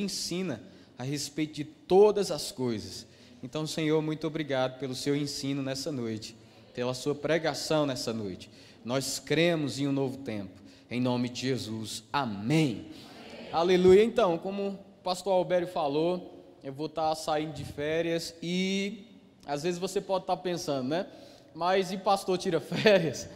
[0.00, 0.62] ensina
[0.98, 3.06] a respeito de todas as coisas.
[3.42, 6.36] Então, Senhor, muito obrigado pelo seu ensino nessa noite,
[6.74, 8.50] pela sua pregação nessa noite.
[8.84, 10.60] Nós cremos em um novo tempo.
[10.90, 12.02] Em nome de Jesus.
[12.12, 12.86] Amém.
[12.86, 13.48] Amém.
[13.52, 14.02] Aleluia.
[14.02, 19.06] Então, como o pastor Albério falou, eu vou estar saindo de férias e
[19.46, 21.06] às vezes você pode estar pensando, né?
[21.54, 23.28] Mas e pastor tira férias?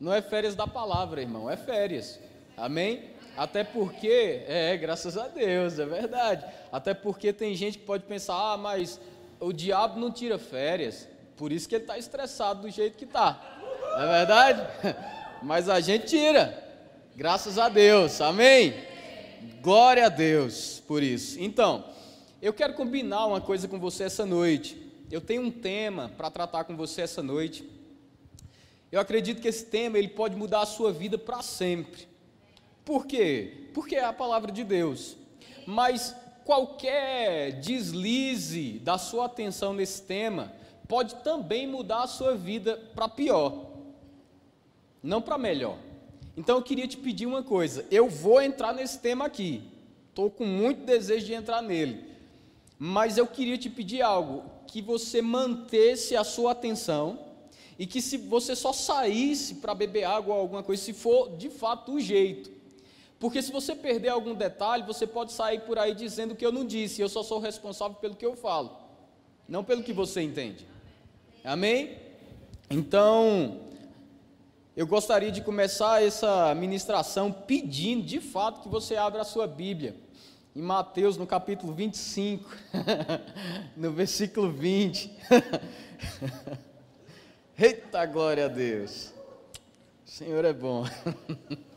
[0.00, 2.18] Não é férias da palavra, irmão, é férias.
[2.56, 3.10] Amém?
[3.36, 6.44] Até porque, é, graças a Deus, é verdade.
[6.70, 9.00] Até porque tem gente que pode pensar, ah, mas
[9.38, 13.40] o diabo não tira férias, por isso que ele está estressado do jeito que está.
[13.92, 14.66] Não é verdade?
[15.42, 16.62] Mas a gente tira,
[17.16, 18.74] graças a Deus, amém?
[19.62, 21.40] Glória a Deus por isso.
[21.40, 21.82] Então,
[22.42, 24.76] eu quero combinar uma coisa com você essa noite.
[25.10, 27.68] Eu tenho um tema para tratar com você essa noite.
[28.92, 32.06] Eu acredito que esse tema ele pode mudar a sua vida para sempre.
[32.84, 33.68] Por quê?
[33.72, 35.16] Porque é a palavra de Deus.
[35.66, 40.52] Mas qualquer deslize da sua atenção nesse tema
[40.88, 43.66] pode também mudar a sua vida para pior,
[45.00, 45.78] não para melhor.
[46.36, 49.62] Então eu queria te pedir uma coisa: eu vou entrar nesse tema aqui,
[50.08, 52.04] estou com muito desejo de entrar nele,
[52.76, 57.18] mas eu queria te pedir algo: que você mantesse a sua atenção
[57.78, 61.48] e que se você só saísse para beber água ou alguma coisa, se for de
[61.48, 62.59] fato o jeito.
[63.20, 66.64] Porque se você perder algum detalhe, você pode sair por aí dizendo que eu não
[66.64, 68.74] disse, eu só sou responsável pelo que eu falo,
[69.46, 70.66] não pelo que você entende.
[71.44, 71.98] Amém?
[72.70, 73.60] Então,
[74.74, 79.94] eu gostaria de começar essa ministração pedindo, de fato, que você abra a sua Bíblia.
[80.56, 82.50] Em Mateus, no capítulo 25,
[83.76, 85.14] no versículo 20.
[87.58, 89.12] Eita glória a Deus!
[90.06, 90.86] O Senhor é bom.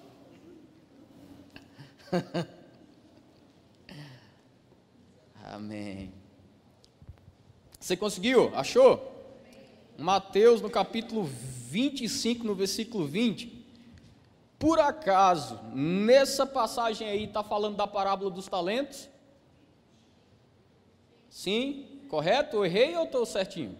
[5.44, 6.14] Amém.
[7.80, 8.52] Você conseguiu?
[8.55, 9.11] Achou?
[9.97, 13.64] Mateus no capítulo 25, no versículo 20.
[14.58, 19.09] Por acaso, nessa passagem aí está falando da parábola dos talentos?
[21.30, 22.05] Sim?
[22.09, 22.58] Correto?
[22.58, 23.77] Eu errei ou estou certinho?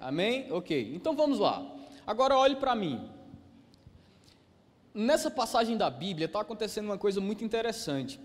[0.00, 0.50] Amém?
[0.52, 0.92] Ok.
[0.94, 1.66] Então vamos lá.
[2.06, 3.10] Agora olhe para mim.
[4.92, 8.18] Nessa passagem da Bíblia está acontecendo uma coisa muito interessante.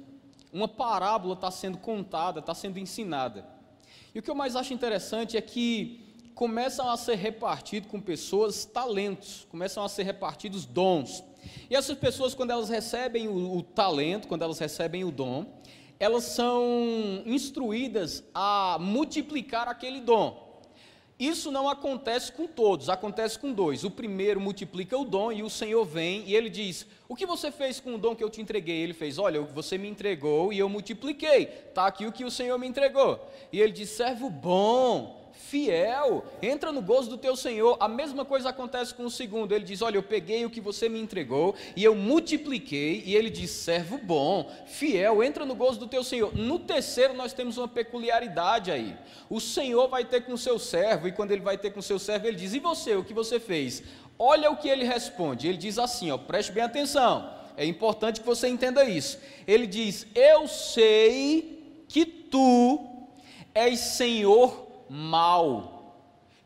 [0.51, 3.45] Uma parábola está sendo contada, está sendo ensinada.
[4.13, 8.65] E o que eu mais acho interessante é que começam a ser repartidos com pessoas
[8.65, 11.23] talentos, começam a ser repartidos dons.
[11.69, 15.45] E essas pessoas, quando elas recebem o, o talento, quando elas recebem o dom,
[15.99, 20.44] elas são instruídas a multiplicar aquele dom.
[21.17, 23.85] Isso não acontece com todos, acontece com dois.
[23.85, 27.51] O primeiro multiplica o dom e o Senhor vem e ele diz: O que você
[27.51, 28.81] fez com o dom que eu te entreguei?
[28.81, 31.43] Ele fez: Olha, você me entregou e eu multipliquei.
[31.43, 33.25] Está aqui o que o Senhor me entregou.
[33.49, 37.77] E ele diz: Servo bom fiel, entra no gozo do teu Senhor.
[37.79, 39.53] A mesma coisa acontece com o segundo.
[39.53, 43.03] Ele diz: Olha, eu peguei o que você me entregou e eu multipliquei.
[43.05, 46.35] E ele diz: Servo bom, fiel, entra no gozo do teu Senhor.
[46.35, 48.95] No terceiro, nós temos uma peculiaridade aí.
[49.29, 51.83] O Senhor vai ter com o seu servo, e quando ele vai ter com o
[51.83, 53.83] seu servo, ele diz: E você, o que você fez?
[54.17, 55.47] Olha o que ele responde.
[55.47, 57.33] Ele diz assim: ó, Preste bem atenção.
[57.57, 59.19] É importante que você entenda isso.
[59.47, 62.85] Ele diz: Eu sei que tu
[63.53, 64.64] és Senhor
[64.95, 65.97] mal,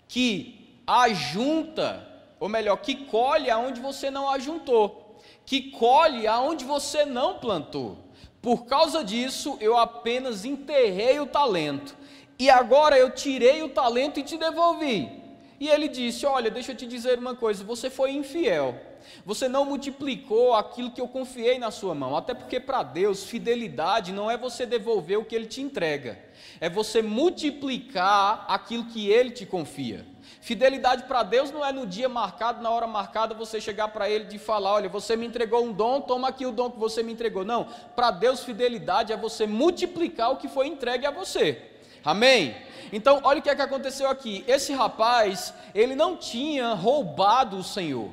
[0.07, 2.05] que ajunta,
[2.39, 7.97] ou melhor, que colhe aonde você não ajuntou, que colhe aonde você não plantou.
[8.41, 11.95] Por causa disso, eu apenas enterrei o talento,
[12.39, 15.11] e agora eu tirei o talento e te devolvi.
[15.59, 18.88] E ele disse: Olha, deixa eu te dizer uma coisa, você foi infiel.
[19.25, 22.15] Você não multiplicou aquilo que eu confiei na sua mão.
[22.15, 26.69] Até porque para Deus, fidelidade não é você devolver o que ele te entrega é
[26.69, 30.05] você multiplicar aquilo que ele te confia.
[30.41, 34.27] Fidelidade para Deus não é no dia marcado, na hora marcada, você chegar para ele
[34.33, 37.11] e falar: Olha, você me entregou um dom, toma aqui o dom que você me
[37.11, 37.43] entregou.
[37.43, 41.61] Não, para Deus, fidelidade é você multiplicar o que foi entregue a você.
[42.03, 42.55] Amém?
[42.91, 44.43] Então, olha o que é que aconteceu aqui.
[44.47, 48.09] Esse rapaz, ele não tinha roubado o Senhor.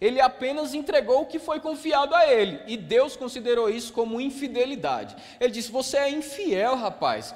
[0.00, 5.14] Ele apenas entregou o que foi confiado a ele, e Deus considerou isso como infidelidade.
[5.38, 7.34] Ele disse: Você é infiel, rapaz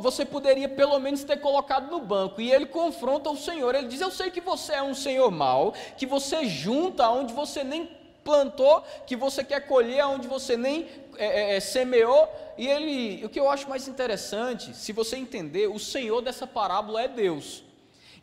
[0.00, 2.40] você poderia pelo menos ter colocado no banco.
[2.40, 3.74] E ele confronta o Senhor.
[3.74, 7.62] Ele diz: Eu sei que você é um Senhor mau, que você junta onde você
[7.62, 7.88] nem
[8.24, 12.28] plantou, que você quer colher onde você nem é, é, é, semeou.
[12.58, 17.02] E ele, o que eu acho mais interessante, se você entender, o Senhor dessa parábola
[17.02, 17.62] é Deus.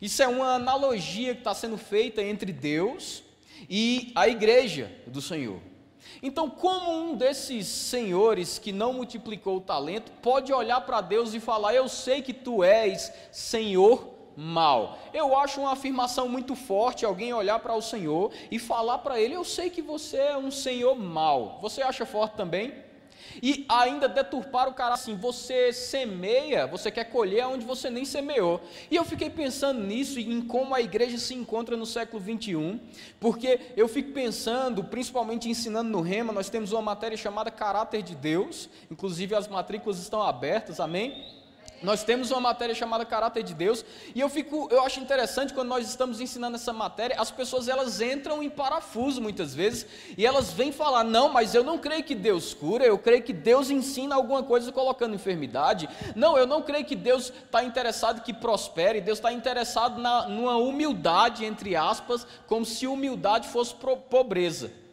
[0.00, 3.24] Isso é uma analogia que está sendo feita entre Deus
[3.68, 5.60] e a igreja do Senhor.
[6.22, 11.40] Então, como um desses senhores que não multiplicou o talento pode olhar para Deus e
[11.40, 14.98] falar: Eu sei que tu és Senhor mal?
[15.12, 19.34] Eu acho uma afirmação muito forte alguém olhar para o Senhor e falar para ele:
[19.34, 21.58] Eu sei que você é um Senhor mal.
[21.60, 22.85] Você acha forte também?
[23.42, 28.60] E ainda deturpar o cara assim, você semeia, você quer colher onde você nem semeou.
[28.90, 32.80] E eu fiquei pensando nisso e em como a igreja se encontra no século 21,
[33.20, 38.14] porque eu fico pensando, principalmente ensinando no Rema, nós temos uma matéria chamada Caráter de
[38.14, 41.45] Deus, inclusive as matrículas estão abertas, amém?
[41.82, 43.84] Nós temos uma matéria chamada caráter de Deus,
[44.14, 48.00] e eu fico, eu acho interessante quando nós estamos ensinando essa matéria, as pessoas elas
[48.00, 49.86] entram em parafuso muitas vezes,
[50.16, 53.32] e elas vêm falar: "Não, mas eu não creio que Deus cura, eu creio que
[53.32, 55.88] Deus ensina alguma coisa colocando enfermidade.
[56.14, 60.56] Não, eu não creio que Deus está interessado que prospere, Deus está interessado na numa
[60.56, 64.85] humildade entre aspas, como se humildade fosse pobreza.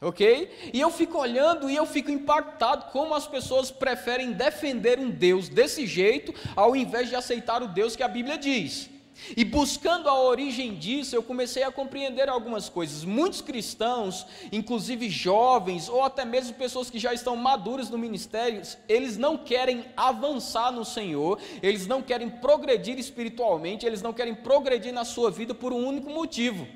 [0.00, 0.70] Ok?
[0.72, 5.48] E eu fico olhando e eu fico impactado como as pessoas preferem defender um Deus
[5.48, 8.88] desse jeito, ao invés de aceitar o Deus que a Bíblia diz.
[9.36, 13.04] E buscando a origem disso, eu comecei a compreender algumas coisas.
[13.04, 19.16] Muitos cristãos, inclusive jovens, ou até mesmo pessoas que já estão maduras no ministério, eles
[19.16, 25.04] não querem avançar no Senhor, eles não querem progredir espiritualmente, eles não querem progredir na
[25.04, 26.66] sua vida por um único motivo.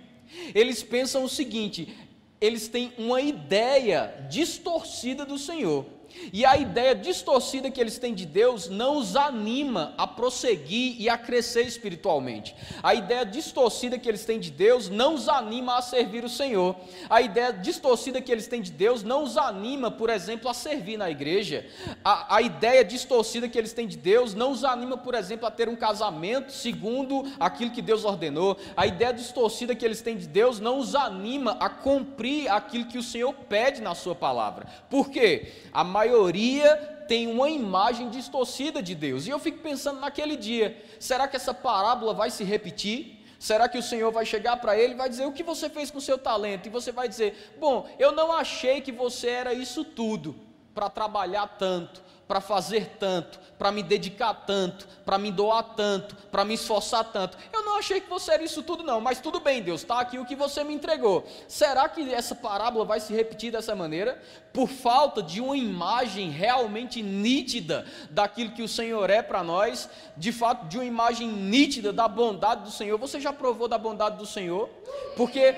[0.54, 1.94] Eles pensam o seguinte:
[2.42, 5.86] eles têm uma ideia distorcida do Senhor.
[6.32, 11.08] E a ideia distorcida que eles têm de Deus não os anima a prosseguir e
[11.08, 12.54] a crescer espiritualmente.
[12.82, 16.76] A ideia distorcida que eles têm de Deus não os anima a servir o Senhor.
[17.08, 20.96] A ideia distorcida que eles têm de Deus não os anima, por exemplo, a servir
[20.96, 21.66] na igreja.
[22.04, 25.50] A, a ideia distorcida que eles têm de Deus não os anima, por exemplo, a
[25.50, 28.56] ter um casamento segundo aquilo que Deus ordenou.
[28.76, 32.98] A ideia distorcida que eles têm de Deus não os anima a cumprir aquilo que
[32.98, 34.66] o Senhor pede na sua palavra.
[34.88, 35.52] Por quê?
[35.72, 36.76] A maioria
[37.06, 39.26] tem uma imagem distorcida de Deus.
[39.26, 43.20] E eu fico pensando naquele dia: será que essa parábola vai se repetir?
[43.38, 45.90] Será que o Senhor vai chegar para ele e vai dizer: O que você fez
[45.90, 46.66] com o seu talento?
[46.66, 50.34] E você vai dizer: Bom, eu não achei que você era isso tudo
[50.74, 52.02] para trabalhar tanto
[52.32, 57.36] para fazer tanto, para me dedicar tanto, para me doar tanto, para me esforçar tanto.
[57.52, 60.18] Eu não achei que você era isso tudo, não, mas tudo bem, Deus, está aqui
[60.18, 61.26] o que você me entregou.
[61.46, 64.18] Será que essa parábola vai se repetir dessa maneira?
[64.50, 70.32] Por falta de uma imagem realmente nítida daquilo que o Senhor é para nós, de
[70.32, 72.96] fato, de uma imagem nítida da bondade do Senhor.
[72.96, 74.70] Você já provou da bondade do Senhor?
[75.18, 75.54] Porque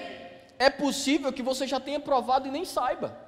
[0.58, 3.23] é possível que você já tenha provado e nem saiba.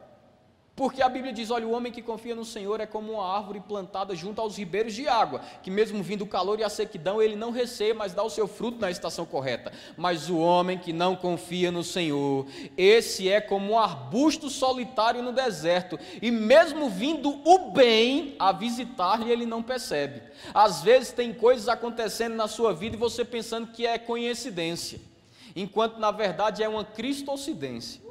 [0.77, 3.61] Porque a Bíblia diz: olha, o homem que confia no Senhor é como uma árvore
[3.61, 7.35] plantada junto aos ribeiros de água, que mesmo vindo o calor e a sequidão, ele
[7.35, 9.73] não receia, mas dá o seu fruto na estação correta.
[9.97, 12.47] Mas o homem que não confia no Senhor,
[12.77, 19.33] esse é como um arbusto solitário no deserto, e mesmo vindo o bem a visitar-lhe,
[19.33, 20.21] ele não percebe.
[20.53, 25.01] Às vezes tem coisas acontecendo na sua vida e você pensando que é coincidência,
[25.55, 28.06] enquanto na verdade é uma cristocidência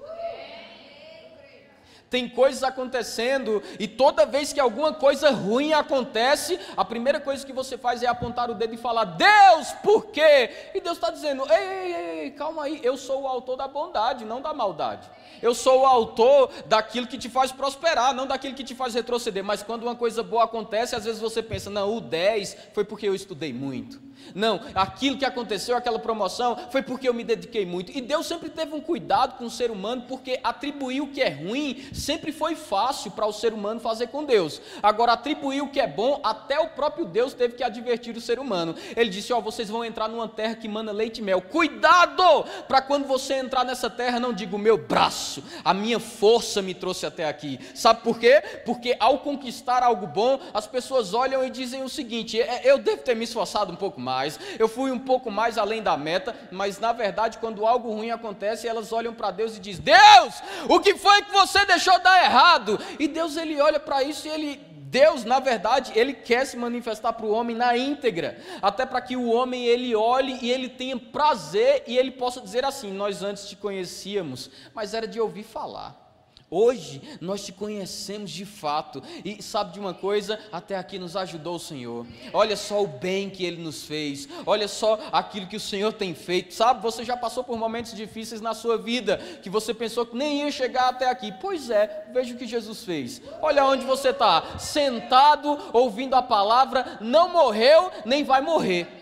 [2.15, 7.51] tem coisas acontecendo e toda vez que alguma coisa ruim acontece, a primeira coisa que
[7.51, 10.49] você faz é apontar o dedo e falar: Deus, por quê?
[10.73, 14.23] E Deus está dizendo: ei, ei, ei, calma aí, eu sou o autor da bondade,
[14.23, 15.09] não da maldade.
[15.41, 19.43] Eu sou o autor daquilo que te faz prosperar, não daquilo que te faz retroceder.
[19.43, 23.09] Mas quando uma coisa boa acontece, às vezes você pensa: não, o 10 foi porque
[23.09, 24.05] eu estudei muito.
[24.33, 27.91] Não, aquilo que aconteceu, aquela promoção, foi porque eu me dediquei muito.
[27.95, 31.29] E Deus sempre teve um cuidado com o ser humano, porque atribuir o que é
[31.29, 34.61] ruim sempre foi fácil para o ser humano fazer com Deus.
[34.81, 38.39] Agora, atribuir o que é bom, até o próprio Deus teve que advertir o ser
[38.39, 38.75] humano.
[38.95, 41.41] Ele disse: Ó, oh, vocês vão entrar numa terra que manda leite e mel.
[41.41, 42.45] Cuidado!
[42.67, 46.73] Para quando você entrar nessa terra, não diga o meu braço, a minha força me
[46.73, 47.59] trouxe até aqui.
[47.73, 48.41] Sabe por quê?
[48.65, 53.01] Porque ao conquistar algo bom, as pessoas olham e dizem o seguinte: é, eu devo
[53.01, 56.35] ter me esforçado um pouco mais mais, eu fui um pouco mais além da meta,
[56.51, 60.33] mas na verdade, quando algo ruim acontece, elas olham para Deus e dizem: Deus,
[60.69, 62.79] o que foi que você deixou dar errado?
[62.99, 67.11] E Deus ele olha para isso e ele Deus, na verdade, ele quer se manifestar
[67.11, 70.97] para o homem na íntegra, até para que o homem ele olhe e ele tenha
[70.97, 76.04] prazer e ele possa dizer assim: nós antes te conhecíamos, mas era de ouvir falar.
[76.57, 80.39] Hoje nós te conhecemos de fato, e sabe de uma coisa?
[80.53, 82.07] Até aqui nos ajudou o Senhor.
[82.31, 86.15] Olha só o bem que Ele nos fez, olha só aquilo que o Senhor tem
[86.15, 86.53] feito.
[86.53, 90.43] Sabe, você já passou por momentos difíceis na sua vida, que você pensou que nem
[90.43, 91.33] ia chegar até aqui.
[91.41, 93.21] Pois é, veja o que Jesus fez.
[93.41, 98.94] Olha onde você está, sentado, ouvindo a palavra, não morreu, nem vai morrer.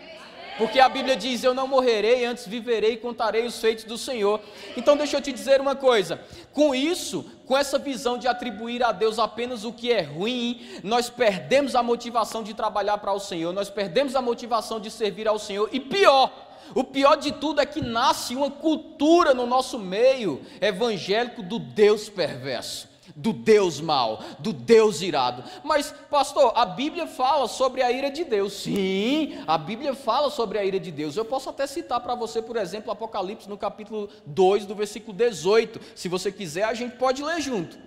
[0.56, 4.40] Porque a Bíblia diz: Eu não morrerei, antes viverei e contarei os feitos do Senhor.
[4.76, 6.20] Então, deixa eu te dizer uma coisa:
[6.52, 11.10] com isso, com essa visão de atribuir a Deus apenas o que é ruim, nós
[11.10, 15.38] perdemos a motivação de trabalhar para o Senhor, nós perdemos a motivação de servir ao
[15.38, 16.32] Senhor, e pior,
[16.74, 22.08] o pior de tudo é que nasce uma cultura no nosso meio evangélico do Deus
[22.08, 25.44] perverso do Deus mau, do Deus irado.
[25.62, 28.54] Mas, pastor, a Bíblia fala sobre a ira de Deus.
[28.54, 31.16] Sim, a Bíblia fala sobre a ira de Deus.
[31.16, 35.80] Eu posso até citar para você, por exemplo, Apocalipse no capítulo 2, do versículo 18.
[35.94, 37.78] Se você quiser, a gente pode ler junto.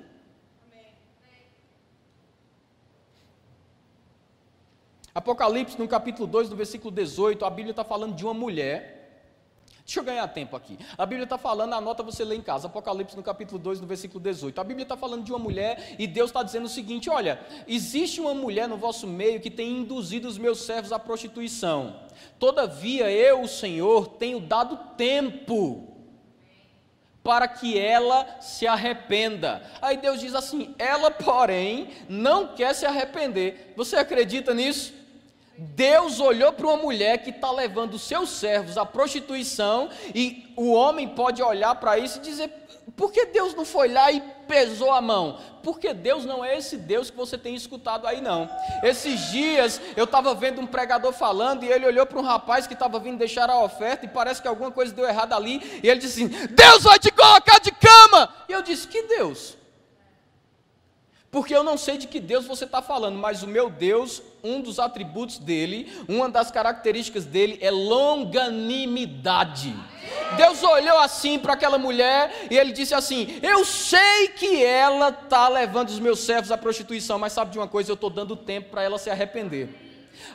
[5.13, 8.96] Apocalipse no capítulo 2, do versículo 18, a Bíblia está falando de uma mulher
[9.87, 10.77] Deixa eu ganhar tempo aqui.
[10.97, 14.19] A Bíblia está falando, anota você ler em casa, Apocalipse no capítulo 2, no versículo
[14.19, 14.59] 18.
[14.59, 18.19] A Bíblia está falando de uma mulher e Deus está dizendo o seguinte: olha, existe
[18.19, 22.01] uma mulher no vosso meio que tem induzido os meus servos à prostituição.
[22.37, 25.87] Todavia eu, o Senhor, tenho dado tempo
[27.23, 29.61] para que ela se arrependa.
[29.81, 33.73] Aí Deus diz assim: ela, porém, não quer se arrepender.
[33.77, 34.93] Você acredita nisso?
[35.57, 41.07] Deus olhou para uma mulher que está levando seus servos à prostituição, e o homem
[41.07, 42.51] pode olhar para isso e dizer:
[42.95, 45.39] por que Deus não foi lá e pesou a mão?
[45.61, 48.49] Porque Deus não é esse Deus que você tem escutado aí, não.
[48.81, 52.73] Esses dias eu estava vendo um pregador falando e ele olhou para um rapaz que
[52.73, 55.99] estava vindo deixar a oferta e parece que alguma coisa deu errado ali, e ele
[55.99, 58.33] disse assim: Deus vai te colocar de cama!
[58.47, 59.57] E eu disse: Que Deus?
[61.29, 64.61] Porque eu não sei de que Deus você está falando, mas o meu Deus, um
[64.61, 69.75] dos atributos dele, uma das características dele é longanimidade.
[70.37, 75.49] Deus olhou assim para aquela mulher e ele disse assim: Eu sei que ela está
[75.49, 77.91] levando os meus servos à prostituição, mas sabe de uma coisa?
[77.91, 79.67] Eu estou dando tempo para ela se arrepender.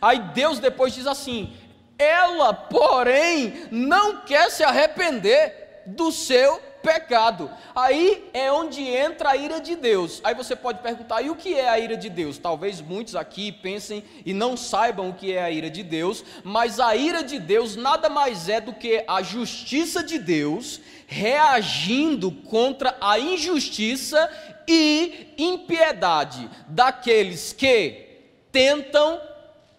[0.00, 1.54] Aí Deus depois diz assim:
[1.98, 7.50] Ela, porém, não quer se arrepender do seu pecado.
[7.74, 10.20] Aí é onde entra a ira de Deus.
[10.24, 12.38] Aí você pode perguntar: e o que é a ira de Deus?
[12.38, 16.80] Talvez muitos aqui pensem e não saibam o que é a ira de Deus, mas
[16.80, 22.96] a ira de Deus nada mais é do que a justiça de Deus reagindo contra
[23.00, 24.30] a injustiça
[24.66, 28.06] e impiedade daqueles que
[28.50, 29.20] tentam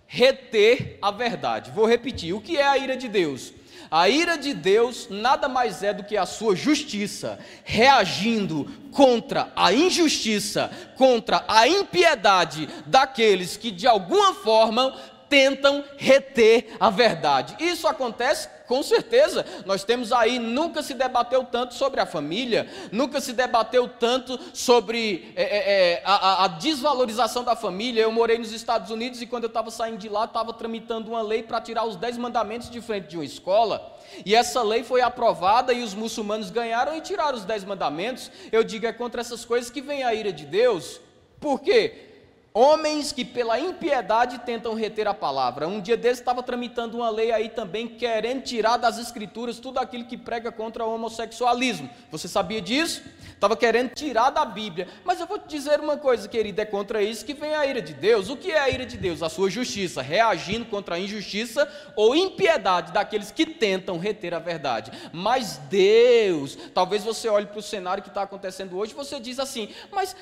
[0.07, 1.71] reter a verdade.
[1.71, 3.53] Vou repetir: o que é a ira de Deus?
[3.95, 9.71] A ira de Deus nada mais é do que a sua justiça, reagindo contra a
[9.71, 14.99] injustiça, contra a impiedade daqueles que de alguma forma
[15.33, 17.55] tentam reter a verdade.
[17.59, 23.19] Isso acontece com certeza, nós temos aí, nunca se debateu tanto sobre a família, nunca
[23.19, 28.01] se debateu tanto sobre é, é, é a, a, desvalorização da família.
[28.01, 31.21] Eu morei nos Estados Unidos e quando eu estava saindo de lá, estava tramitando uma
[31.21, 33.97] lei para tirar os dez mandamentos de frente de uma escola.
[34.23, 38.31] E essa lei foi aprovada e os muçulmanos ganharam e tiraram os dez mandamentos.
[38.51, 41.01] Eu digo, é contra essas coisas que vem a ira de Deus.
[41.39, 42.12] Por quê?
[42.55, 45.67] Homens que pela impiedade tentam reter a palavra.
[45.67, 50.05] Um dia desse estava tramitando uma lei aí também, querendo tirar das escrituras tudo aquilo
[50.05, 51.89] que prega contra o homossexualismo.
[52.11, 53.01] Você sabia disso?
[53.33, 54.87] Estava querendo tirar da Bíblia.
[55.03, 57.81] Mas eu vou te dizer uma coisa, querida, é contra isso que vem a ira
[57.81, 58.29] de Deus.
[58.29, 59.23] O que é a ira de Deus?
[59.23, 64.91] A sua justiça, reagindo contra a injustiça ou impiedade daqueles que tentam reter a verdade.
[65.11, 69.39] Mas Deus, talvez você olhe para o cenário que está acontecendo hoje e você diz
[69.39, 70.15] assim, mas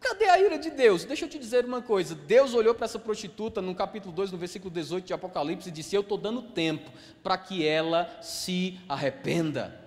[0.00, 1.04] Cadê a ira de Deus?
[1.04, 2.14] Deixa eu te dizer uma coisa.
[2.14, 5.94] Deus olhou para essa prostituta no capítulo 2, no versículo 18 de Apocalipse, e disse:
[5.94, 6.90] Eu estou dando tempo
[7.22, 9.78] para que ela se arrependa.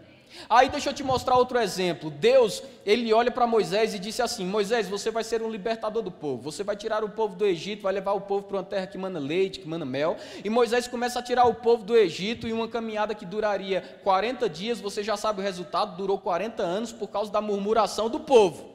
[0.49, 2.09] Aí deixa eu te mostrar outro exemplo.
[2.09, 6.11] Deus, ele olha para Moisés e disse assim: Moisés, você vai ser um libertador do
[6.11, 6.43] povo.
[6.43, 8.97] Você vai tirar o povo do Egito, vai levar o povo para uma terra que
[8.97, 10.15] mana leite, que mana mel.
[10.43, 14.47] E Moisés começa a tirar o povo do Egito e uma caminhada que duraria 40
[14.47, 14.79] dias.
[14.79, 18.72] Você já sabe o resultado, durou 40 anos por causa da murmuração do povo.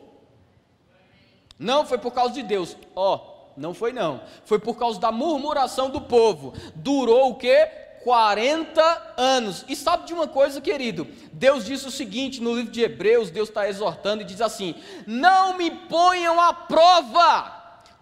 [1.59, 2.77] Não foi por causa de Deus.
[2.95, 4.21] Ó, oh, não foi não.
[4.45, 6.55] Foi por causa da murmuração do povo.
[6.75, 7.69] Durou o quê?
[8.05, 9.65] 40 anos.
[9.69, 11.07] E sabe de uma coisa, querido?
[11.33, 14.75] Deus disse o seguinte no livro de Hebreus: Deus está exortando e diz assim:
[15.07, 17.53] Não me ponham à prova,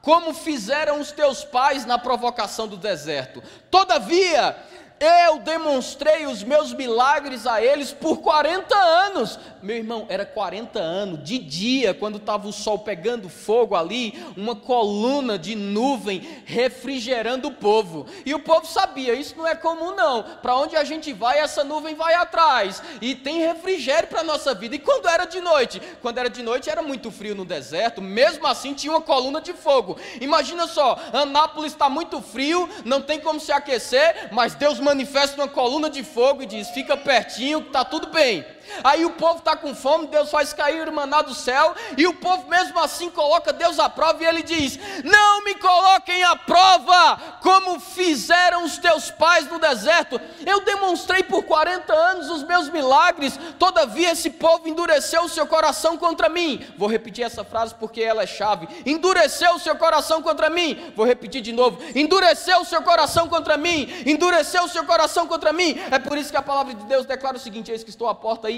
[0.02, 3.42] como fizeram os teus pais na provocação do deserto.
[3.70, 4.56] Todavia,
[4.98, 9.38] eu demonstrei os meus milagres a eles por 40 anos.
[9.62, 14.56] Meu irmão, era 40 anos, de dia, quando estava o sol pegando fogo ali, uma
[14.56, 18.06] coluna de nuvem refrigerando o povo.
[18.24, 20.22] E o povo sabia, isso não é comum não.
[20.40, 22.82] Para onde a gente vai, essa nuvem vai atrás.
[23.00, 24.76] E tem refrigério para a nossa vida.
[24.76, 25.80] E quando era de noite?
[26.00, 29.52] Quando era de noite era muito frio no deserto, mesmo assim tinha uma coluna de
[29.52, 29.98] fogo.
[30.20, 35.48] Imagina só, Anápolis está muito frio, não tem como se aquecer, mas Deus manifesta numa
[35.48, 38.44] coluna de fogo e diz: Fica pertinho, que está tudo bem.
[38.84, 42.14] Aí o povo está com fome, Deus faz cair o maná do céu, e o
[42.14, 47.18] povo mesmo assim coloca Deus à prova, e ele diz: Não me coloquem à prova,
[47.42, 50.20] como fizeram os teus pais no deserto.
[50.44, 55.96] Eu demonstrei por 40 anos os meus milagres, todavia esse povo endureceu o seu coração
[55.96, 56.64] contra mim.
[56.76, 60.92] Vou repetir essa frase porque ela é chave: endureceu o seu coração contra mim.
[60.94, 65.52] Vou repetir de novo: endureceu o seu coração contra mim, endureceu o seu coração contra
[65.52, 65.78] mim.
[65.90, 68.14] É por isso que a palavra de Deus declara o seguinte: eis que estou à
[68.14, 68.55] porta aí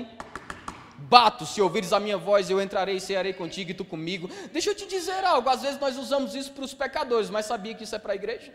[0.98, 4.28] bato, se ouvires a minha voz, eu entrarei e cearei contigo e tu comigo.
[4.52, 7.74] Deixa eu te dizer algo, às vezes nós usamos isso para os pecadores, mas sabia
[7.74, 8.52] que isso é para a igreja?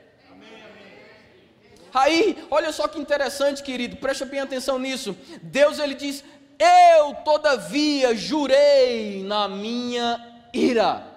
[1.93, 5.15] Aí, olha só que interessante, querido, preste bem atenção nisso.
[5.43, 6.23] Deus ele diz:
[6.57, 11.07] Eu todavia jurei na minha ira.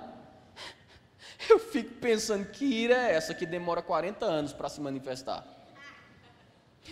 [1.48, 5.55] Eu fico pensando que ira é essa que demora 40 anos para se manifestar.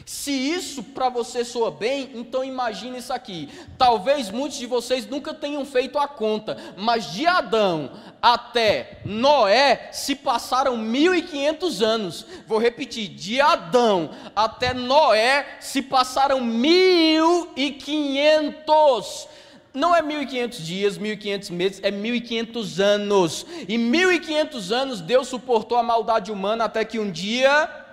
[0.04, 3.48] Se isso para você soa bem, então imagine isso aqui.
[3.78, 10.14] Talvez muitos de vocês nunca tenham feito a conta, mas de Adão até Noé se
[10.14, 12.26] passaram 1500 anos.
[12.46, 19.28] Vou repetir, de Adão até Noé se passaram 1500
[19.74, 23.44] não é 1500 dias, 1500 meses, é 1500 anos.
[23.66, 27.83] E 1500 anos Deus suportou a maldade humana até que um dia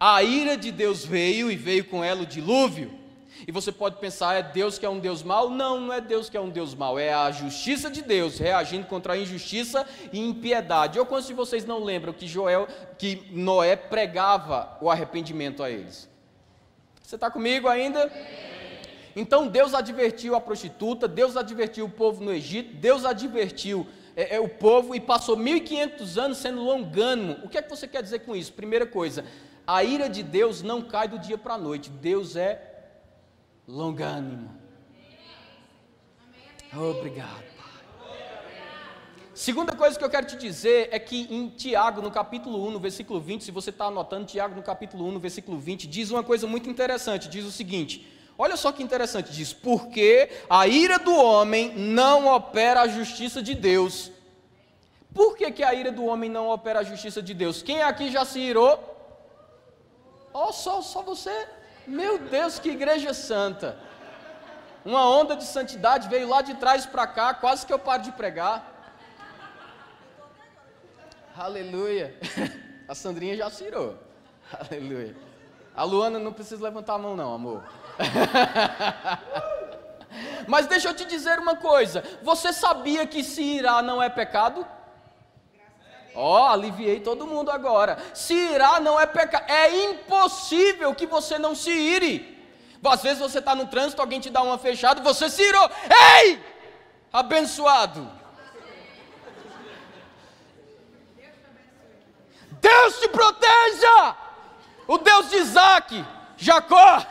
[0.00, 2.98] a ira de Deus veio e veio com ela o dilúvio.
[3.46, 5.50] E você pode pensar, é Deus que é um Deus mau?
[5.50, 8.86] Não, não é Deus que é um Deus mau, é a justiça de Deus reagindo
[8.86, 10.98] contra a injustiça e impiedade.
[10.98, 12.66] Ou quantos de vocês não lembram que Joel,
[12.98, 16.08] que Noé pregava o arrependimento a eles?
[17.02, 18.10] Você está comigo ainda?
[19.16, 24.40] Então Deus advertiu a prostituta, Deus advertiu o povo no Egito, Deus advertiu é, é,
[24.40, 27.38] o povo e passou 1500 anos sendo longânimo.
[27.42, 28.52] O que é que você quer dizer com isso?
[28.52, 29.24] Primeira coisa,
[29.72, 31.90] a ira de Deus não cai do dia para a noite.
[31.90, 32.60] Deus é
[33.68, 34.50] longânimo.
[36.74, 37.44] Obrigado.
[39.32, 42.80] Segunda coisa que eu quero te dizer é que em Tiago, no capítulo 1, no
[42.80, 46.24] versículo 20, se você está anotando, Tiago, no capítulo 1, no versículo 20, diz uma
[46.24, 48.04] coisa muito interessante: diz o seguinte.
[48.36, 53.54] Olha só que interessante, diz: Porque a ira do homem não opera a justiça de
[53.54, 54.10] Deus.
[55.14, 57.62] Por que, que a ira do homem não opera a justiça de Deus?
[57.62, 58.99] Quem aqui já se irou?
[60.32, 61.48] Oh, só, só você.
[61.86, 63.76] Meu Deus, que igreja santa.
[64.84, 68.12] Uma onda de santidade veio lá de trás para cá, quase que eu paro de
[68.12, 68.64] pregar.
[71.36, 72.18] Aleluia.
[72.88, 73.96] A Sandrinha já cirou.
[74.52, 75.14] Aleluia.
[75.76, 77.62] A Luana não precisa levantar a mão, não, amor.
[80.46, 84.66] Mas deixa eu te dizer uma coisa: você sabia que se irá não é pecado?
[86.14, 87.98] Ó, oh, aliviei todo mundo agora.
[88.14, 89.50] Se irá não é pecado.
[89.50, 92.38] É impossível que você não se ire.
[92.84, 95.70] Às vezes você está no trânsito, alguém te dá uma fechada, você se irou.
[96.22, 96.42] Ei!
[97.12, 98.10] Abençoado.
[102.60, 104.16] Deus te proteja!
[104.88, 106.04] O Deus de Isaac,
[106.36, 107.06] Jacó.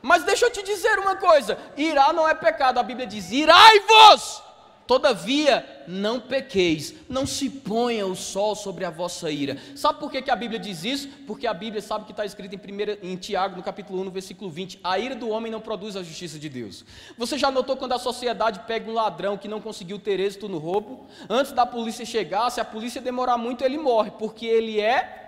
[0.00, 2.78] Mas deixa eu te dizer uma coisa: irá não é pecado.
[2.78, 4.47] A Bíblia diz: irai-vos
[4.88, 9.58] Todavia, não pequeis, não se ponha o sol sobre a vossa ira.
[9.76, 11.08] Sabe por que, que a Bíblia diz isso?
[11.26, 14.10] Porque a Bíblia sabe que está escrito em, primeira, em Tiago, no capítulo 1, no
[14.10, 16.86] versículo 20: a ira do homem não produz a justiça de Deus.
[17.18, 20.56] Você já notou quando a sociedade pega um ladrão que não conseguiu ter êxito no
[20.56, 21.06] roubo?
[21.28, 25.27] Antes da polícia chegar, se a polícia demorar muito, ele morre, porque ele é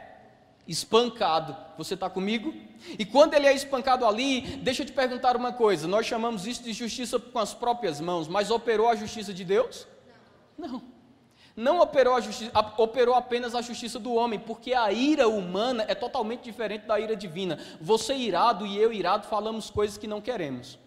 [0.70, 1.56] espancado.
[1.76, 2.54] Você está comigo?
[2.96, 6.62] E quando ele é espancado ali, deixa eu te perguntar uma coisa: nós chamamos isso
[6.62, 9.88] de justiça com as próprias mãos, mas operou a justiça de Deus?
[10.56, 10.80] Não.
[11.56, 15.94] Não operou, a justiça, operou apenas a justiça do homem, porque a ira humana é
[15.94, 17.58] totalmente diferente da ira divina.
[17.80, 20.78] Você irado e eu irado falamos coisas que não queremos.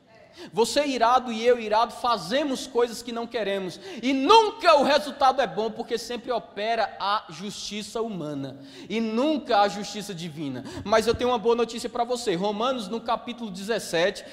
[0.52, 3.80] Você irado e eu irado fazemos coisas que não queremos.
[4.02, 9.68] E nunca o resultado é bom, porque sempre opera a justiça humana e nunca a
[9.68, 10.64] justiça divina.
[10.84, 12.36] Mas eu tenho uma boa notícia para você.
[12.36, 14.26] Romanos no capítulo 17,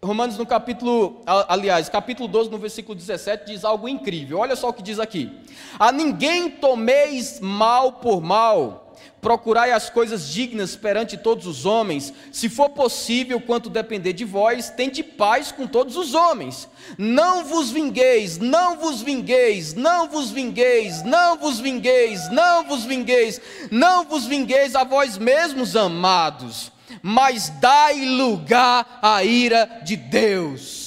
[0.00, 4.38] Romanos no capítulo, aliás, capítulo 12, no versículo 17, diz algo incrível.
[4.38, 5.36] Olha só o que diz aqui:
[5.76, 8.87] A ninguém tomeis mal por mal
[9.20, 14.70] procurai as coisas dignas perante todos os homens, se for possível, quanto depender de vós,
[14.70, 16.68] tente paz com todos os homens.
[16.96, 23.40] Não vos vingueis, não vos vingueis, não vos vingueis, não vos vingueis, não vos vingueis,
[23.70, 26.70] não vos vingueis a vós mesmos, amados,
[27.02, 30.77] mas dai lugar à ira de Deus.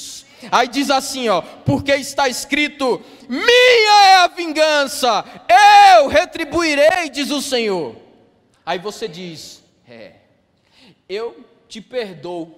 [0.52, 5.24] Aí diz assim, ó, porque está escrito: minha é a vingança,
[5.96, 7.96] eu retribuirei, diz o Senhor.
[8.66, 10.14] Aí você diz: É,
[11.08, 12.58] eu te perdoo.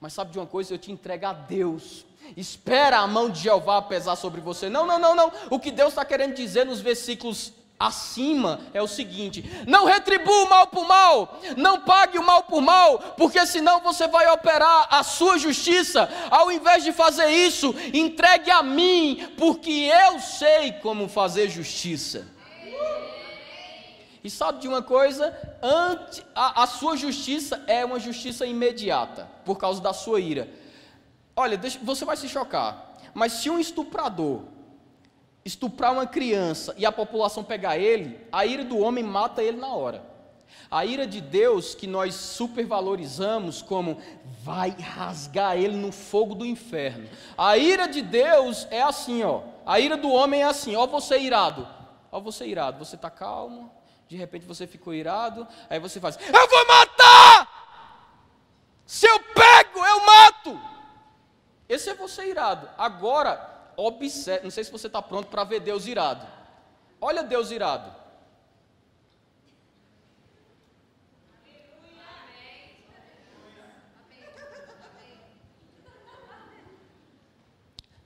[0.00, 0.74] Mas sabe de uma coisa?
[0.74, 2.04] Eu te entrego a Deus.
[2.36, 4.68] Espera a mão de Jeová pesar sobre você.
[4.68, 5.32] Não, não, não, não.
[5.50, 10.48] O que Deus está querendo dizer nos versículos acima é o seguinte: não retribua o
[10.48, 15.02] mal por mal, não pague o mal por mal, porque senão você vai operar a
[15.02, 16.08] sua justiça.
[16.30, 19.70] Ao invés de fazer isso, entregue a mim, porque
[20.10, 22.26] eu sei como fazer justiça.
[24.22, 25.32] E sabe de uma coisa?
[26.34, 30.48] a, a sua justiça é uma justiça imediata, por causa da sua ira.
[31.36, 34.42] Olha, deixa, você vai se chocar, mas se um estuprador
[35.46, 39.68] estuprar uma criança e a população pegar ele, a ira do homem mata ele na
[39.68, 40.04] hora.
[40.68, 44.02] A ira de Deus, que nós supervalorizamos como
[44.42, 47.08] vai rasgar ele no fogo do inferno.
[47.38, 49.42] A ira de Deus é assim, ó.
[49.64, 51.66] A ira do homem é assim, ó, você irado.
[52.10, 53.70] Ó, você irado, você está calmo,
[54.08, 57.48] de repente você ficou irado, aí você faz: Eu vou matar!
[58.84, 60.60] Se eu pego, eu mato!
[61.68, 62.68] Esse é você irado.
[62.76, 66.26] Agora, observe, não sei se você está pronto para ver Deus irado.
[67.00, 67.94] Olha Deus irado.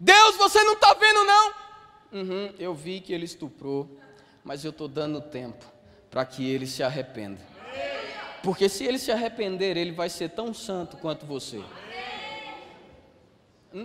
[0.02, 1.54] Deus, você não está vendo não?
[2.12, 4.00] Uhum, eu vi que ele estuprou,
[4.42, 5.64] mas eu estou dando tempo
[6.10, 7.40] para que ele se arrependa.
[8.42, 11.62] Porque se ele se arrepender, ele vai ser tão santo quanto você.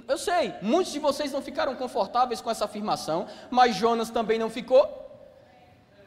[0.08, 4.50] Eu sei, muitos de vocês não ficaram confortáveis com essa afirmação, mas Jonas também não
[4.50, 5.06] ficou.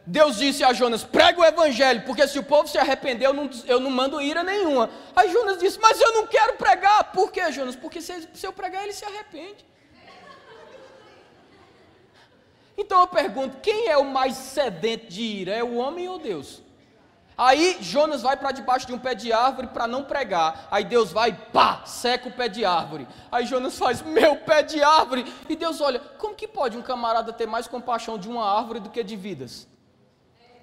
[0.05, 3.49] Deus disse a Jonas: prega o evangelho, porque se o povo se arrepender, eu não,
[3.67, 4.91] eu não mando ira nenhuma.
[5.15, 7.13] Aí Jonas disse: Mas eu não quero pregar.
[7.13, 7.77] Por que, Jonas?
[7.77, 9.65] Porque se, se eu pregar, ele se arrepende.
[12.77, 15.53] Então eu pergunto: quem é o mais sedento de ira?
[15.53, 16.63] É o homem ou Deus?
[17.39, 20.67] Aí Jonas vai para debaixo de um pé de árvore para não pregar.
[20.73, 23.07] Aí Deus vai, pá, seca o pé de árvore.
[23.31, 25.25] Aí Jonas faz, meu pé de árvore.
[25.49, 28.91] E Deus olha, como que pode um camarada ter mais compaixão de uma árvore do
[28.91, 29.69] que de vidas?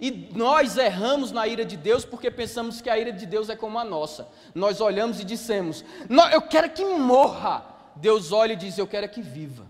[0.01, 3.55] E nós erramos na ira de Deus porque pensamos que a ira de Deus é
[3.55, 4.27] como a nossa.
[4.53, 5.85] Nós olhamos e dissemos,
[6.33, 7.63] eu quero que morra.
[7.95, 9.65] Deus olha e diz, eu quero é que viva.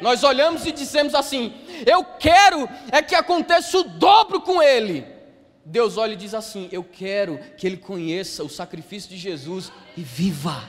[0.00, 1.54] Nós olhamos e dissemos assim:
[1.86, 5.11] Eu quero é que aconteça o dobro com ele.
[5.64, 10.02] Deus olha e diz assim: Eu quero que ele conheça o sacrifício de Jesus e
[10.02, 10.62] viva.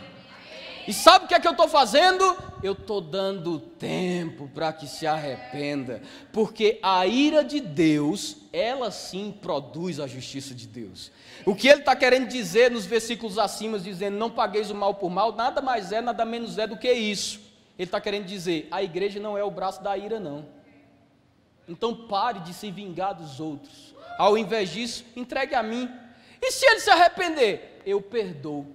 [0.86, 2.36] E sabe o que é que eu estou fazendo?
[2.62, 6.02] Eu estou dando tempo para que se arrependa,
[6.32, 11.10] porque a ira de Deus, ela sim produz a justiça de Deus.
[11.46, 15.10] O que ele está querendo dizer nos versículos acima, dizendo: Não pagueis o mal por
[15.10, 17.40] mal, nada mais é, nada menos é do que isso.
[17.78, 20.46] Ele está querendo dizer: a igreja não é o braço da ira, não.
[21.68, 23.93] Então pare de se vingar dos outros.
[24.18, 25.90] Ao invés disso, entregue a mim.
[26.42, 27.82] E se ele se arrepender?
[27.86, 28.68] Eu perdoo.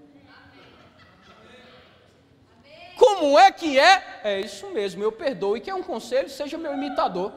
[2.96, 4.20] Como é que é?
[4.24, 5.56] É isso mesmo, eu perdoo.
[5.56, 6.28] E quer um conselho?
[6.28, 7.32] Seja meu imitador.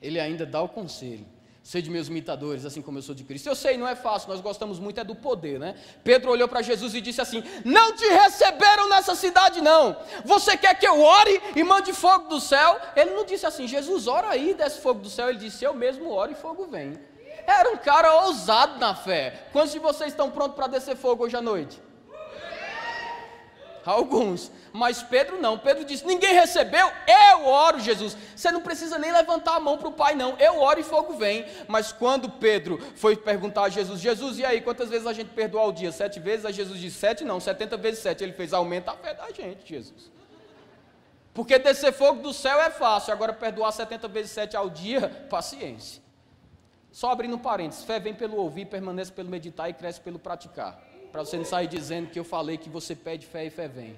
[0.00, 1.31] Ele ainda dá o conselho.
[1.62, 3.48] Sede meus imitadores, assim como eu sou de Cristo.
[3.48, 5.76] Eu sei, não é fácil, nós gostamos muito é do poder, né?
[6.02, 9.96] Pedro olhou para Jesus e disse assim: Não te receberam nessa cidade, não.
[10.24, 12.80] Você quer que eu ore e mande fogo do céu?
[12.96, 15.28] Ele não disse assim, Jesus, ora aí desce fogo do céu.
[15.28, 16.98] Ele disse, Eu mesmo oro e fogo vem.
[17.46, 19.46] Era um cara ousado na fé.
[19.52, 21.80] Quantos de vocês estão prontos para descer fogo hoje à noite?
[23.84, 24.50] Alguns.
[24.72, 25.58] Mas Pedro não.
[25.58, 26.90] Pedro disse: Ninguém recebeu,
[27.32, 28.16] eu oro, Jesus.
[28.34, 30.36] Você não precisa nem levantar a mão para o Pai, não.
[30.38, 31.46] Eu oro e fogo vem.
[31.68, 35.62] Mas quando Pedro foi perguntar a Jesus: Jesus, e aí, quantas vezes a gente perdoa
[35.62, 35.92] ao dia?
[35.92, 36.44] Sete vezes?
[36.44, 38.22] Aí Jesus disse: Sete não, setenta vezes sete.
[38.22, 40.10] Ele fez: Aumenta a fé da gente, Jesus.
[41.34, 46.02] Porque descer fogo do céu é fácil, agora perdoar 70 vezes 7 ao dia, paciência.
[46.90, 50.91] Só abrindo um parênteses: fé vem pelo ouvir, permanece pelo meditar e cresce pelo praticar.
[51.12, 53.94] Para você não sair dizendo que eu falei que você pede fé e fé vem.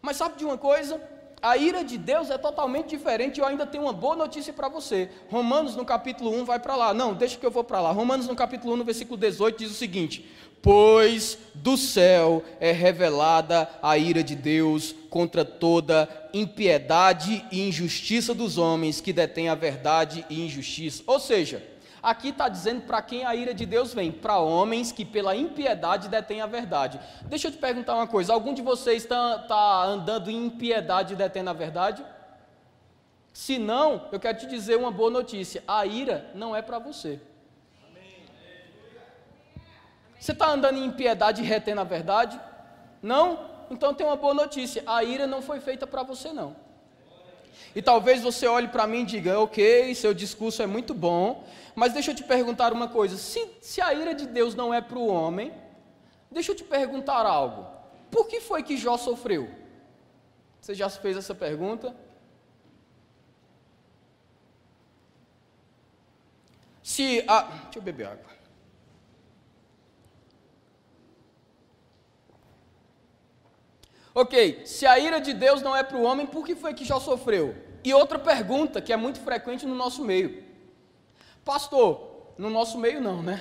[0.00, 1.00] Mas sabe de uma coisa?
[1.42, 5.10] A ira de Deus é totalmente diferente eu ainda tenho uma boa notícia para você.
[5.28, 6.94] Romanos no capítulo 1 vai para lá.
[6.94, 7.90] Não, deixa que eu vou para lá.
[7.90, 10.24] Romanos no capítulo 1, no versículo 18, diz o seguinte:
[10.62, 18.58] Pois do céu é revelada a ira de Deus contra toda impiedade e injustiça dos
[18.58, 21.02] homens que detêm a verdade e injustiça.
[21.06, 21.64] Ou seja,
[22.02, 26.08] Aqui está dizendo para quem a ira de Deus vem: para homens que pela impiedade
[26.08, 26.98] detêm a verdade.
[27.22, 31.50] Deixa eu te perguntar uma coisa: algum de vocês está tá andando em impiedade detendo
[31.50, 32.04] a verdade?
[33.32, 37.20] Se não, eu quero te dizer uma boa notícia: a ira não é para você.
[40.18, 42.38] Você está andando em impiedade e retendo a verdade?
[43.02, 43.50] Não?
[43.70, 46.56] Então tem uma boa notícia: a ira não foi feita para você, não.
[47.74, 51.44] E talvez você olhe para mim e diga: ok, seu discurso é muito bom,
[51.74, 54.80] mas deixa eu te perguntar uma coisa: se, se a ira de Deus não é
[54.80, 55.52] para o homem,
[56.30, 57.66] deixa eu te perguntar algo:
[58.10, 59.48] por que foi que Jó sofreu?
[60.60, 61.94] Você já fez essa pergunta?
[66.82, 67.42] Se a.
[67.42, 68.39] Deixa eu beber água.
[74.14, 76.84] Ok, se a ira de Deus não é para o homem, por que foi que
[76.84, 77.54] Jó sofreu?
[77.84, 80.42] E outra pergunta que é muito frequente no nosso meio:
[81.44, 83.40] Pastor, no nosso meio não, né?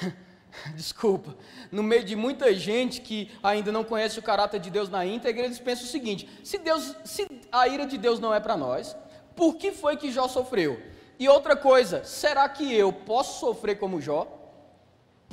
[0.74, 1.36] Desculpa,
[1.70, 5.44] no meio de muita gente que ainda não conhece o caráter de Deus na íntegra,
[5.44, 8.96] eles pensam o seguinte: se Deus, se a ira de Deus não é para nós,
[9.34, 10.80] por que foi que Jó sofreu?
[11.18, 14.45] E outra coisa, será que eu posso sofrer como Jó?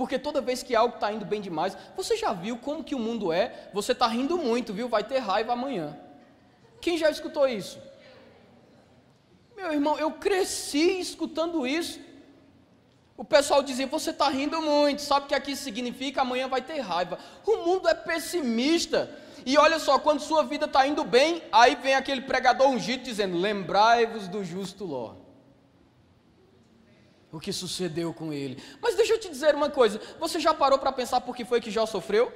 [0.03, 2.99] Porque toda vez que algo está indo bem demais, você já viu como que o
[2.99, 3.69] mundo é?
[3.73, 4.89] Você está rindo muito, viu?
[4.89, 5.97] Vai ter raiva amanhã.
[6.81, 7.79] Quem já escutou isso?
[9.55, 12.01] Meu irmão, eu cresci escutando isso.
[13.15, 16.19] O pessoal dizia: Você está rindo muito, sabe o que aqui significa?
[16.19, 17.17] Amanhã vai ter raiva.
[17.47, 19.09] O mundo é pessimista.
[19.45, 23.37] E olha só, quando sua vida está indo bem, aí vem aquele pregador ungido dizendo:
[23.37, 25.22] Lembrai-vos do justo Ló
[27.33, 28.63] o que sucedeu com ele.
[28.79, 31.59] Mas deixa eu te dizer uma coisa: você já parou para pensar por que foi
[31.59, 32.31] que Jó sofreu?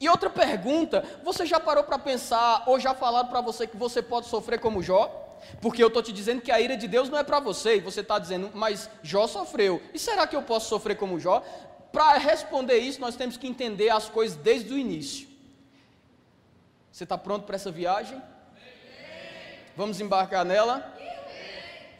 [0.00, 4.00] E outra pergunta: você já parou para pensar ou já falaram para você que você
[4.00, 5.22] pode sofrer como Jó?
[5.60, 7.80] Porque eu estou te dizendo que a ira de Deus não é para você, e
[7.80, 9.80] você está dizendo, mas Jó sofreu.
[9.92, 11.44] E será que eu posso sofrer como Jó?
[11.92, 15.28] Para responder isso, nós temos que entender as coisas desde o início.
[16.90, 18.20] Você está pronto para essa viagem?
[19.76, 20.94] Vamos embarcar nela?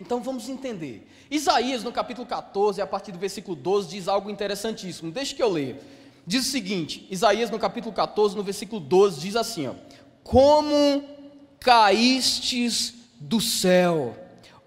[0.00, 1.08] Então vamos entender.
[1.30, 5.10] Isaías, no capítulo 14, a partir do versículo 12, diz algo interessantíssimo.
[5.10, 5.80] Deixa que eu leia.
[6.26, 9.74] Diz o seguinte: Isaías, no capítulo 14, no versículo 12, diz assim: ó,
[10.22, 11.04] Como
[11.60, 14.16] caístes do céu,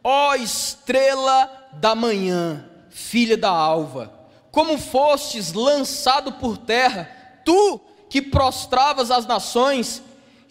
[0.03, 4.11] ó estrela da manhã, filha da alva,
[4.51, 7.09] como fostes lançado por terra,
[7.45, 10.01] tu que prostravas as nações,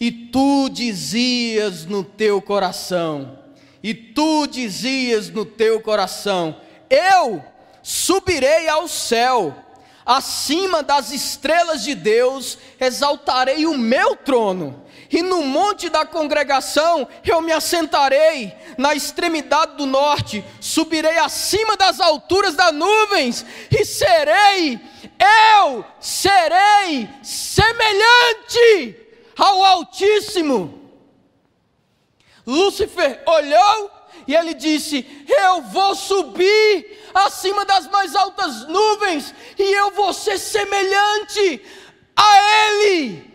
[0.00, 3.37] e tu dizias no teu coração:
[3.82, 6.60] e tu dizias no teu coração:
[6.90, 7.44] Eu
[7.82, 9.54] subirei ao céu,
[10.04, 17.40] acima das estrelas de Deus, exaltarei o meu trono, e no monte da congregação eu
[17.40, 24.80] me assentarei, na extremidade do norte, subirei acima das alturas das nuvens, e serei,
[25.62, 28.96] eu serei semelhante
[29.36, 30.87] ao Altíssimo
[32.48, 33.90] Lúcifer olhou
[34.26, 40.38] e ele disse: Eu vou subir acima das mais altas nuvens e eu vou ser
[40.38, 41.62] semelhante
[42.16, 43.30] a Ele.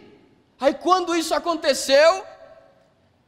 [0.60, 2.26] Aí, quando isso aconteceu,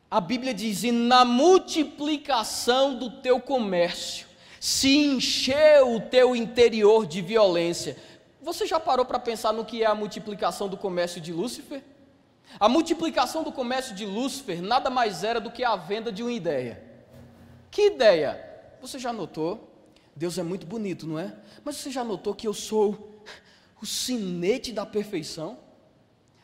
[0.09, 4.25] a Bíblia diz: E na multiplicação do teu comércio
[4.59, 7.95] se encheu o teu interior de violência.
[8.41, 11.83] Você já parou para pensar no que é a multiplicação do comércio de Lúcifer?
[12.59, 16.31] A multiplicação do comércio de Lúcifer nada mais era do que a venda de uma
[16.31, 16.81] ideia.
[17.69, 18.39] Que ideia?
[18.81, 19.71] Você já notou?
[20.15, 21.35] Deus é muito bonito, não é?
[21.63, 23.21] Mas você já notou que eu sou
[23.81, 25.59] o sinete da perfeição?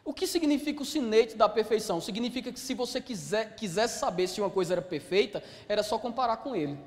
[0.04, 2.02] O que significa o sinete da perfeição?
[2.02, 6.38] Significa que se você quiser, quisesse saber se uma coisa era perfeita, era só comparar
[6.38, 6.78] com ele.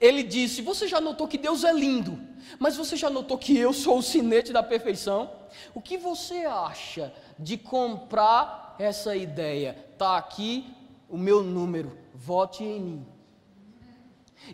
[0.00, 2.20] Ele disse: Você já notou que Deus é lindo,
[2.58, 5.30] mas você já notou que eu sou o sinete da perfeição?
[5.74, 9.76] O que você acha de comprar essa ideia?
[9.92, 10.66] Está aqui
[11.08, 13.06] o meu número, vote em mim.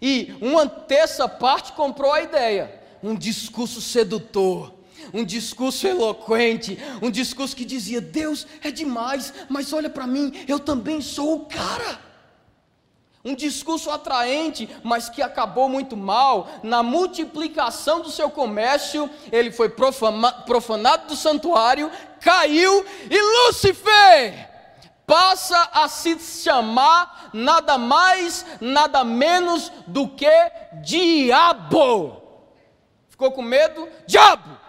[0.00, 4.72] E uma terça parte comprou a ideia, um discurso sedutor,
[5.12, 10.60] um discurso eloquente, um discurso que dizia: Deus é demais, mas olha para mim, eu
[10.60, 12.11] também sou o cara.
[13.24, 16.48] Um discurso atraente, mas que acabou muito mal.
[16.62, 24.52] Na multiplicação do seu comércio, ele foi profanado do santuário, caiu e Lúcifer
[25.06, 30.30] passa a se chamar nada mais, nada menos do que
[30.82, 32.22] diabo.
[33.08, 33.88] Ficou com medo?
[34.06, 34.61] Diabo!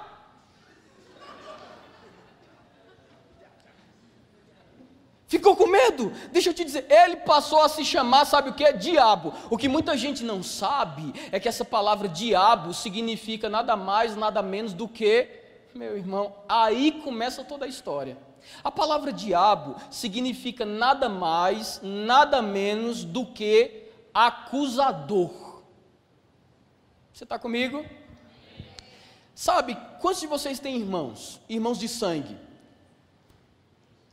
[5.34, 6.12] Ficou com medo?
[6.32, 8.72] Deixa eu te dizer, ele passou a se chamar, sabe o que?
[8.74, 9.34] Diabo.
[9.50, 14.44] O que muita gente não sabe é que essa palavra diabo significa nada mais, nada
[14.44, 15.28] menos do que,
[15.74, 18.16] meu irmão, aí começa toda a história.
[18.64, 25.64] A palavra diabo significa nada mais, nada menos do que acusador.
[27.12, 27.84] Você está comigo?
[29.34, 31.42] Sabe, quantos de vocês têm irmãos?
[31.50, 32.38] Irmãos de sangue?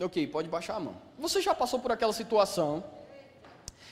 [0.01, 1.10] Ok, pode baixar a mão.
[1.21, 2.83] Você já passou por aquela situação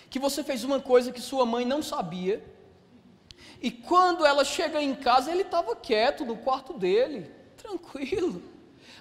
[0.09, 2.43] que você fez uma coisa que sua mãe não sabia,
[3.61, 8.43] e quando ela chega em casa, ele estava quieto no quarto dele, tranquilo.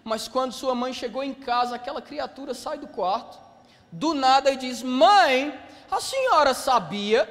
[0.03, 3.39] Mas quando sua mãe chegou em casa, aquela criatura sai do quarto,
[3.91, 5.57] do nada e diz: Mãe,
[5.89, 7.21] a senhora sabia?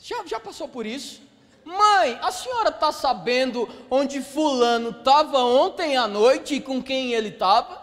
[0.00, 1.22] Já, já passou por isso?
[1.78, 7.28] Mãe, a senhora está sabendo onde Fulano estava ontem à noite e com quem ele
[7.28, 7.80] estava?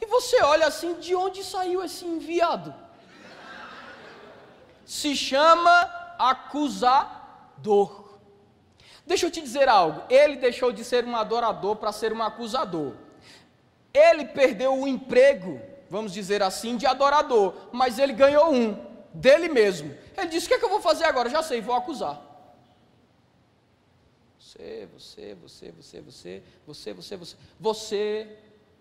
[0.00, 2.74] E você olha assim: de onde saiu esse enviado?
[4.84, 8.02] Se chama acusador.
[9.06, 12.94] Deixa eu te dizer algo: ele deixou de ser um adorador para ser um acusador.
[13.92, 18.74] Ele perdeu o emprego, vamos dizer assim, de adorador, mas ele ganhou um,
[19.12, 19.94] dele mesmo.
[20.16, 21.28] Ele disse: O que, é que eu vou fazer agora?
[21.28, 22.31] Já sei, vou acusar.
[24.52, 27.36] Você, você, você, você, você, você, você, você.
[27.58, 28.36] Você.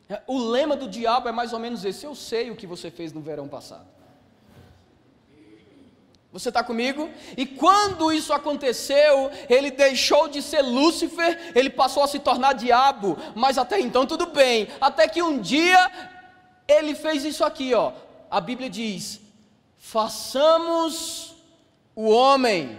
[0.09, 2.91] É, o lema do diabo é mais ou menos esse: eu sei o que você
[2.91, 3.87] fez no verão passado.
[6.33, 7.09] Você está comigo?
[7.37, 13.17] E quando isso aconteceu, ele deixou de ser Lúcifer, ele passou a se tornar diabo.
[13.33, 14.67] Mas até então tudo bem.
[14.79, 15.89] Até que um dia
[16.67, 17.93] ele fez isso aqui, ó.
[18.29, 19.21] A Bíblia diz:
[19.77, 21.33] façamos
[21.95, 22.77] o homem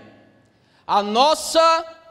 [0.87, 2.02] a nossa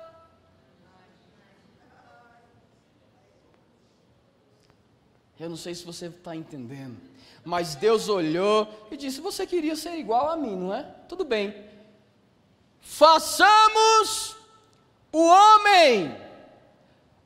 [5.41, 7.01] Eu não sei se você está entendendo,
[7.43, 10.83] mas Deus olhou e disse: Você queria ser igual a mim, não é?
[11.09, 11.65] Tudo bem.
[12.79, 14.35] Façamos
[15.11, 16.15] o homem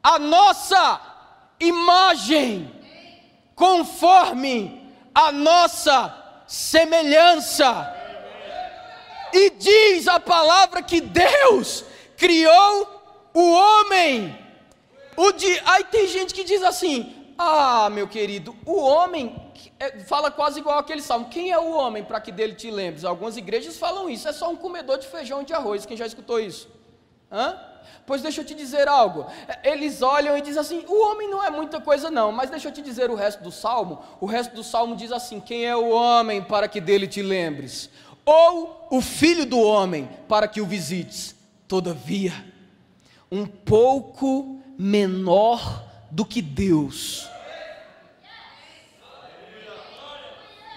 [0.01, 1.01] a nossa
[1.60, 2.71] imagem,
[3.54, 7.67] conforme a nossa semelhança.
[9.34, 11.84] E diz a palavra que Deus
[12.15, 14.39] criou o homem.
[15.17, 15.62] O de...
[15.65, 19.36] Aí tem gente que diz assim: ah, meu querido, o homem
[19.80, 21.28] é, fala quase igual aquele salmo.
[21.28, 23.04] Quem é o homem para que dele te lembres?
[23.04, 24.28] Algumas igrejas falam isso.
[24.28, 25.86] É só um comedor de feijão e de arroz.
[25.86, 26.69] Quem já escutou isso?
[27.32, 27.60] Hã?
[28.06, 29.26] Pois deixa eu te dizer algo.
[29.63, 32.32] Eles olham e dizem assim: o homem não é muita coisa, não.
[32.32, 34.02] Mas deixa eu te dizer o resto do salmo.
[34.21, 37.89] O resto do salmo diz assim: quem é o homem para que dele te lembres?
[38.26, 41.36] Ou o filho do homem para que o visites?
[41.67, 42.32] Todavia,
[43.32, 45.85] um pouco menor
[46.15, 47.28] do que Deus.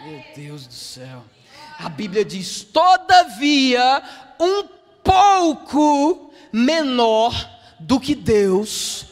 [0.04, 1.22] Meu Deus do céu.
[1.78, 4.02] A Bíblia diz: todavia,
[4.40, 4.64] um
[5.04, 7.32] pouco menor
[7.78, 9.06] do que Deus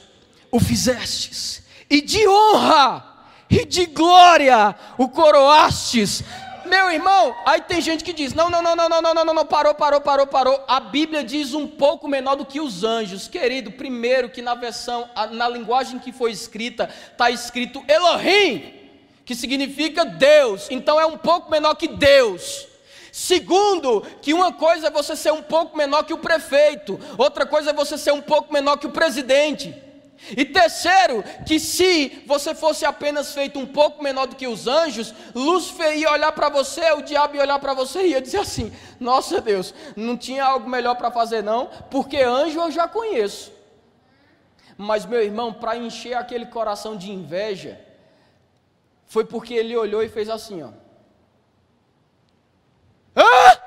[0.51, 3.05] o fizestes, e de honra
[3.49, 6.25] e de glória o coroastes
[6.67, 9.47] meu irmão, aí tem gente que diz: não, não, não, não, não, não, não, não,
[9.47, 10.65] parou, parou, parou, parou.
[10.69, 13.29] A Bíblia diz um pouco menor do que os anjos.
[13.29, 18.75] Querido, primeiro que na versão, na linguagem que foi escrita, está escrito Elohim,
[19.25, 20.69] que significa Deus.
[20.71, 22.67] Então é um pouco menor que Deus.
[23.13, 27.71] Segundo, que uma coisa é você ser um pouco menor que o prefeito, outra coisa
[27.71, 29.86] é você ser um pouco menor que o presidente.
[30.37, 35.15] E terceiro, que se você fosse apenas feito um pouco menor do que os anjos,
[35.35, 38.73] Lúcifer ia olhar para você, o diabo ia olhar para você e ia dizer assim:
[38.99, 43.53] Nossa Deus, não tinha algo melhor para fazer não, porque anjo eu já conheço.
[44.77, 47.81] Mas meu irmão, para encher aquele coração de inveja,
[49.07, 50.71] foi porque ele olhou e fez assim, ó.
[53.15, 53.63] Ah!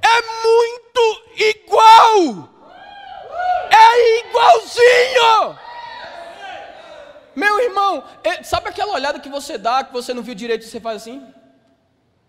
[0.00, 2.57] É muito igual!
[3.98, 5.58] É igualzinho!
[7.34, 10.68] Meu irmão, é, sabe aquela olhada que você dá, que você não viu direito e
[10.68, 11.24] você faz assim?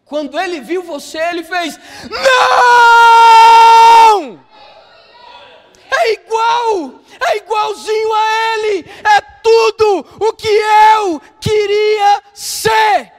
[0.05, 1.79] Quando ele viu você, ele fez:
[2.09, 2.89] Não!
[5.91, 8.85] É igual, é igualzinho a ele,
[9.17, 13.11] é tudo o que eu queria ser,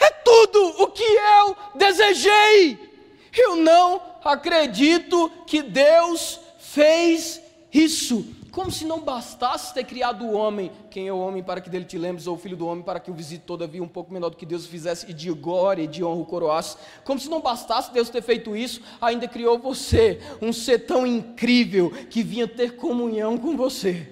[0.00, 2.92] é tudo o que eu desejei.
[3.36, 7.43] Eu não acredito que Deus fez
[7.74, 11.68] isso, como se não bastasse ter criado o homem, quem é o homem para que
[11.68, 14.12] dele te lembres, ou o filho do homem para que o visite todavia um pouco
[14.12, 16.76] menor do que Deus fizesse, e de glória e de honra o coroasse.
[17.04, 21.90] Como se não bastasse Deus ter feito isso, ainda criou você, um ser tão incrível
[22.08, 24.08] que vinha ter comunhão com você.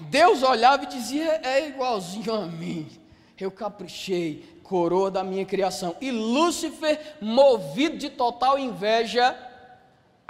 [0.00, 2.88] Deus olhava e dizia: é igualzinho a mim,
[3.38, 5.94] eu caprichei, coroa da minha criação.
[6.00, 9.36] E Lúcifer, movido de total inveja,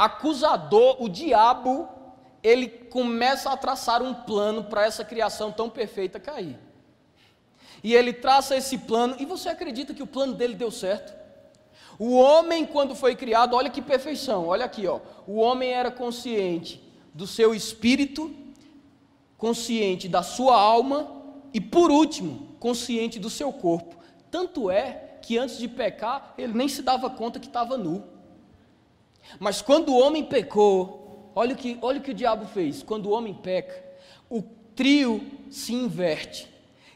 [0.04, 1.86] acusador, o diabo,
[2.42, 6.58] ele começa a traçar um plano para essa criação tão perfeita cair.
[7.84, 11.14] E ele traça esse plano, e você acredita que o plano dele deu certo?
[11.98, 15.00] O homem, quando foi criado, olha que perfeição, olha aqui, ó.
[15.26, 16.82] O homem era consciente
[17.12, 18.34] do seu espírito,
[19.36, 21.10] consciente da sua alma
[21.52, 23.96] e, por último, consciente do seu corpo.
[24.30, 28.19] Tanto é que antes de pecar, ele nem se dava conta que estava nu.
[29.38, 32.82] Mas quando o homem pecou, olha o que, olha o que o diabo fez.
[32.82, 33.84] Quando o homem peca,
[34.28, 34.42] o
[34.74, 35.20] trio
[35.50, 36.48] se inverte.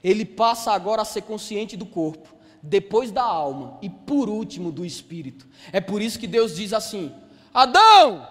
[0.03, 4.85] Ele passa agora a ser consciente do corpo, depois da alma e por último do
[4.85, 5.47] espírito.
[5.73, 7.15] É por isso que Deus diz assim:
[7.53, 8.27] Adão,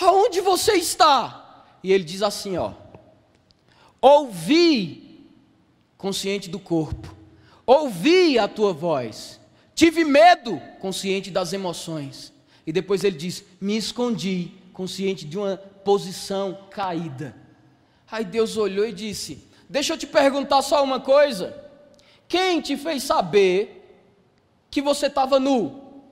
[0.00, 1.66] aonde você está?
[1.82, 2.72] E ele diz assim, ó:
[4.00, 5.24] Ouvi,
[5.96, 7.14] consciente do corpo,
[7.66, 9.40] ouvi a tua voz,
[9.74, 12.32] tive medo, consciente das emoções.
[12.68, 17.34] E depois ele diz: Me escondi, consciente de uma posição caída.
[18.10, 21.58] Aí Deus olhou e disse: Deixa eu te perguntar só uma coisa.
[22.28, 24.04] Quem te fez saber
[24.70, 26.02] que você estava nu?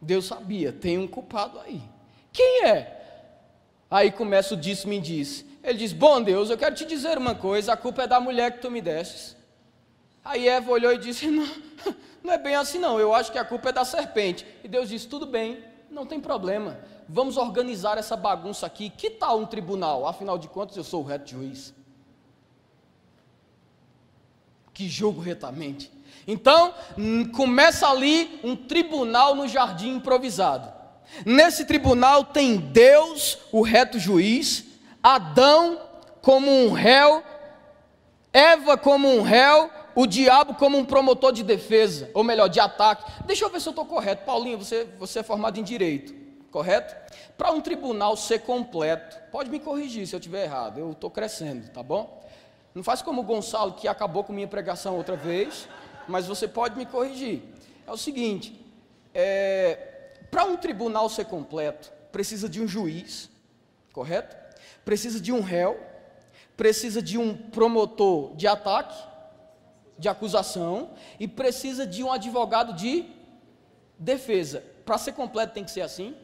[0.00, 1.82] Deus sabia, tem um culpado aí.
[2.32, 3.02] Quem é?
[3.90, 5.44] Aí começa o disse-me disse.
[5.62, 8.52] Ele diz: Bom Deus, eu quero te dizer uma coisa, a culpa é da mulher
[8.52, 9.36] que tu me destes.
[10.24, 11.46] Aí Eva olhou e disse: não,
[12.24, 12.98] não é bem assim, não.
[12.98, 14.46] Eu acho que a culpa é da serpente.
[14.64, 16.80] E Deus disse: Tudo bem, não tem problema.
[17.06, 18.88] Vamos organizar essa bagunça aqui.
[18.88, 20.08] Que tal um tribunal?
[20.08, 21.74] Afinal de contas, eu sou o reto juiz.
[24.72, 25.92] Que julgo retamente.
[26.26, 30.72] Então, hum, começa ali um tribunal no jardim improvisado.
[31.26, 34.64] Nesse tribunal tem Deus, o reto juiz,
[35.02, 35.78] Adão
[36.22, 37.22] como um réu,
[38.32, 43.10] Eva como um réu o diabo como um promotor de defesa, ou melhor, de ataque.
[43.26, 44.24] Deixa eu ver se eu estou correto.
[44.24, 46.14] Paulinho, você, você é formado em direito,
[46.50, 46.94] correto?
[47.38, 51.68] Para um tribunal ser completo, pode me corrigir se eu estiver errado, eu estou crescendo,
[51.70, 52.22] tá bom?
[52.74, 55.68] Não faz como o Gonçalo, que acabou com minha pregação outra vez,
[56.08, 57.42] mas você pode me corrigir.
[57.86, 58.60] É o seguinte:
[59.12, 63.30] é, para um tribunal ser completo, precisa de um juiz,
[63.92, 64.36] correto?
[64.84, 65.80] Precisa de um réu,
[66.56, 69.13] precisa de um promotor de ataque
[69.98, 73.06] de acusação e precisa de um advogado de
[73.98, 74.62] defesa.
[74.84, 76.14] Para ser completo tem que ser assim?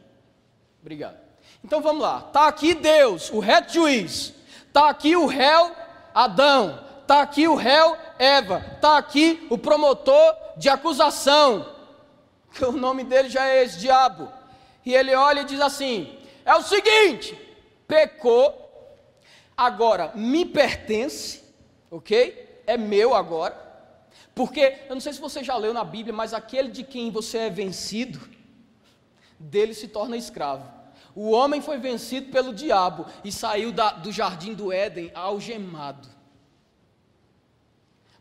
[0.81, 1.17] Obrigado.
[1.65, 2.25] Então vamos lá.
[2.27, 4.35] Está aqui Deus, o reto juiz.
[4.67, 5.75] Está aqui o réu
[6.15, 6.85] Adão.
[7.03, 8.65] Está aqui o réu Eva.
[8.75, 11.75] Está aqui o promotor de acusação.
[12.53, 14.29] Que o nome dele já é esse diabo.
[14.85, 17.39] E ele olha e diz assim: é o seguinte,
[17.87, 18.55] pecou,
[19.57, 21.43] agora me pertence,
[21.91, 22.50] ok?
[22.71, 23.69] É meu agora.
[24.35, 27.39] Porque, eu não sei se você já leu na Bíblia, mas aquele de quem você
[27.39, 28.21] é vencido,
[29.39, 30.71] dele se torna escravo.
[31.15, 36.09] O homem foi vencido pelo diabo e saiu da, do jardim do Éden algemado.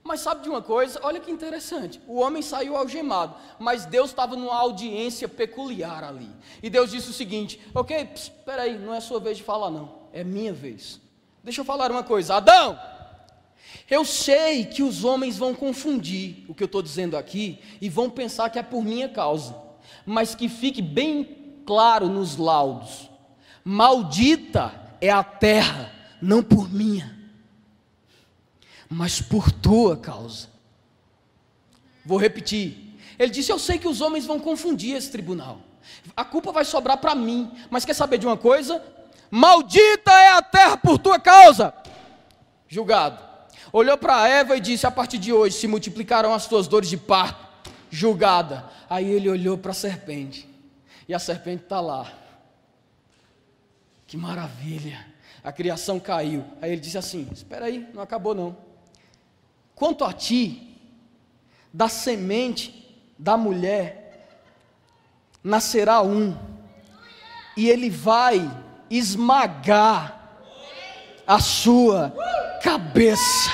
[0.03, 0.99] Mas sabe de uma coisa?
[1.03, 2.01] Olha que interessante.
[2.07, 6.31] O homem saiu algemado, mas Deus estava numa audiência peculiar ali.
[6.63, 9.99] E Deus disse o seguinte: Ok, espera aí, não é sua vez de falar, não.
[10.11, 10.99] É minha vez.
[11.43, 12.35] Deixa eu falar uma coisa.
[12.35, 12.79] Adão,
[13.89, 18.09] eu sei que os homens vão confundir o que eu estou dizendo aqui e vão
[18.09, 19.55] pensar que é por minha causa,
[20.05, 23.09] mas que fique bem claro nos laudos:
[23.63, 25.91] maldita é a terra,
[26.21, 27.17] não por minha,
[28.87, 30.49] mas por tua causa.
[32.05, 32.95] Vou repetir.
[33.17, 35.61] Ele disse: Eu sei que os homens vão confundir esse tribunal,
[36.15, 38.83] a culpa vai sobrar para mim, mas quer saber de uma coisa?
[39.31, 41.73] Maldita é a terra por tua causa.
[42.67, 43.28] Julgado
[43.71, 46.97] olhou para Eva e disse: A partir de hoje se multiplicarão as tuas dores de
[46.97, 48.65] parto, julgada.
[48.89, 50.47] Aí ele olhou para a serpente,
[51.07, 52.11] e a serpente está lá.
[54.07, 55.05] Que maravilha!
[55.43, 56.43] A criação caiu.
[56.61, 58.57] Aí ele disse assim: Espera aí, não acabou não.
[59.75, 60.77] Quanto a ti,
[61.71, 62.79] da semente
[63.17, 64.27] da mulher
[65.43, 66.37] nascerá um,
[67.55, 68.49] e ele vai
[68.89, 70.15] esmagar
[71.25, 72.13] a sua
[72.59, 73.49] cabeça.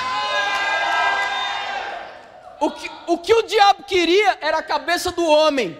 [2.60, 5.78] O que, o que o diabo queria era a cabeça do homem.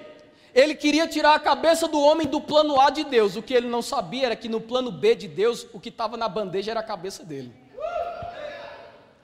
[0.55, 3.37] Ele queria tirar a cabeça do homem do plano A de Deus.
[3.37, 6.16] O que ele não sabia era que no plano B de Deus, o que estava
[6.16, 7.53] na bandeja era a cabeça dele.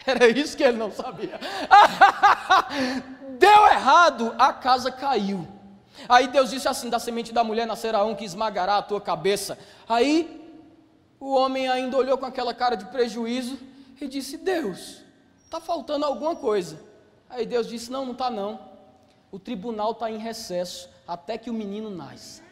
[0.05, 1.38] Era isso que ele não sabia.
[3.38, 5.46] Deu errado, a casa caiu.
[6.09, 9.59] Aí Deus disse assim: da semente da mulher nascerá um que esmagará a tua cabeça.
[9.88, 10.42] Aí
[11.20, 13.59] o homem ainda olhou com aquela cara de prejuízo
[14.05, 15.03] e disse: Deus,
[15.44, 16.78] está faltando alguma coisa.
[17.28, 18.72] Aí Deus disse: Não, não está não.
[19.30, 22.42] O tribunal está em recesso até que o menino nasça.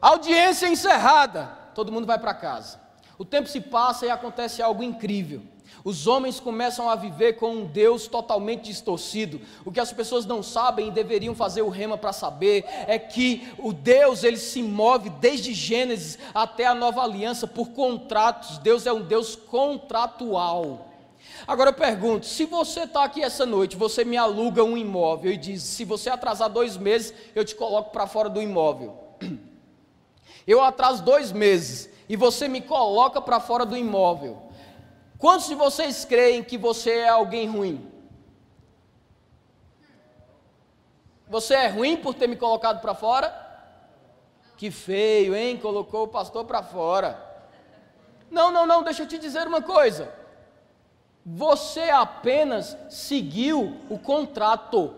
[0.00, 1.46] Audiência encerrada.
[1.74, 2.80] Todo mundo vai para casa.
[3.16, 5.42] O tempo se passa e acontece algo incrível.
[5.84, 9.40] Os homens começam a viver com um Deus totalmente distorcido.
[9.64, 13.48] O que as pessoas não sabem e deveriam fazer o rema para saber é que
[13.58, 18.58] o Deus ele se move desde Gênesis até a nova aliança por contratos.
[18.58, 20.88] Deus é um Deus contratual.
[21.46, 25.36] Agora eu pergunto: se você está aqui essa noite, você me aluga um imóvel e
[25.36, 28.96] diz: se você atrasar dois meses, eu te coloco para fora do imóvel.
[30.44, 34.42] Eu atraso dois meses e você me coloca para fora do imóvel.
[35.22, 37.88] Quantos de vocês creem que você é alguém ruim?
[41.28, 43.32] Você é ruim por ter me colocado para fora?
[44.56, 45.58] Que feio, hein?
[45.58, 47.24] Colocou o pastor para fora.
[48.28, 50.12] Não, não, não, deixa eu te dizer uma coisa.
[51.24, 54.92] Você apenas seguiu o contrato.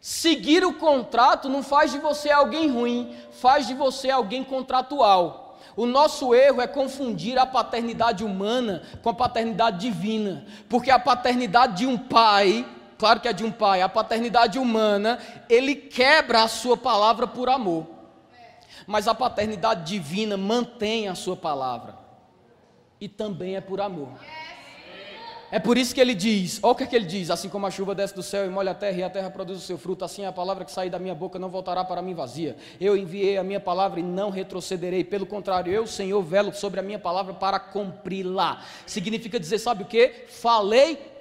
[0.00, 5.41] Seguir o contrato não faz de você alguém ruim, faz de você alguém contratual.
[5.74, 11.78] O nosso erro é confundir a paternidade humana com a paternidade divina, porque a paternidade
[11.78, 12.66] de um pai,
[12.98, 15.18] claro que é de um pai, a paternidade humana,
[15.48, 17.86] ele quebra a sua palavra por amor,
[18.86, 21.96] mas a paternidade divina mantém a sua palavra,
[23.00, 24.12] e também é por amor.
[25.52, 27.66] É por isso que ele diz: olha o que, é que ele diz: assim como
[27.66, 29.76] a chuva desce do céu e molha a terra, e a terra produz o seu
[29.76, 32.56] fruto, assim a palavra que sair da minha boca não voltará para mim vazia.
[32.80, 35.04] Eu enviei a minha palavra e não retrocederei.
[35.04, 38.64] Pelo contrário, eu, Senhor, velo sobre a minha palavra para cumpri-la.
[38.86, 40.24] Significa dizer: sabe o que?
[40.26, 41.11] Falei.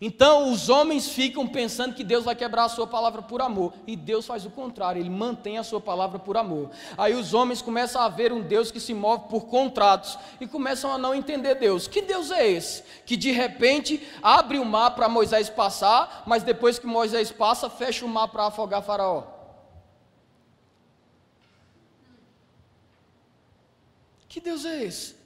[0.00, 3.94] Então os homens ficam pensando que Deus vai quebrar a sua palavra por amor, e
[3.94, 6.70] Deus faz o contrário, ele mantém a sua palavra por amor.
[6.96, 10.90] Aí os homens começam a ver um Deus que se move por contratos e começam
[10.90, 11.86] a não entender Deus.
[11.86, 12.82] Que Deus é esse?
[13.04, 18.06] Que de repente abre o mar para Moisés passar, mas depois que Moisés passa, fecha
[18.06, 19.24] o mar para afogar Faraó.
[24.26, 25.16] Que Deus é esse?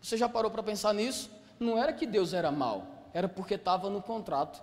[0.00, 1.30] Você já parou para pensar nisso?
[1.60, 4.62] Não era que Deus era mau era porque estava no contrato.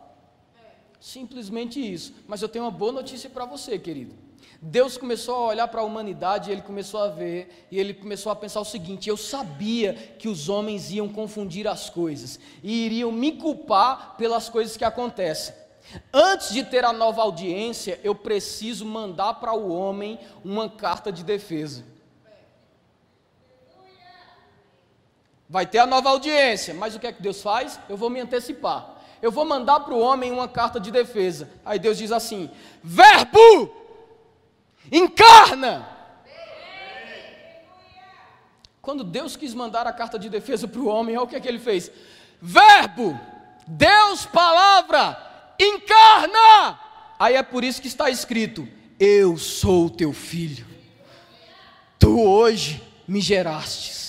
[0.98, 2.14] Simplesmente isso.
[2.26, 4.16] Mas eu tenho uma boa notícia para você, querido.
[4.62, 8.36] Deus começou a olhar para a humanidade, ele começou a ver, e ele começou a
[8.36, 13.34] pensar o seguinte: eu sabia que os homens iam confundir as coisas e iriam me
[13.34, 15.54] culpar pelas coisas que acontecem.
[16.14, 21.26] Antes de ter a nova audiência, eu preciso mandar para o homem uma carta de
[21.26, 21.84] defesa.
[25.48, 27.80] Vai ter a nova audiência, mas o que é que Deus faz?
[27.88, 28.96] Eu vou me antecipar.
[29.22, 31.50] Eu vou mandar para o homem uma carta de defesa.
[31.64, 32.50] Aí Deus diz assim:
[32.84, 33.74] Verbo,
[34.92, 35.88] encarna.
[38.82, 41.40] Quando Deus quis mandar a carta de defesa para o homem, olha o que é
[41.40, 41.92] que ele fez:
[42.42, 43.20] Verbo,
[43.68, 45.18] Deus, palavra,
[45.60, 46.80] encarna.
[47.18, 48.68] Aí é por isso que está escrito:
[49.00, 50.68] Eu sou teu filho.
[51.98, 54.05] Tu hoje me gerastes.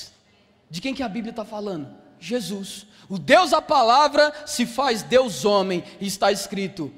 [0.70, 1.88] De quem que a Bíblia está falando?
[2.18, 2.86] Jesus.
[3.08, 6.92] O Deus a palavra se faz Deus homem, e está escrito: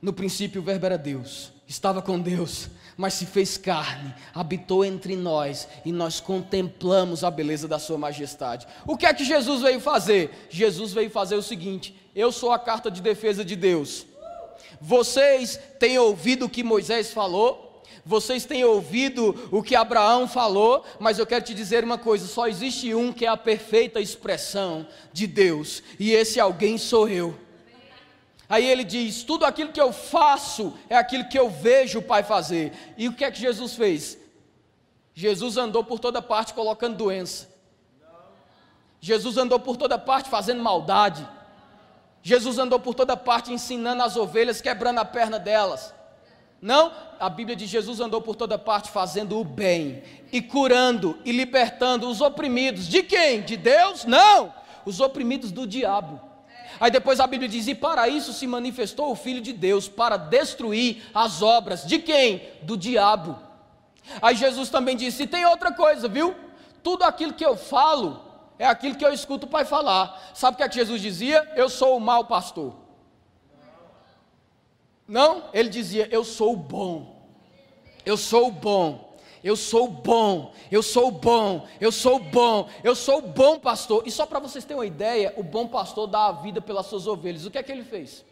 [0.00, 5.16] no princípio o Verbo era Deus, estava com Deus, mas se fez carne, habitou entre
[5.16, 8.66] nós, e nós contemplamos a beleza da Sua majestade.
[8.86, 10.48] O que é que Jesus veio fazer?
[10.50, 14.06] Jesus veio fazer o seguinte: eu sou a carta de defesa de Deus.
[14.80, 17.73] Vocês têm ouvido o que Moisés falou,
[18.04, 22.46] vocês têm ouvido o que Abraão falou, mas eu quero te dizer uma coisa: só
[22.46, 27.38] existe um que é a perfeita expressão de Deus, e esse alguém sou eu.
[28.48, 32.22] Aí ele diz: tudo aquilo que eu faço é aquilo que eu vejo o Pai
[32.22, 32.72] fazer.
[32.96, 34.18] E o que é que Jesus fez?
[35.14, 37.48] Jesus andou por toda parte colocando doença.
[39.00, 41.26] Jesus andou por toda parte fazendo maldade.
[42.22, 45.94] Jesus andou por toda parte ensinando as ovelhas, quebrando a perna delas.
[46.60, 50.02] Não, a Bíblia de Jesus andou por toda parte fazendo o bem
[50.32, 52.88] e curando e libertando os oprimidos.
[52.88, 53.42] De quem?
[53.42, 54.04] De Deus?
[54.04, 54.52] Não,
[54.86, 56.20] os oprimidos do diabo.
[56.80, 60.16] Aí depois a Bíblia diz: E para isso se manifestou o Filho de Deus, para
[60.16, 61.86] destruir as obras.
[61.86, 62.42] De quem?
[62.62, 63.38] Do diabo.
[64.20, 66.34] Aí Jesus também disse: E tem outra coisa, viu?
[66.82, 68.22] Tudo aquilo que eu falo
[68.58, 70.32] é aquilo que eu escuto o Pai falar.
[70.34, 71.50] Sabe o que, é que Jesus dizia?
[71.56, 72.83] Eu sou o mau pastor.
[75.06, 77.28] Não, ele dizia: Eu sou bom,
[78.04, 83.58] eu sou bom, eu sou bom, eu sou bom, eu sou bom, eu sou bom
[83.58, 84.02] pastor.
[84.06, 87.06] E só para vocês terem uma ideia, o bom pastor dá a vida pelas suas
[87.06, 87.44] ovelhas.
[87.44, 88.24] O que é que ele fez?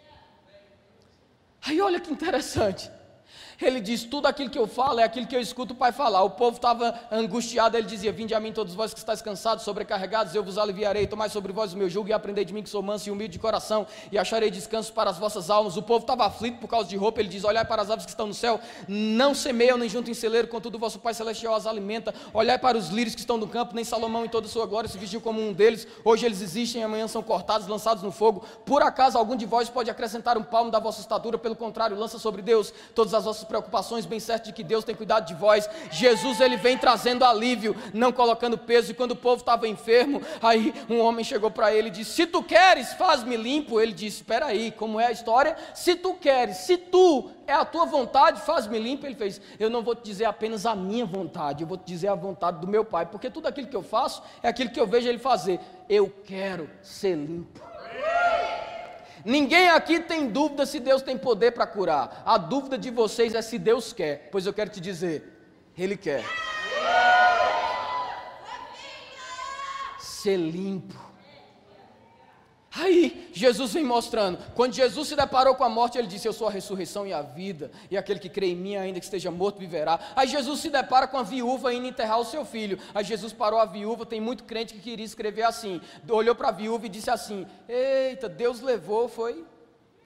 [1.64, 2.90] Aí olha que interessante.
[3.62, 6.22] Ele diz: Tudo aquilo que eu falo é aquilo que eu escuto o Pai falar.
[6.22, 10.34] O povo estava angustiado, ele dizia: Vinde a mim, todos vós que estáis cansados, sobrecarregados,
[10.34, 11.06] eu vos aliviarei.
[11.06, 13.32] Tomai sobre vós o meu jugo e aprendei de mim, que sou manso e humilde
[13.32, 15.76] de coração, e acharei descanso para as vossas almas.
[15.76, 17.20] O povo estava aflito por causa de roupa.
[17.20, 20.14] Ele diz: Olhai para as aves que estão no céu, não semeiam nem juntam em
[20.14, 22.14] celeiro, contudo, o vosso Pai Celestial as alimenta.
[22.34, 24.88] Olhai para os lírios que estão no campo, nem Salomão em toda a sua glória
[24.88, 25.86] se vestiu como um deles.
[26.04, 28.44] Hoje eles existem, amanhã são cortados, lançados no fogo.
[28.64, 31.38] Por acaso algum de vós pode acrescentar um palmo da vossa estatura?
[31.38, 34.94] Pelo contrário, lança sobre Deus todas as vossas preocupações, bem certo de que Deus tem
[34.94, 35.68] cuidado de vós.
[35.90, 38.90] Jesus ele vem trazendo alívio, não colocando peso.
[38.90, 42.26] E quando o povo estava enfermo, aí um homem chegou para ele e disse: Se
[42.26, 43.78] tu queres, faz-me limpo.
[43.78, 45.54] Ele disse: Espera aí, como é a história?
[45.74, 49.04] Se tu queres, se tu é a tua vontade, faz-me limpo.
[49.04, 52.08] Ele fez: Eu não vou te dizer apenas a minha vontade, eu vou te dizer
[52.08, 54.86] a vontade do meu Pai, porque tudo aquilo que eu faço é aquilo que eu
[54.86, 55.60] vejo ele fazer.
[55.90, 57.71] Eu quero ser limpo.
[59.24, 62.22] Ninguém aqui tem dúvida se Deus tem poder para curar.
[62.24, 64.28] A dúvida de vocês é se Deus quer.
[64.32, 65.24] Pois eu quero te dizer,
[65.76, 66.24] Ele quer.
[69.98, 71.11] Ser limpo.
[72.74, 74.38] Aí Jesus vem mostrando.
[74.54, 77.20] Quando Jesus se deparou com a morte, ele disse: Eu sou a ressurreição e a
[77.20, 80.00] vida, e aquele que crê em mim, ainda que esteja morto, viverá.
[80.16, 82.78] Aí Jesus se depara com a viúva indo enterrar o seu filho.
[82.94, 84.06] Aí Jesus parou a viúva.
[84.06, 85.82] Tem muito crente que queria escrever assim.
[86.08, 89.44] Olhou para a viúva e disse assim: Eita, Deus levou, foi?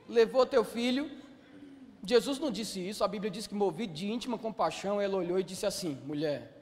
[0.09, 1.09] Levou teu filho.
[2.05, 3.05] Jesus não disse isso.
[3.05, 6.53] A Bíblia diz que, movido de íntima compaixão, ela olhou e disse assim: Mulher.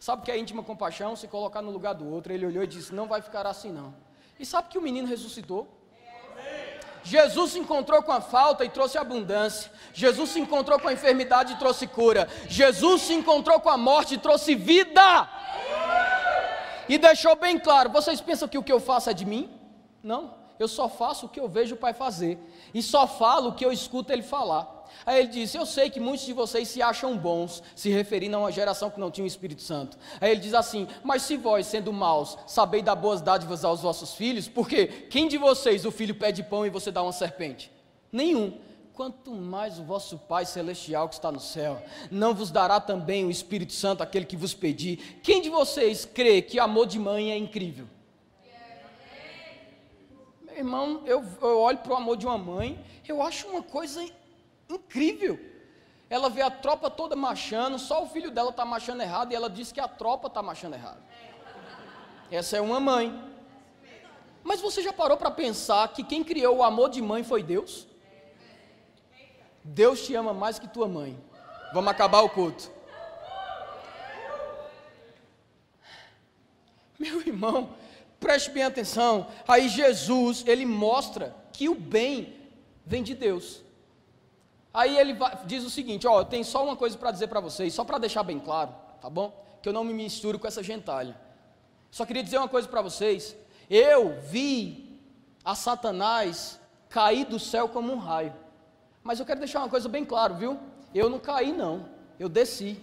[0.00, 1.14] Sabe o que é íntima compaixão?
[1.14, 2.32] Se colocar no lugar do outro.
[2.32, 3.94] Ele olhou e disse: Não vai ficar assim, não.
[4.38, 5.68] E sabe que o menino ressuscitou?
[7.04, 9.70] Jesus se encontrou com a falta e trouxe abundância.
[9.92, 12.28] Jesus se encontrou com a enfermidade e trouxe cura.
[12.48, 15.28] Jesus se encontrou com a morte e trouxe vida.
[16.88, 19.50] E deixou bem claro: vocês pensam que o que eu faço é de mim?
[20.02, 22.38] Não, eu só faço o que eu vejo o Pai fazer.
[22.72, 24.81] E só falo o que eu escuto Ele falar.
[25.04, 28.40] Aí ele disse: Eu sei que muitos de vocês se acham bons, se referindo a
[28.40, 29.98] uma geração que não tinha o Espírito Santo.
[30.20, 34.14] Aí ele diz assim: Mas se vós, sendo maus, sabeis dar boas dádivas aos vossos
[34.14, 37.70] filhos, porque quem de vocês o filho pede pão e você dá uma serpente?
[38.10, 38.58] Nenhum.
[38.94, 43.30] Quanto mais o vosso Pai Celestial que está no céu, não vos dará também o
[43.30, 45.18] Espírito Santo, aquele que vos pedir.
[45.22, 47.86] Quem de vocês crê que amor de mãe é incrível?
[50.42, 52.78] Meu irmão, eu, eu olho para o amor de uma mãe,
[53.08, 54.06] eu acho uma coisa
[54.72, 55.38] Incrível.
[56.08, 59.48] Ela vê a tropa toda marchando, só o filho dela está marchando errado e ela
[59.48, 61.02] diz que a tropa está marchando errado.
[62.30, 63.32] Essa é uma mãe.
[64.42, 67.86] Mas você já parou para pensar que quem criou o amor de mãe foi Deus?
[69.62, 71.18] Deus te ama mais que tua mãe.
[71.72, 72.70] Vamos acabar o culto.
[76.98, 77.74] Meu irmão,
[78.18, 79.28] preste bem atenção.
[79.46, 82.38] Aí Jesus, ele mostra que o bem
[82.84, 83.62] vem de Deus.
[84.72, 87.74] Aí ele diz o seguinte: Ó, eu tenho só uma coisa para dizer para vocês,
[87.74, 89.44] só para deixar bem claro, tá bom?
[89.60, 91.16] Que eu não me misturo com essa gentalha.
[91.90, 93.36] Só queria dizer uma coisa para vocês.
[93.68, 95.00] Eu vi
[95.44, 96.58] a Satanás
[96.88, 98.34] cair do céu como um raio.
[99.02, 100.58] Mas eu quero deixar uma coisa bem claro, viu?
[100.94, 101.88] Eu não caí, não.
[102.18, 102.80] Eu desci.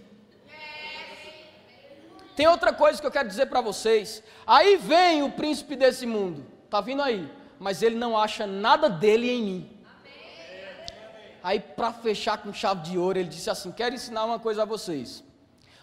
[2.35, 4.23] Tem outra coisa que eu quero dizer para vocês.
[4.47, 6.45] Aí vem o príncipe desse mundo.
[6.69, 7.29] Tá vindo aí.
[7.59, 9.78] Mas ele não acha nada dele em mim.
[11.43, 14.65] Aí, para fechar com chave de ouro, ele disse assim: Quero ensinar uma coisa a
[14.65, 15.23] vocês.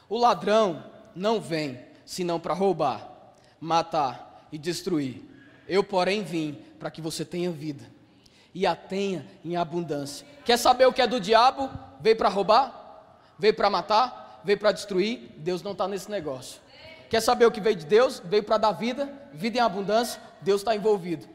[0.08, 0.84] O ladrão
[1.14, 5.22] não vem senão para roubar, matar e destruir.
[5.68, 7.84] Eu, porém, vim para que você tenha vida
[8.54, 10.26] e a tenha em abundância.
[10.44, 11.68] Quer saber o que é do diabo?
[12.00, 13.26] Veio para roubar?
[13.38, 14.40] Veio para matar?
[14.44, 15.32] Veio para destruir?
[15.36, 16.60] Deus não está nesse negócio.
[17.10, 18.22] Quer saber o que veio de Deus?
[18.24, 20.20] Veio para dar vida, vida em abundância.
[20.40, 21.26] Deus está envolvido.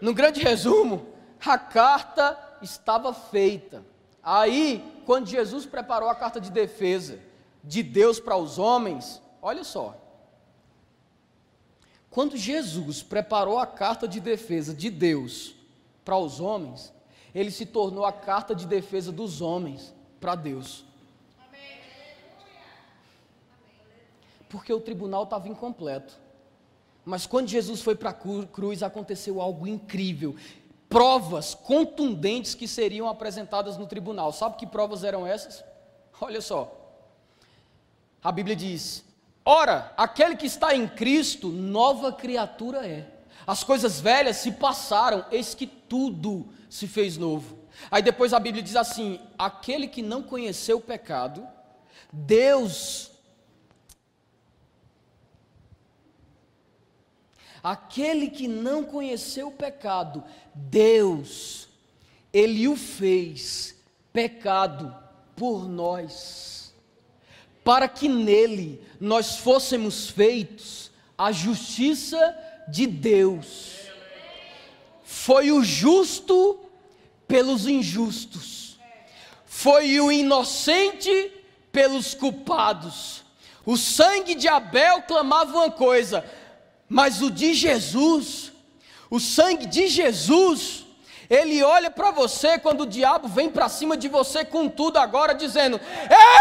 [0.00, 1.06] No grande resumo,
[1.50, 3.84] a carta estava feita.
[4.22, 7.18] Aí, quando Jesus preparou a carta de defesa
[7.64, 9.96] de Deus para os homens, olha só.
[12.10, 15.54] Quando Jesus preparou a carta de defesa de Deus
[16.04, 16.92] para os homens,
[17.34, 20.84] ele se tornou a carta de defesa dos homens para Deus.
[24.48, 26.20] Porque o tribunal estava incompleto.
[27.04, 30.36] Mas quando Jesus foi para a cruz, aconteceu algo incrível
[30.92, 34.32] provas contundentes que seriam apresentadas no tribunal.
[34.32, 35.64] Sabe que provas eram essas?
[36.20, 36.70] Olha só.
[38.22, 39.02] A Bíblia diz:
[39.44, 43.08] Ora, aquele que está em Cristo, nova criatura é.
[43.44, 47.58] As coisas velhas se passaram, eis que tudo se fez novo.
[47.90, 51.46] Aí depois a Bíblia diz assim: aquele que não conheceu o pecado,
[52.12, 53.11] Deus
[57.62, 61.68] Aquele que não conheceu o pecado, Deus
[62.32, 63.76] ele o fez
[64.12, 64.94] pecado
[65.36, 66.74] por nós,
[67.62, 72.36] para que nele nós fôssemos feitos a justiça
[72.68, 73.72] de Deus.
[75.04, 76.58] Foi o justo
[77.28, 78.78] pelos injustos,
[79.44, 81.32] foi o inocente
[81.70, 83.22] pelos culpados.
[83.64, 86.24] O sangue de Abel clamava uma coisa,
[86.92, 88.52] mas o de Jesus,
[89.08, 90.84] o sangue de Jesus,
[91.30, 95.34] ele olha para você quando o diabo vem para cima de você com tudo agora,
[95.34, 95.80] dizendo: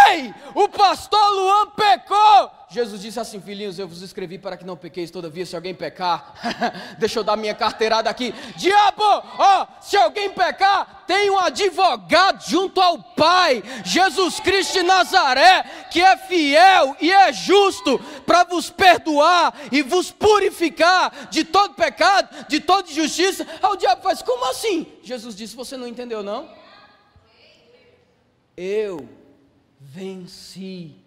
[0.10, 2.52] Ei, o pastor Luan pecou.
[2.72, 6.34] Jesus disse assim: Filhinhos, eu vos escrevi para que não pequeis, todavia, se alguém pecar,
[6.98, 8.34] deixa eu dar minha carteirada aqui.
[8.56, 15.64] Diabo, ó, se alguém pecar, tem um advogado junto ao Pai, Jesus Cristo de Nazaré,
[15.92, 22.48] que é fiel e é justo para vos perdoar e vos purificar de todo pecado,
[22.48, 23.46] de toda injustiça.
[23.62, 24.88] Aí o diabo faz: Como assim?
[25.04, 26.50] Jesus disse: Você não entendeu, não?
[28.56, 29.10] Eu
[29.78, 31.01] venci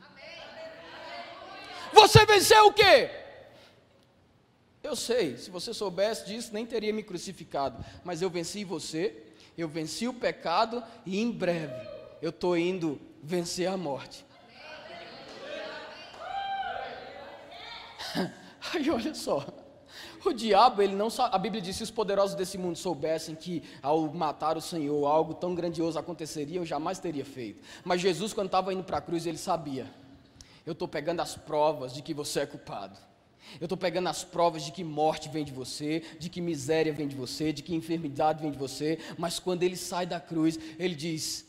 [1.95, 3.11] você venceu o quê?
[4.83, 7.83] Eu sei, se você soubesse disso, nem teria me crucificado.
[8.05, 9.17] Mas eu venci você,
[9.57, 11.89] eu venci o pecado e em breve
[12.21, 14.27] eu estou indo vencer a morte.
[18.75, 19.47] Aí olha só,
[20.25, 23.63] o diabo, ele não sabe, a Bíblia diz: se os poderosos desse mundo soubessem que
[23.83, 27.63] ao matar o Senhor algo tão grandioso aconteceria, eu jamais teria feito.
[27.85, 29.91] Mas Jesus, quando estava indo para a cruz, ele sabia
[30.67, 32.99] eu estou pegando as provas de que você é culpado.
[33.61, 37.07] Eu estou pegando as provas de que morte vem de você, de que miséria vem
[37.07, 38.99] de você, de que enfermidade vem de você.
[39.19, 41.47] Mas quando ele sai da cruz, ele diz: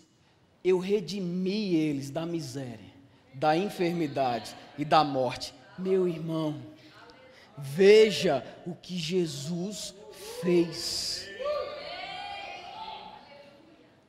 [0.63, 2.93] Eu redimi eles da miséria,
[3.33, 5.53] da enfermidade e da morte.
[5.79, 6.61] Meu irmão,
[7.57, 9.95] veja o que Jesus
[10.41, 11.29] fez.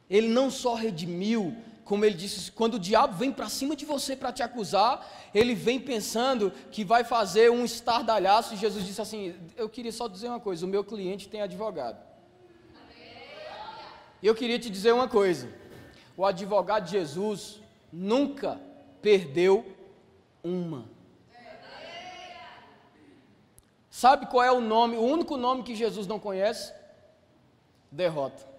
[0.08, 1.56] Ele não só redimiu,
[1.86, 5.54] como ele disse, quando o diabo vem para cima de você para te acusar, ele
[5.54, 10.26] vem pensando que vai fazer um estardalhaço, e Jesus disse assim: Eu queria só dizer
[10.26, 12.04] uma coisa: o meu cliente tem advogado.
[14.20, 15.48] Eu queria te dizer uma coisa:
[16.16, 17.60] o advogado de Jesus
[17.92, 18.60] nunca
[19.00, 19.64] perdeu
[20.42, 20.86] uma.
[23.88, 26.74] Sabe qual é o nome, o único nome que Jesus não conhece?
[27.92, 28.55] Derrota.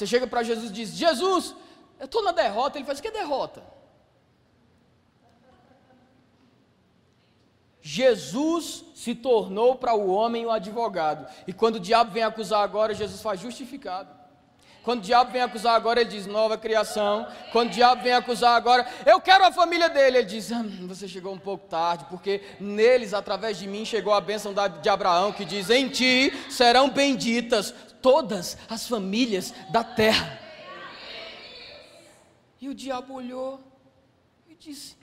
[0.00, 1.54] Você chega para Jesus e diz: Jesus,
[1.98, 2.78] eu estou na derrota.
[2.78, 3.62] Ele faz: Que derrota?
[7.82, 11.30] Jesus se tornou para o homem o advogado.
[11.46, 14.08] E quando o diabo vem acusar agora, Jesus faz justificado.
[14.82, 17.26] Quando o diabo vem acusar agora, ele diz nova criação.
[17.52, 20.16] Quando o diabo vem acusar agora, eu quero a família dele.
[20.16, 24.20] Ele diz: hum, Você chegou um pouco tarde, porque neles, através de mim, chegou a
[24.22, 30.38] bênção de Abraão, que diz: Em ti serão benditas todas as famílias da terra.
[32.60, 33.60] E o diabo olhou
[34.48, 34.96] e disse: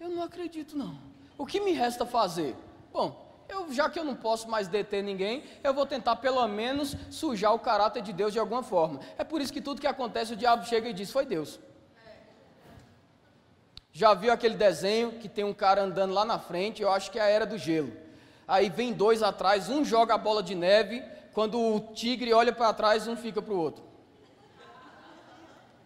[0.00, 0.98] Eu não acredito, não.
[1.38, 2.56] O que me resta fazer?
[2.92, 6.96] Bom, eu, já que eu não posso mais deter ninguém, eu vou tentar pelo menos
[7.10, 9.00] sujar o caráter de Deus de alguma forma.
[9.16, 11.60] É por isso que tudo que acontece, o diabo chega e diz: Foi Deus.
[13.92, 16.82] Já viu aquele desenho que tem um cara andando lá na frente?
[16.82, 17.92] Eu acho que é a era do gelo.
[18.46, 21.00] Aí vem dois atrás, um joga a bola de neve
[21.34, 23.84] quando o tigre olha para trás, um fica para o outro.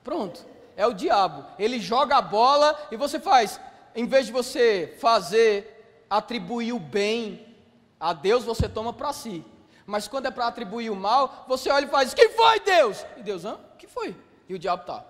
[0.04, 0.44] Pronto,
[0.76, 1.44] é o diabo.
[1.58, 3.58] Ele joga a bola e você faz.
[3.94, 7.56] Em vez de você fazer, atribuir o bem
[7.98, 9.42] a Deus, você toma para si.
[9.86, 13.04] Mas quando é para atribuir o mal, você olha e faz: Que foi Deus?
[13.16, 13.58] E Deus, hã?
[13.78, 14.14] Que foi?
[14.46, 15.02] E o diabo tá.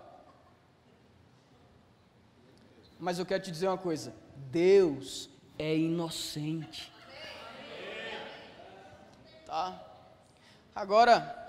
[2.96, 5.28] Mas eu quero te dizer uma coisa: Deus
[5.58, 6.92] é inocente.
[9.44, 9.87] Tá?
[10.78, 11.48] Agora,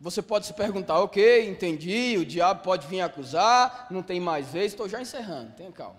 [0.00, 4.70] você pode se perguntar, ok, entendi, o diabo pode vir acusar, não tem mais vez,
[4.70, 5.98] estou já encerrando, tenha calma.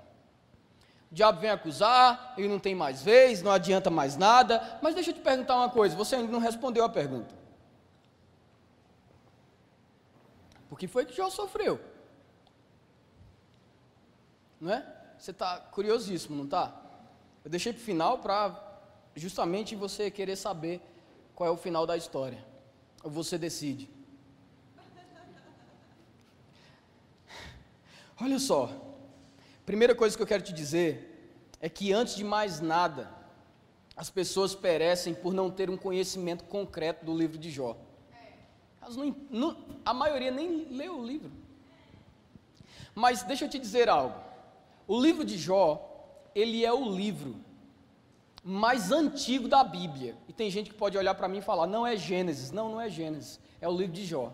[1.12, 5.10] O diabo vem acusar, ele não tem mais vez, não adianta mais nada, mas deixa
[5.10, 7.36] eu te perguntar uma coisa, você ainda não respondeu a pergunta.
[10.70, 11.82] Por que foi que Jó sofreu?
[14.62, 14.86] Não é?
[15.20, 16.74] Você está curiosíssimo, não está?
[17.44, 18.58] Eu deixei para o final para
[19.18, 20.82] justamente você querer saber
[21.38, 22.44] qual é o final da história.
[23.04, 23.88] Você decide.
[28.20, 28.72] Olha só,
[29.64, 33.12] primeira coisa que eu quero te dizer é que antes de mais nada,
[33.96, 37.78] as pessoas perecem por não ter um conhecimento concreto do livro de Jó.
[38.90, 41.32] Não, não, a maioria nem leu o livro.
[42.96, 44.20] Mas deixa eu te dizer algo.
[44.88, 47.46] O livro de Jó, ele é o livro
[48.48, 50.16] mais antigo da Bíblia.
[50.26, 52.50] E tem gente que pode olhar para mim e falar: não é Gênesis.
[52.50, 53.42] Não, não é Gênesis.
[53.60, 54.32] É o livro de Jó.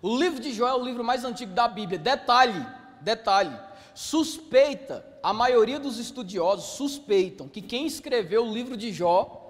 [0.00, 1.98] O livro de Jó é o livro mais antigo da Bíblia.
[1.98, 2.66] Detalhe,
[3.02, 3.54] detalhe.
[3.94, 9.42] Suspeita, a maioria dos estudiosos suspeitam que quem escreveu o livro de Jó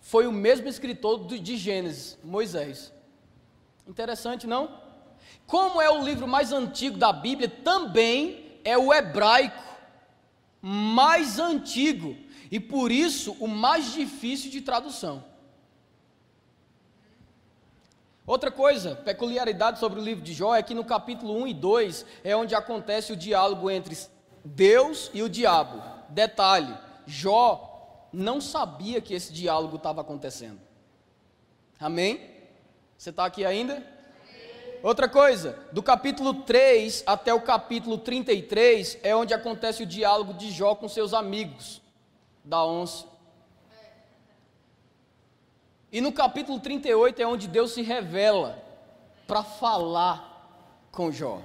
[0.00, 2.92] foi o mesmo escritor de Gênesis, Moisés.
[3.86, 4.76] Interessante, não?
[5.46, 9.62] Como é o livro mais antigo da Bíblia, também é o hebraico
[10.62, 12.16] mais antigo
[12.50, 15.22] e por isso o mais difícil de tradução.
[18.26, 22.06] Outra coisa, peculiaridade sobre o livro de Jó é que no capítulo 1 e 2
[22.24, 23.96] é onde acontece o diálogo entre
[24.44, 25.82] Deus e o diabo.
[26.08, 26.76] Detalhe:
[27.06, 30.60] Jó não sabia que esse diálogo estava acontecendo.
[31.78, 32.20] Amém?
[32.96, 33.84] Você está aqui ainda?
[34.82, 40.50] Outra coisa, do capítulo 3 até o capítulo 33 é onde acontece o diálogo de
[40.50, 41.79] Jó com seus amigos
[42.44, 43.06] da onça.
[45.92, 48.62] E no capítulo 38 é onde Deus se revela
[49.26, 51.40] para falar com Jó.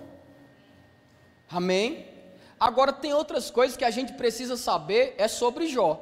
[1.50, 2.08] Amém?
[2.60, 6.02] Agora tem outras coisas que a gente precisa saber é sobre Jó.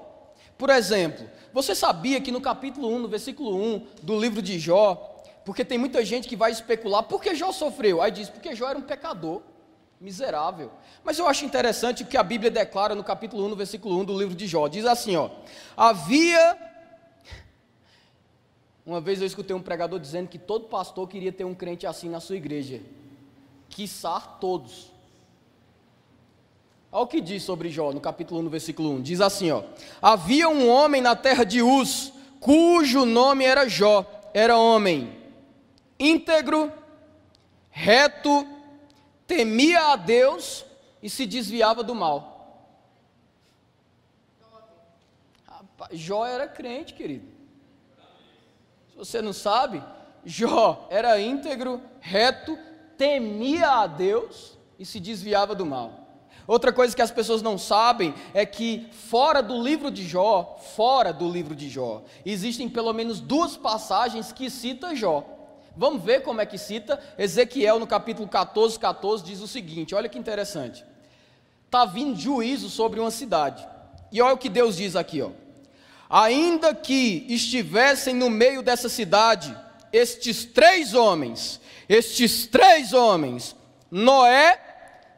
[0.57, 4.95] Por exemplo, você sabia que no capítulo 1, no versículo 1 do livro de Jó,
[5.43, 8.01] porque tem muita gente que vai especular por que Jó sofreu.
[8.01, 9.41] Aí diz, porque Jó era um pecador,
[10.03, 10.69] miserável.
[11.01, 14.05] Mas eu acho interessante o que a Bíblia declara no capítulo 1, no versículo 1
[14.05, 14.67] do livro de Jó.
[14.67, 15.29] Diz assim, ó:
[15.77, 16.57] Havia
[18.85, 22.09] Uma vez eu escutei um pregador dizendo que todo pastor queria ter um crente assim
[22.09, 22.81] na sua igreja.
[23.69, 24.91] Quiçar todos.
[26.91, 29.01] Olha o que diz sobre Jó no capítulo 1, no versículo 1.
[29.01, 29.63] Diz assim, ó:
[30.01, 34.05] Havia um homem na terra de Uz, cujo nome era Jó.
[34.33, 35.23] Era homem
[35.99, 36.71] íntegro,
[37.69, 38.45] reto,
[39.35, 40.65] temia a Deus
[41.01, 42.31] e se desviava do mal.
[45.91, 47.27] Jó era crente, querido.
[48.91, 49.83] Se você não sabe,
[50.23, 52.57] Jó era íntegro, reto,
[52.97, 55.99] temia a Deus e se desviava do mal.
[56.45, 61.11] Outra coisa que as pessoas não sabem é que fora do livro de Jó, fora
[61.11, 65.32] do livro de Jó, existem pelo menos duas passagens que cita Jó.
[65.75, 66.99] Vamos ver como é que cita.
[67.17, 70.85] Ezequiel, no capítulo 14, 14, diz o seguinte: olha que interessante.
[71.65, 73.67] Está vindo juízo sobre uma cidade.
[74.11, 75.31] E olha o que Deus diz aqui, ó.
[76.07, 79.57] Ainda que estivessem no meio dessa cidade
[79.91, 81.59] estes três homens,
[81.89, 83.55] estes três homens,
[83.89, 84.59] Noé,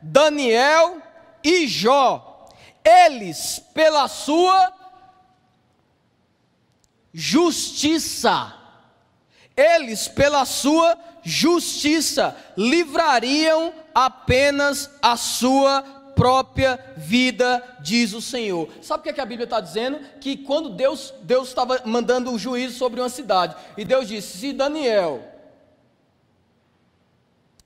[0.01, 1.01] Daniel
[1.43, 2.47] e Jó,
[2.84, 4.72] eles, pela sua
[7.14, 8.55] justiça,
[9.56, 15.82] eles, pela sua justiça, livrariam apenas a sua
[16.16, 18.70] própria vida, diz o Senhor.
[18.82, 19.99] Sabe o que, é que a Bíblia está dizendo?
[20.20, 24.53] Que quando Deus Deus estava mandando o juízo sobre uma cidade, e Deus disse: se
[24.53, 25.24] Daniel,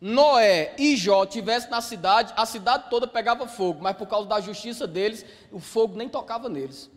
[0.01, 4.39] Noé e Jó tivessem na cidade, a cidade toda pegava fogo, mas por causa da
[4.39, 6.89] justiça deles, o fogo nem tocava neles.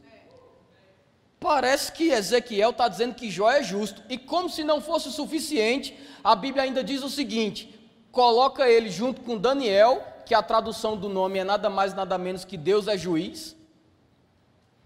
[1.43, 4.01] Parece que Ezequiel está dizendo que Jó é justo.
[4.09, 7.69] E como se não fosse o suficiente, a Bíblia ainda diz o seguinte:
[8.13, 12.45] coloca ele junto com Daniel, que a tradução do nome é nada mais nada menos
[12.45, 13.57] que Deus é juiz,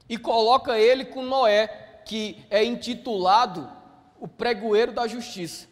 [0.09, 1.67] e coloca ele com Noé,
[2.07, 3.71] que é intitulado
[4.19, 5.69] o pregoeiro da justiça.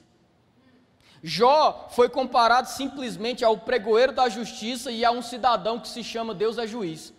[1.23, 6.35] Jó foi comparado simplesmente ao pregoeiro da justiça e a um cidadão que se chama
[6.35, 7.14] Deus é juiz.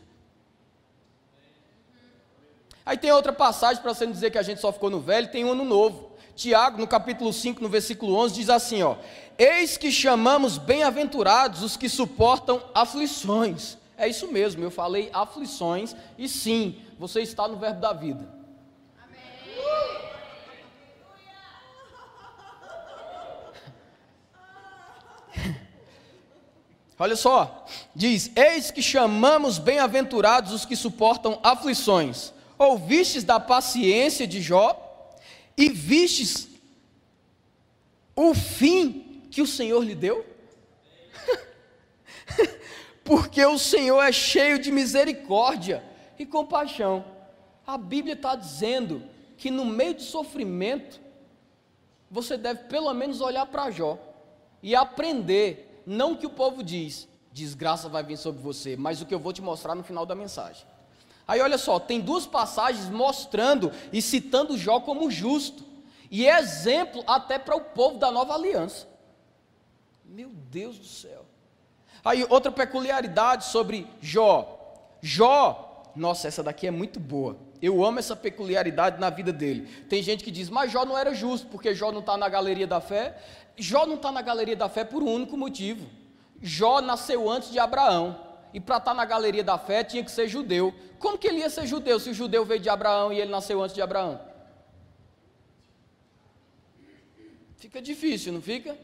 [2.86, 5.28] Aí tem outra passagem para você não dizer que a gente só ficou no velho,
[5.32, 6.12] tem um no novo.
[6.36, 8.98] Tiago, no capítulo 5, no versículo 11, diz assim, ó:
[9.38, 13.78] Eis que chamamos bem-aventurados os que suportam aflições.
[13.98, 18.28] É isso mesmo, eu falei aflições e sim, você está no verbo da vida.
[27.00, 27.66] Olha só,
[27.96, 34.82] diz: Eis que chamamos bem-aventurados os que suportam aflições ouvistes da paciência de Jó
[35.58, 36.47] e vistes
[38.16, 40.26] o fim que o Senhor lhe deu?
[43.03, 45.84] Porque o Senhor é cheio de misericórdia
[46.18, 47.06] e compaixão.
[47.68, 49.03] A Bíblia está dizendo
[49.38, 50.99] que no meio de sofrimento,
[52.10, 53.99] você deve pelo menos olhar para Jó
[54.64, 59.06] e aprender, não o que o povo diz, desgraça vai vir sobre você, mas o
[59.06, 60.66] que eu vou te mostrar no final da mensagem.
[61.28, 65.63] Aí olha só, tem duas passagens mostrando e citando Jó como justo,
[66.11, 68.88] e é exemplo até para o povo da nova aliança.
[70.05, 71.26] Meu Deus do céu.
[72.03, 74.59] Aí outra peculiaridade sobre Jó.
[75.01, 77.38] Jó, nossa, essa daqui é muito boa.
[77.61, 79.67] Eu amo essa peculiaridade na vida dele.
[79.89, 82.67] Tem gente que diz, mas Jó não era justo, porque Jó não está na galeria
[82.67, 83.17] da fé.
[83.57, 85.88] Jó não está na galeria da fé por um único motivo.
[86.41, 88.24] Jó nasceu antes de Abraão.
[88.56, 90.74] E para estar tá na galeria da fé tinha que ser judeu.
[90.97, 93.62] Como que ele ia ser judeu se o judeu veio de Abraão e ele nasceu
[93.62, 94.18] antes de Abraão?
[97.58, 98.78] Fica difícil, não fica?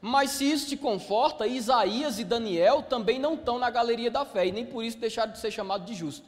[0.00, 4.48] Mas se isso te conforta, Isaías e Daniel também não estão na galeria da fé
[4.48, 6.26] e nem por isso deixaram de ser chamados de justo.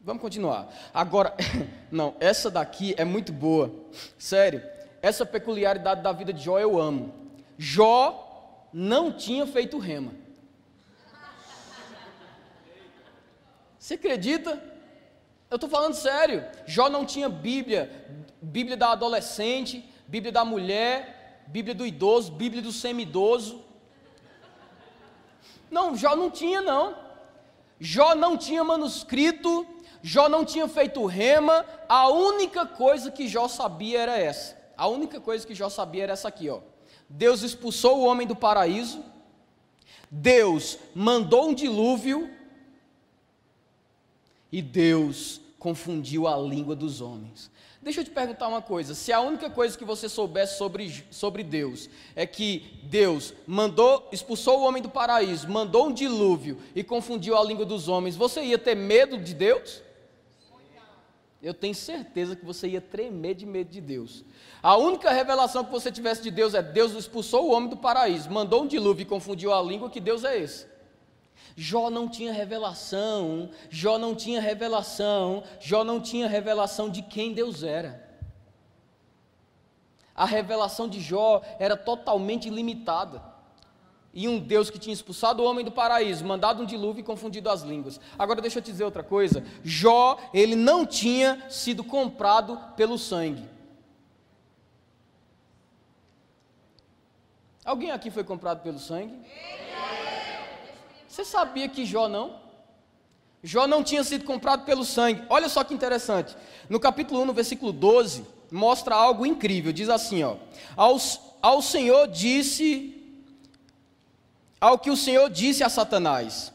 [0.00, 0.68] Vamos continuar.
[0.92, 1.32] Agora,
[1.92, 3.72] não, essa daqui é muito boa.
[4.18, 4.60] Sério,
[5.00, 7.14] essa peculiaridade da vida de Jó eu amo.
[7.56, 8.26] Jó
[8.72, 10.12] não tinha feito rema.
[13.78, 14.62] Você acredita?
[15.50, 16.44] Eu estou falando sério.
[16.66, 18.06] Jó não tinha Bíblia,
[18.40, 23.64] Bíblia da adolescente, Bíblia da mulher, Bíblia do idoso, Bíblia do semidoso.
[25.70, 26.96] Não, Jó não tinha, não.
[27.80, 29.66] Jó não tinha manuscrito,
[30.02, 34.56] Jó não tinha feito rema, a única coisa que Jó sabia era essa.
[34.76, 36.60] A única coisa que Jó sabia era essa aqui, ó.
[37.10, 39.04] Deus expulsou o homem do paraíso,
[40.08, 42.30] Deus mandou um dilúvio
[44.52, 47.50] e Deus confundiu a língua dos homens.
[47.82, 51.42] Deixa eu te perguntar uma coisa: se a única coisa que você soubesse sobre, sobre
[51.42, 57.36] Deus é que Deus mandou, expulsou o homem do paraíso, mandou um dilúvio e confundiu
[57.36, 59.82] a língua dos homens, você ia ter medo de Deus?
[61.42, 64.24] Eu tenho certeza que você ia tremer de medo de Deus.
[64.62, 68.30] A única revelação que você tivesse de Deus é Deus expulsou o homem do paraíso,
[68.30, 70.66] mandou um dilúvio e confundiu a língua, que Deus é esse.
[71.56, 77.62] Jó não tinha revelação, Jó não tinha revelação, Jó não tinha revelação de quem Deus
[77.62, 78.08] era.
[80.14, 83.29] A revelação de Jó era totalmente limitada.
[84.12, 87.48] E um Deus que tinha expulsado o homem do paraíso, mandado um dilúvio e confundido
[87.48, 88.00] as línguas.
[88.18, 89.44] Agora deixa eu te dizer outra coisa.
[89.62, 93.48] Jó, ele não tinha sido comprado pelo sangue.
[97.64, 99.16] Alguém aqui foi comprado pelo sangue?
[101.06, 102.40] Você sabia que Jó não?
[103.44, 105.22] Jó não tinha sido comprado pelo sangue.
[105.28, 106.36] Olha só que interessante.
[106.68, 109.72] No capítulo 1, no versículo 12, mostra algo incrível.
[109.72, 110.36] Diz assim, ó:
[110.76, 110.96] Ao,
[111.40, 112.99] ao Senhor disse
[114.60, 116.52] ao que o Senhor disse a Satanás: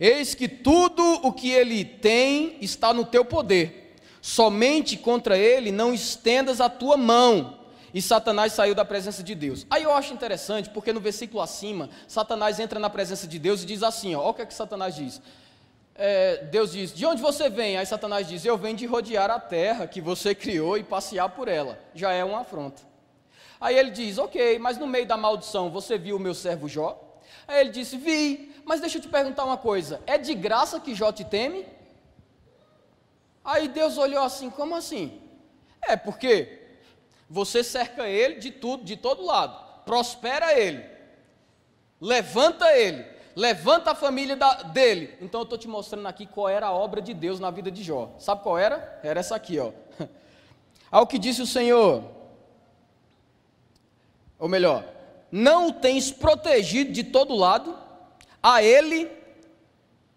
[0.00, 3.96] Eis que tudo o que ele tem está no teu poder.
[4.20, 7.58] Somente contra ele não estendas a tua mão
[7.94, 9.66] e Satanás saiu da presença de Deus.
[9.68, 13.66] Aí eu acho interessante, porque no versículo acima, Satanás entra na presença de Deus e
[13.66, 15.20] diz assim: olha o que, é que Satanás diz.
[15.94, 17.76] É, Deus diz: De onde você vem?
[17.76, 21.48] Aí Satanás diz: Eu venho de rodear a terra que você criou e passear por
[21.48, 21.78] ela.
[21.94, 22.82] Já é uma afronta.
[23.60, 27.11] Aí ele diz: Ok, mas no meio da maldição você viu o meu servo Jó?
[27.46, 30.94] Aí ele disse: Vi, mas deixa eu te perguntar uma coisa: é de graça que
[30.94, 31.66] Jó te teme?
[33.44, 35.20] Aí Deus olhou assim: Como assim?
[35.82, 36.60] É porque
[37.28, 40.84] você cerca ele de tudo, de todo lado, prospera ele,
[42.00, 45.16] levanta ele, levanta a família da, dele.
[45.20, 47.82] Então eu estou te mostrando aqui qual era a obra de Deus na vida de
[47.82, 48.14] Jó.
[48.18, 49.00] Sabe qual era?
[49.02, 49.72] Era essa aqui, ó.
[50.90, 52.04] Ao que disse o Senhor,
[54.38, 54.84] ou melhor,
[55.32, 57.74] não o tens protegido de todo lado,
[58.42, 59.10] a ele,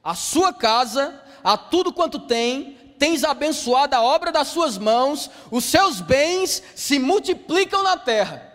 [0.03, 5.63] a sua casa, a tudo quanto tem, tens abençoado a obra das suas mãos, os
[5.63, 8.51] seus bens se multiplicam na terra.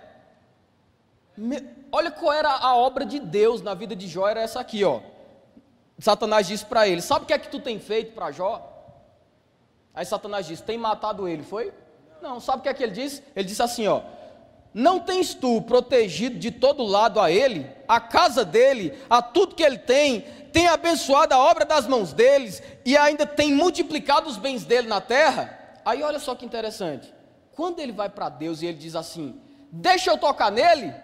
[1.35, 4.85] Me, olha qual era a obra de Deus na vida de Jó, era essa aqui,
[4.85, 5.01] ó.
[5.99, 8.67] Satanás disse para ele: Sabe o que é que tu tem feito para Jó?
[9.95, 11.73] Aí Satanás disse: Tem matado ele, foi?
[12.23, 13.23] Não, sabe o que é que ele disse?
[13.35, 14.03] Ele disse assim: Ó,
[14.73, 19.63] não tens tu protegido de todo lado a ele, a casa dele, a tudo que
[19.63, 20.21] ele tem,
[20.53, 25.01] tem abençoado a obra das mãos deles e ainda tem multiplicado os bens dele na
[25.01, 25.59] terra.
[25.85, 27.13] Aí olha só que interessante.
[27.53, 29.41] Quando ele vai para Deus e ele diz assim:
[29.73, 30.95] Deixa eu tocar nele,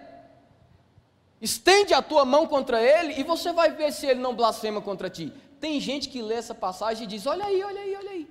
[1.40, 5.10] estende a tua mão contra ele e você vai ver se ele não blasfema contra
[5.10, 5.32] ti.
[5.60, 8.28] Tem gente que lê essa passagem e diz: Olha aí, olha aí, olha aí.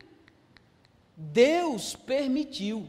[1.16, 2.88] Deus permitiu.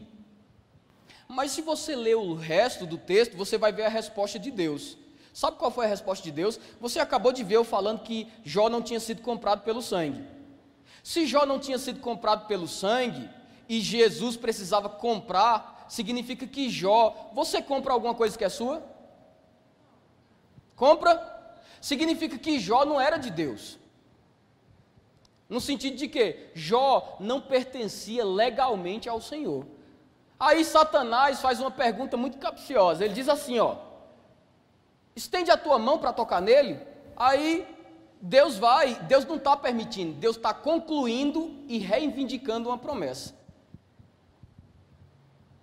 [1.27, 4.97] Mas se você ler o resto do texto, você vai ver a resposta de Deus.
[5.33, 6.59] Sabe qual foi a resposta de Deus?
[6.79, 10.25] Você acabou de ver eu falando que Jó não tinha sido comprado pelo sangue.
[11.03, 13.29] Se Jó não tinha sido comprado pelo sangue
[13.69, 18.83] e Jesus precisava comprar, significa que Jó, você compra alguma coisa que é sua?
[20.75, 21.55] Compra?
[21.79, 23.77] Significa que Jó não era de Deus.
[25.47, 29.65] No sentido de que Jó não pertencia legalmente ao Senhor.
[30.39, 33.03] Aí Satanás faz uma pergunta muito capciosa.
[33.03, 33.77] Ele diz assim, ó:
[35.15, 36.79] estende a tua mão para tocar nele.
[37.15, 37.67] Aí
[38.21, 43.35] Deus vai, Deus não está permitindo, Deus está concluindo e reivindicando uma promessa.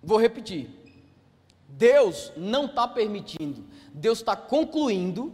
[0.03, 0.71] Vou repetir.
[1.69, 5.33] Deus não está permitindo, Deus está concluindo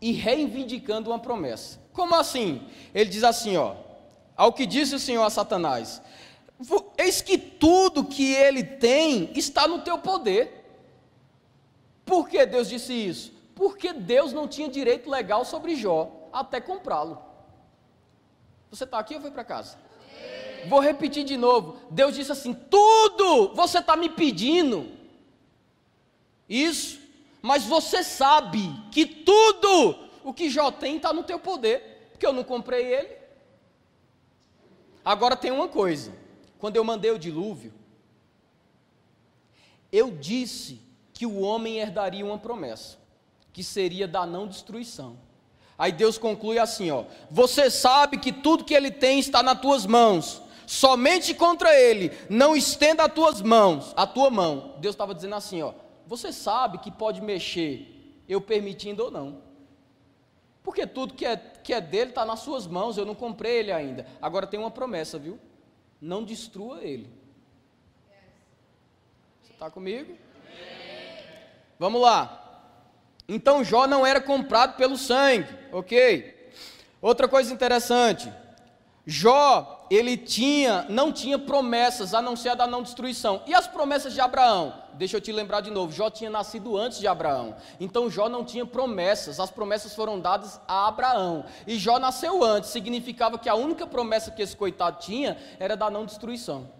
[0.00, 1.80] e reivindicando uma promessa.
[1.92, 2.66] Como assim?
[2.92, 3.76] Ele diz assim, ó,
[4.36, 6.02] ao que disse o Senhor a Satanás:
[6.96, 10.64] Eis que tudo que ele tem está no teu poder.
[12.04, 13.32] Por que Deus disse isso?
[13.54, 17.20] Porque Deus não tinha direito legal sobre Jó até comprá-lo.
[18.70, 19.78] Você está aqui ou foi para casa?
[20.68, 21.78] Vou repetir de novo.
[21.90, 24.90] Deus disse assim: tudo você está me pedindo.
[26.48, 27.00] Isso,
[27.42, 32.32] mas você sabe que tudo o que Jó tem está no teu poder, porque eu
[32.32, 33.16] não comprei ele.
[35.04, 36.12] Agora tem uma coisa:
[36.58, 37.72] quando eu mandei o dilúvio,
[39.92, 40.80] eu disse
[41.12, 42.98] que o homem herdaria uma promessa,
[43.52, 45.18] que seria da não destruição.
[45.78, 49.86] Aí Deus conclui assim, ó: Você sabe que tudo que ele tem está nas tuas
[49.86, 50.42] mãos.
[50.66, 54.74] Somente contra ele não estenda as tuas mãos, a tua mão.
[54.80, 55.72] Deus estava dizendo assim, ó:
[56.06, 59.42] Você sabe que pode mexer, eu permitindo ou não.
[60.62, 63.70] Porque tudo que é, que é dele está nas suas mãos, eu não comprei ele
[63.70, 64.04] ainda.
[64.20, 65.38] Agora tem uma promessa, viu?
[66.00, 67.10] Não destrua ele.
[69.42, 70.16] Você está comigo?
[71.78, 72.42] Vamos lá.
[73.28, 76.50] Então Jó não era comprado pelo sangue, ok?
[77.00, 78.32] Outra coisa interessante,
[79.04, 83.42] Jó, ele tinha, não tinha promessas, a não ser a da não destruição.
[83.46, 84.74] E as promessas de Abraão?
[84.94, 87.54] Deixa eu te lembrar de novo, Jó tinha nascido antes de Abraão.
[87.78, 91.44] Então Jó não tinha promessas, as promessas foram dadas a Abraão.
[91.66, 95.90] E Jó nasceu antes, significava que a única promessa que esse coitado tinha era da
[95.90, 96.75] não destruição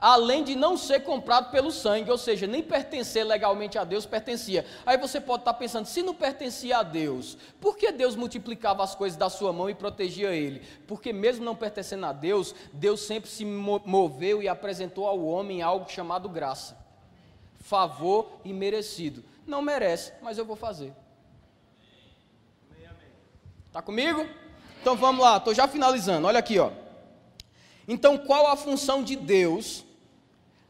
[0.00, 4.64] além de não ser comprado pelo sangue, ou seja, nem pertencer legalmente a Deus, pertencia.
[4.86, 8.94] Aí você pode estar pensando, se não pertencia a Deus, por que Deus multiplicava as
[8.94, 10.62] coisas da sua mão e protegia ele?
[10.86, 15.90] Porque mesmo não pertencendo a Deus, Deus sempre se moveu e apresentou ao homem algo
[15.90, 16.78] chamado graça,
[17.58, 19.22] favor e merecido.
[19.46, 20.94] Não merece, mas eu vou fazer.
[23.66, 24.26] Está comigo?
[24.80, 26.26] Então vamos lá, estou já finalizando.
[26.26, 26.72] Olha aqui, ó.
[27.92, 29.84] Então, qual a função de Deus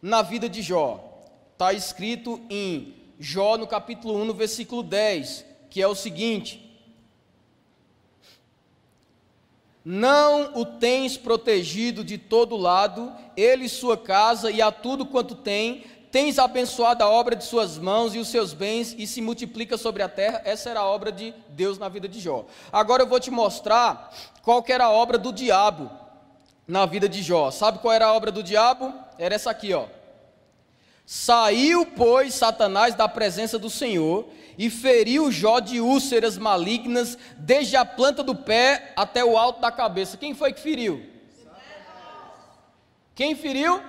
[0.01, 1.05] na vida de Jó.
[1.53, 6.81] Está escrito em Jó, no capítulo 1, no versículo 10, que é o seguinte:
[9.85, 15.35] Não o tens protegido de todo lado, ele e sua casa, e a tudo quanto
[15.35, 19.77] tem, tens abençoado a obra de suas mãos e os seus bens, e se multiplica
[19.77, 20.41] sobre a terra.
[20.47, 22.47] Essa era a obra de Deus na vida de Jó.
[22.73, 24.11] Agora eu vou te mostrar
[24.41, 25.99] qual era a obra do diabo
[26.71, 27.51] na vida de Jó.
[27.51, 28.95] Sabe qual era a obra do diabo?
[29.18, 29.87] Era essa aqui, ó.
[31.05, 37.85] Saiu, pois, Satanás da presença do Senhor e feriu Jó de úlceras malignas, desde a
[37.85, 40.16] planta do pé até o alto da cabeça.
[40.16, 41.05] Quem foi que feriu?
[43.16, 43.83] Quem feriu?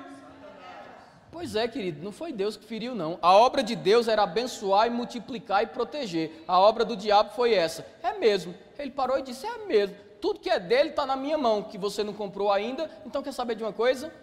[1.32, 3.18] Pois é, querido, não foi Deus que feriu, não.
[3.22, 6.44] A obra de Deus era abençoar e multiplicar e proteger.
[6.48, 7.86] A obra do diabo foi essa.
[8.02, 8.54] É mesmo.
[8.78, 11.78] Ele parou e disse: É mesmo tudo que é dele está na minha mão, que
[11.78, 14.14] você não comprou ainda, então quer saber de uma coisa?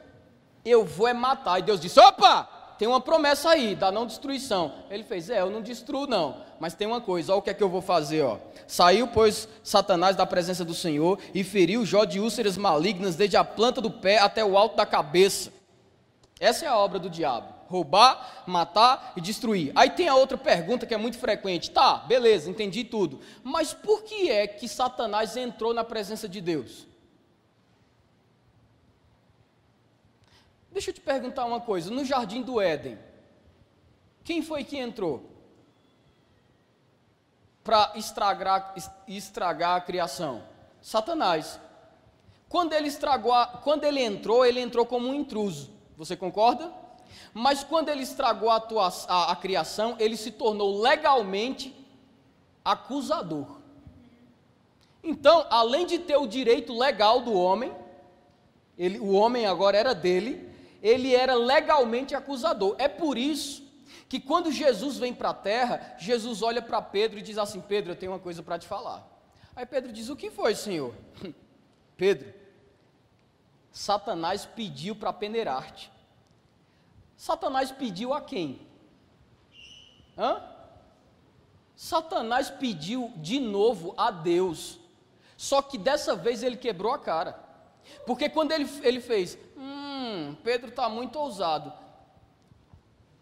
[0.65, 1.59] Eu vou é matar.
[1.59, 2.45] E Deus disse: opa,
[2.79, 4.73] tem uma promessa aí, da não destruição.
[4.89, 7.55] Ele fez: é, eu não destruo não, mas tem uma coisa, olha o que é
[7.55, 8.39] que eu vou fazer, ó.
[8.67, 13.45] Saiu, pois, Satanás da presença do Senhor e feriu Jó de úlceras malignas, desde a
[13.45, 15.53] planta do pé até o alto da cabeça.
[16.39, 19.73] Essa é a obra do diabo roubar, matar e destruir.
[19.75, 21.71] Aí tem a outra pergunta que é muito frequente.
[21.71, 23.21] Tá, beleza, entendi tudo.
[23.45, 26.87] Mas por que é que Satanás entrou na presença de Deus?
[30.73, 31.91] Deixa eu te perguntar uma coisa.
[31.91, 32.99] No jardim do Éden,
[34.25, 35.37] quem foi que entrou?
[37.63, 38.75] Para estragar,
[39.07, 40.43] estragar a criação?
[40.81, 41.61] Satanás.
[42.49, 45.71] Quando ele estragou, a, quando ele entrou, ele entrou como um intruso.
[45.99, 46.73] Você concorda?
[47.33, 51.75] Mas quando ele estragou a, tua, a, a criação, ele se tornou legalmente
[52.65, 53.59] acusador.
[55.03, 57.73] Então, além de ter o direito legal do homem,
[58.77, 60.49] ele, o homem agora era dele,
[60.83, 62.75] ele era legalmente acusador.
[62.79, 63.67] É por isso
[64.09, 67.93] que quando Jesus vem para a terra, Jesus olha para Pedro e diz assim: Pedro,
[67.93, 69.07] eu tenho uma coisa para te falar.
[69.55, 70.95] Aí Pedro diz: O que foi, Senhor?
[71.97, 72.33] Pedro,
[73.73, 75.91] Satanás pediu para peneirar-te.
[77.19, 78.67] Satanás pediu a quem?
[80.17, 80.43] Hã?
[81.77, 84.79] Satanás pediu de novo a Deus.
[85.37, 87.39] Só que dessa vez ele quebrou a cara.
[88.07, 91.73] Porque quando ele, ele fez, hum, Pedro está muito ousado.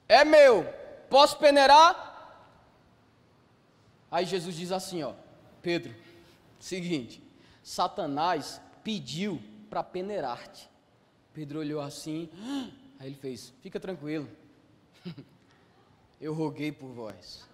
[0.09, 0.64] É meu,
[1.10, 2.14] posso peneirar?
[4.10, 5.12] Aí Jesus diz assim, ó,
[5.60, 5.94] Pedro,
[6.59, 7.23] Seguinte,
[7.62, 10.68] Satanás pediu para peneirar-te.
[11.32, 12.31] Pedro olhou assim,
[12.98, 14.28] aí ele fez: Fica tranquilo,
[16.20, 17.44] eu roguei por vós.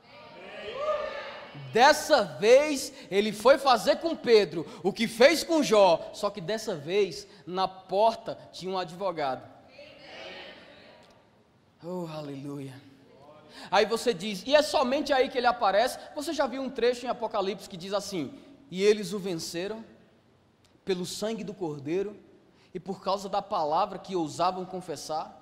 [1.72, 6.74] Dessa vez ele foi fazer com Pedro o que fez com Jó, só que dessa
[6.74, 9.50] vez na porta tinha um advogado.
[11.84, 12.74] Oh, aleluia.
[13.70, 15.98] Aí você diz, e é somente aí que ele aparece.
[16.14, 18.32] Você já viu um trecho em Apocalipse que diz assim:
[18.70, 19.84] E eles o venceram
[20.84, 22.16] pelo sangue do Cordeiro
[22.74, 25.38] e por causa da palavra que ousavam confessar?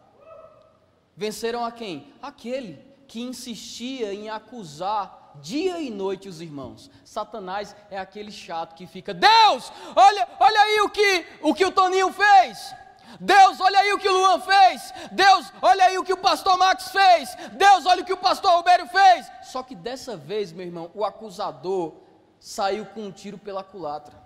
[1.17, 2.13] Venceram a quem?
[2.23, 6.91] Aquele que insistia em acusar dia e noite os irmãos.
[7.05, 11.73] Satanás é aquele chato que fica: Deus, olha, olha aí o que o que o
[11.73, 12.75] Toninho fez.
[13.19, 14.95] Deus, olha aí o que o Luan fez.
[15.11, 17.35] Deus, olha aí o que o pastor Max fez.
[17.53, 19.31] Deus, olha o que o pastor Alberio fez.
[19.43, 21.95] Só que dessa vez, meu irmão, o acusador
[22.39, 24.20] saiu com um tiro pela culatra.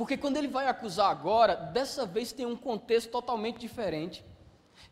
[0.00, 4.24] Porque quando ele vai acusar agora, dessa vez tem um contexto totalmente diferente.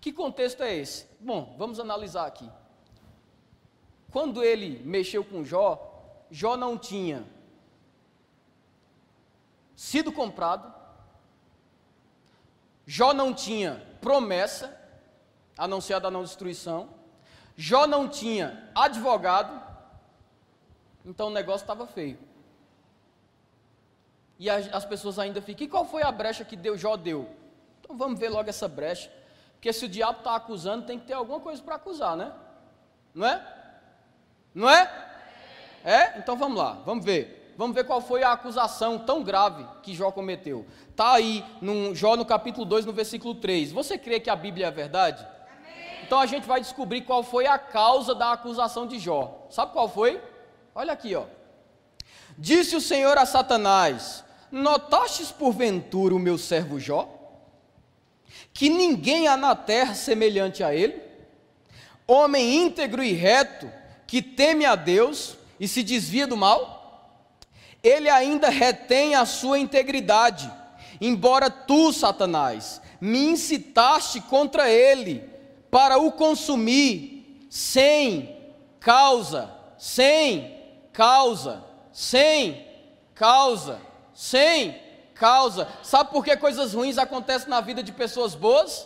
[0.03, 1.07] Que contexto é esse?
[1.19, 2.47] Bom, vamos analisar aqui.
[4.11, 7.25] Quando ele mexeu com Jó, Jó não tinha
[9.75, 10.71] sido comprado,
[12.87, 14.79] Jó não tinha promessa,
[15.57, 16.91] a não ser a da não destruição,
[17.57, 19.59] Jó não tinha advogado,
[21.03, 22.28] então o negócio estava feio.
[24.39, 27.29] E as, as, pessoas ainda ficam, e qual foi a brecha que Deus Jó deu?
[27.81, 29.11] Então vamos ver logo essa brecha.
[29.55, 32.33] Porque se o diabo está acusando, tem que ter alguma coisa para acusar, né?
[33.13, 33.55] Não é?
[34.55, 35.09] Não é?
[35.85, 36.19] É?
[36.19, 37.39] Então vamos lá, vamos ver.
[37.57, 40.65] Vamos ver qual foi a acusação tão grave que Jó cometeu.
[40.91, 43.73] Está aí, no Jó no capítulo 2, no versículo 3.
[43.73, 45.27] Você crê que a Bíblia é verdade?
[45.27, 46.05] Amém.
[46.05, 49.49] Então a gente vai descobrir qual foi a causa da acusação de Jó.
[49.51, 50.23] Sabe qual foi?
[50.73, 51.25] Olha aqui, ó.
[52.37, 57.09] Disse o Senhor a Satanás: Notastes porventura o meu servo Jó?
[58.53, 61.01] Que ninguém há na terra semelhante a ele?
[62.07, 63.71] Homem íntegro e reto,
[64.07, 66.79] que teme a Deus e se desvia do mal?
[67.83, 70.51] ele ainda retém a sua integridade,
[71.01, 75.29] embora tu, Satanás, me incitaste contra ele
[75.71, 78.37] para o consumir sem
[78.81, 80.57] causa, sem
[80.93, 82.67] causa, sem
[83.15, 83.81] causa,
[84.19, 84.83] sem
[85.15, 85.69] causa.
[85.81, 88.85] Sabe por que coisas ruins acontecem na vida de pessoas boas?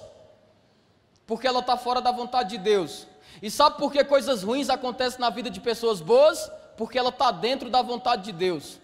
[1.26, 3.06] Porque ela está fora da vontade de Deus.
[3.40, 6.52] E sabe por que coisas ruins acontecem na vida de pessoas boas?
[6.76, 8.78] Porque ela está dentro da vontade de Deus.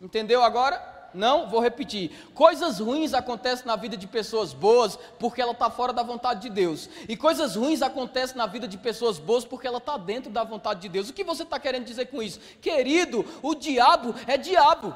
[0.00, 1.10] Entendeu agora?
[1.12, 2.12] Não, vou repetir.
[2.32, 6.50] Coisas ruins acontecem na vida de pessoas boas porque ela está fora da vontade de
[6.50, 6.88] Deus.
[7.08, 10.82] E coisas ruins acontecem na vida de pessoas boas porque ela está dentro da vontade
[10.82, 11.08] de Deus.
[11.08, 12.38] O que você está querendo dizer com isso?
[12.60, 14.94] Querido, o diabo é diabo.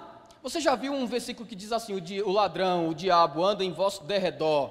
[0.48, 1.92] Você já viu um versículo que diz assim:
[2.24, 4.70] o, ladrão, o diabo anda em vosso derredor,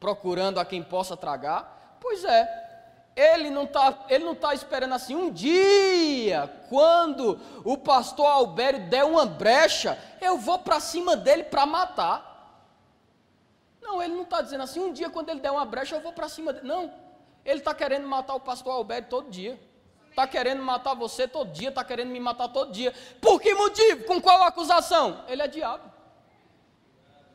[0.00, 1.98] procurando a quem possa tragar?
[2.00, 3.92] Pois é, ele não está
[4.40, 10.80] tá esperando assim um dia, quando o pastor Albério der uma brecha, eu vou para
[10.80, 12.66] cima dele para matar.
[13.80, 16.12] Não, ele não está dizendo assim, um dia quando ele der uma brecha, eu vou
[16.12, 16.66] para cima dele.
[16.66, 16.92] Não,
[17.44, 19.60] ele está querendo matar o pastor Albério todo dia.
[20.18, 22.92] Está querendo matar você todo dia, está querendo me matar todo dia.
[23.20, 24.02] Por que motivo?
[24.02, 25.24] Com qual acusação?
[25.28, 25.88] Ele é diabo.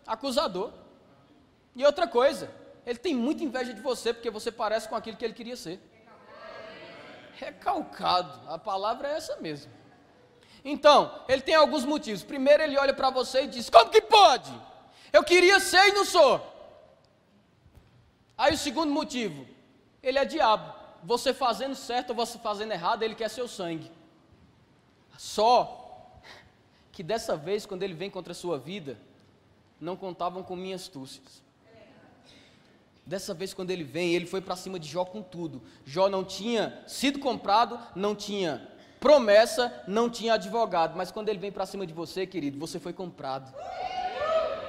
[0.05, 0.73] Acusador.
[1.73, 2.51] E outra coisa,
[2.85, 5.79] ele tem muita inveja de você porque você parece com aquilo que ele queria ser.
[7.37, 9.71] Recalcado, a palavra é essa mesmo.
[10.65, 12.21] Então, ele tem alguns motivos.
[12.21, 14.51] Primeiro, ele olha para você e diz: Como que pode?
[15.13, 16.35] Eu queria ser e não sou.
[18.37, 19.47] Aí, o segundo motivo,
[20.01, 20.72] ele é diabo.
[21.03, 23.91] Você fazendo certo ou você fazendo errado, ele quer seu sangue.
[25.17, 25.79] Só
[26.91, 28.97] que dessa vez, quando ele vem contra a sua vida,
[29.79, 31.43] não contavam com minhas astúcias.
[33.05, 35.61] Dessa vez, quando ele vem, ele foi para cima de Jó com tudo.
[35.85, 38.69] Jó não tinha sido comprado, não tinha
[38.99, 40.95] promessa, não tinha advogado.
[40.95, 43.53] Mas quando ele vem para cima de você, querido, você foi comprado.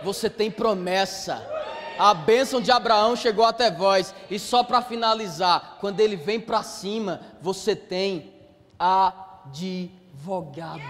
[0.03, 1.54] Você tem promessa.
[1.99, 4.15] A bênção de Abraão chegou até vós.
[4.31, 8.33] E só para finalizar, quando ele vem para cima, você tem
[8.79, 10.83] advogado.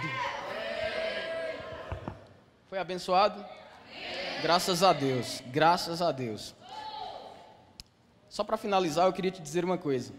[2.69, 3.45] Foi abençoado?
[4.43, 6.55] Graças a Deus, graças a Deus.
[8.29, 10.13] Só para finalizar, eu queria te dizer uma coisa.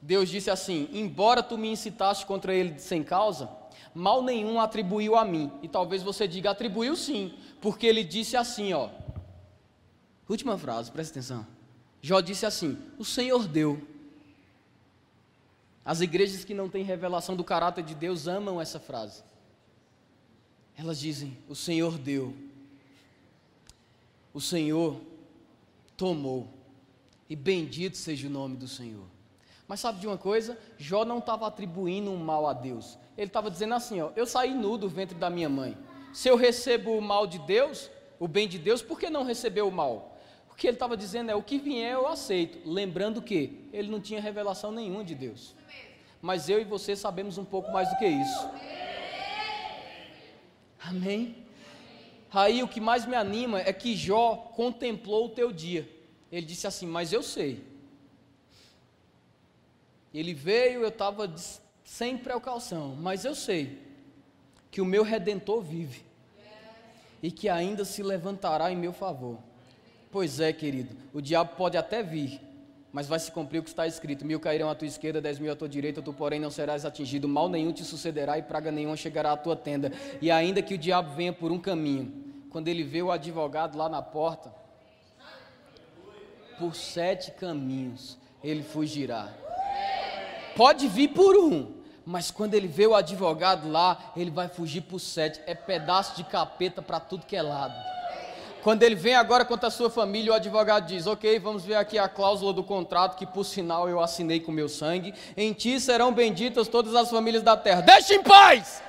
[0.00, 3.48] Deus disse assim: Embora tu me incitaste contra ele sem causa,
[3.94, 5.50] mal nenhum atribuiu a mim.
[5.62, 8.88] E talvez você diga: atribuiu sim, porque ele disse assim, ó.
[10.28, 11.46] Última frase, presta atenção.
[12.00, 13.80] Jó disse assim: O Senhor deu.
[15.84, 19.22] As igrejas que não têm revelação do caráter de Deus amam essa frase.
[20.76, 22.34] Elas dizem: O Senhor deu,
[24.32, 25.00] o Senhor
[25.96, 26.48] tomou,
[27.28, 29.04] e bendito seja o nome do Senhor.
[29.68, 30.58] Mas sabe de uma coisa?
[30.78, 32.98] Jó não estava atribuindo um mal a Deus.
[33.16, 35.76] Ele estava dizendo assim: ó, eu saí nu do ventre da minha mãe.
[36.12, 39.62] Se eu recebo o mal de Deus, o bem de Deus, por que não receber
[39.62, 40.13] o mal?
[40.54, 42.58] O que ele estava dizendo é: o que vier eu aceito.
[42.64, 45.52] Lembrando que ele não tinha revelação nenhuma de Deus.
[46.22, 48.48] Mas eu e você sabemos um pouco mais do que isso.
[50.80, 51.36] Amém?
[52.32, 55.88] Aí o que mais me anima é que Jó contemplou o teu dia.
[56.30, 57.64] Ele disse assim: Mas eu sei.
[60.14, 61.34] Ele veio, eu estava
[61.82, 63.82] sem precaução, mas eu sei
[64.70, 66.04] que o meu redentor vive
[67.20, 69.38] e que ainda se levantará em meu favor.
[70.14, 72.40] Pois é, querido, o diabo pode até vir,
[72.92, 75.50] mas vai se cumprir o que está escrito: mil cairão à tua esquerda, dez mil
[75.50, 78.96] à tua direita, tu, porém, não serás atingido, mal nenhum te sucederá e praga nenhuma
[78.96, 79.90] chegará à tua tenda.
[80.22, 82.12] E ainda que o diabo venha por um caminho,
[82.48, 84.54] quando ele vê o advogado lá na porta,
[86.60, 89.34] por sete caminhos ele fugirá.
[90.54, 91.72] Pode vir por um,
[92.06, 95.40] mas quando ele vê o advogado lá, ele vai fugir por sete.
[95.44, 97.74] É pedaço de capeta para tudo que é lado.
[98.64, 101.98] Quando ele vem agora contra a sua família, o advogado diz: Ok, vamos ver aqui
[101.98, 105.12] a cláusula do contrato que por sinal eu assinei com meu sangue.
[105.36, 107.82] Em ti serão benditas todas as famílias da terra.
[107.82, 108.82] Deixa em paz!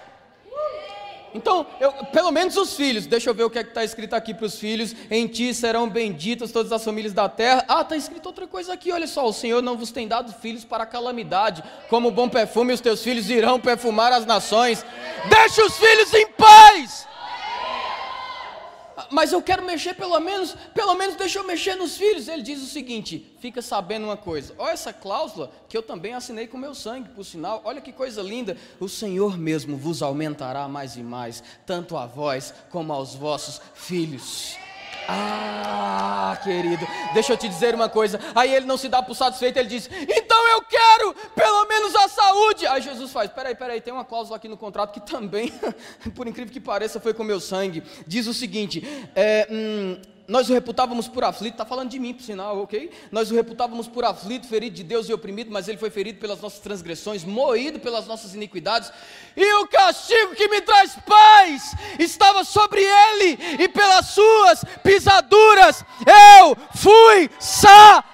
[1.34, 4.34] Então, eu, pelo menos os filhos, deixa eu ver o que é está escrito aqui
[4.34, 7.66] para os filhos: em ti serão benditas todas as famílias da terra.
[7.68, 10.64] Ah, está escrito outra coisa aqui, olha só: o Senhor não vos tem dado filhos
[10.64, 14.86] para a calamidade, como bom perfume, os teus filhos irão perfumar as nações.
[15.28, 17.06] Deixa os filhos em paz
[19.12, 22.28] mas eu quero mexer pelo menos, pelo menos deixa eu mexer nos filhos.
[22.28, 26.48] Ele diz o seguinte: fica sabendo uma coisa, olha essa cláusula que eu também assinei
[26.48, 28.58] com meu sangue, por sinal, olha que coisa linda.
[28.80, 34.65] O Senhor mesmo vos aumentará mais e mais, tanto a vós como aos vossos filhos.
[35.08, 38.20] Ah, querido, deixa eu te dizer uma coisa.
[38.34, 42.08] Aí ele não se dá por satisfeito, ele diz: Então eu quero pelo menos a
[42.08, 42.66] saúde.
[42.68, 45.54] Aí Jesus faz: Peraí, peraí, tem uma cláusula aqui no contrato que também,
[46.16, 47.84] por incrível que pareça, foi com meu sangue.
[48.08, 48.84] Diz o seguinte:
[49.16, 52.92] é, hum, nós o reputávamos por aflito, está falando de mim, por sinal, ok?
[53.12, 56.42] Nós o reputávamos por aflito, ferido de Deus e oprimido, mas ele foi ferido pelas
[56.42, 58.92] nossas transgressões, moído pelas nossas iniquidades,
[59.38, 65.84] e o castigo que me traz paz estava sobre ele, e pelas suas pisaduras
[66.40, 68.06] eu fui sarado.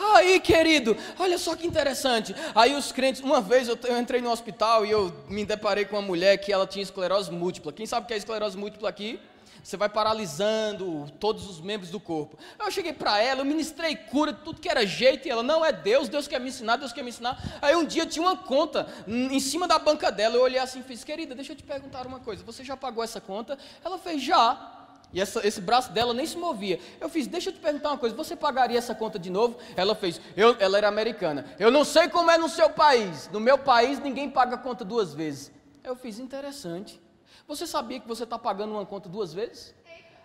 [0.00, 2.34] Aí, querido, olha só que interessante.
[2.54, 5.96] Aí os crentes, uma vez eu, eu, entrei no hospital e eu me deparei com
[5.96, 7.70] uma mulher que ela tinha esclerose múltipla.
[7.70, 9.20] Quem sabe o que é esclerose múltipla aqui?
[9.62, 12.38] Você vai paralisando todos os membros do corpo.
[12.58, 15.70] Eu cheguei para ela, eu ministrei cura, tudo que era jeito, e ela, não é
[15.70, 17.38] Deus, Deus quer me ensinar, Deus quer me ensinar.
[17.60, 20.82] Aí um dia tinha uma conta em cima da banca dela, eu olhei assim e
[20.82, 23.58] fiz, querida, deixa eu te perguntar uma coisa, você já pagou essa conta?
[23.84, 24.79] Ela fez, já.
[25.12, 26.78] E essa, esse braço dela nem se movia.
[27.00, 29.56] Eu fiz, deixa eu te perguntar uma coisa, você pagaria essa conta de novo?
[29.76, 31.44] Ela fez, eu, ela era americana.
[31.58, 33.28] Eu não sei como é no seu país.
[33.32, 35.50] No meu país ninguém paga conta duas vezes.
[35.82, 37.00] Eu fiz, interessante.
[37.48, 39.74] Você sabia que você está pagando uma conta duas vezes?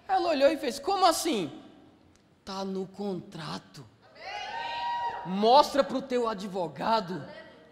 [0.08, 1.52] Ela olhou e fez, como assim?
[2.40, 3.84] Está no contrato.
[5.26, 7.26] Mostra para o teu advogado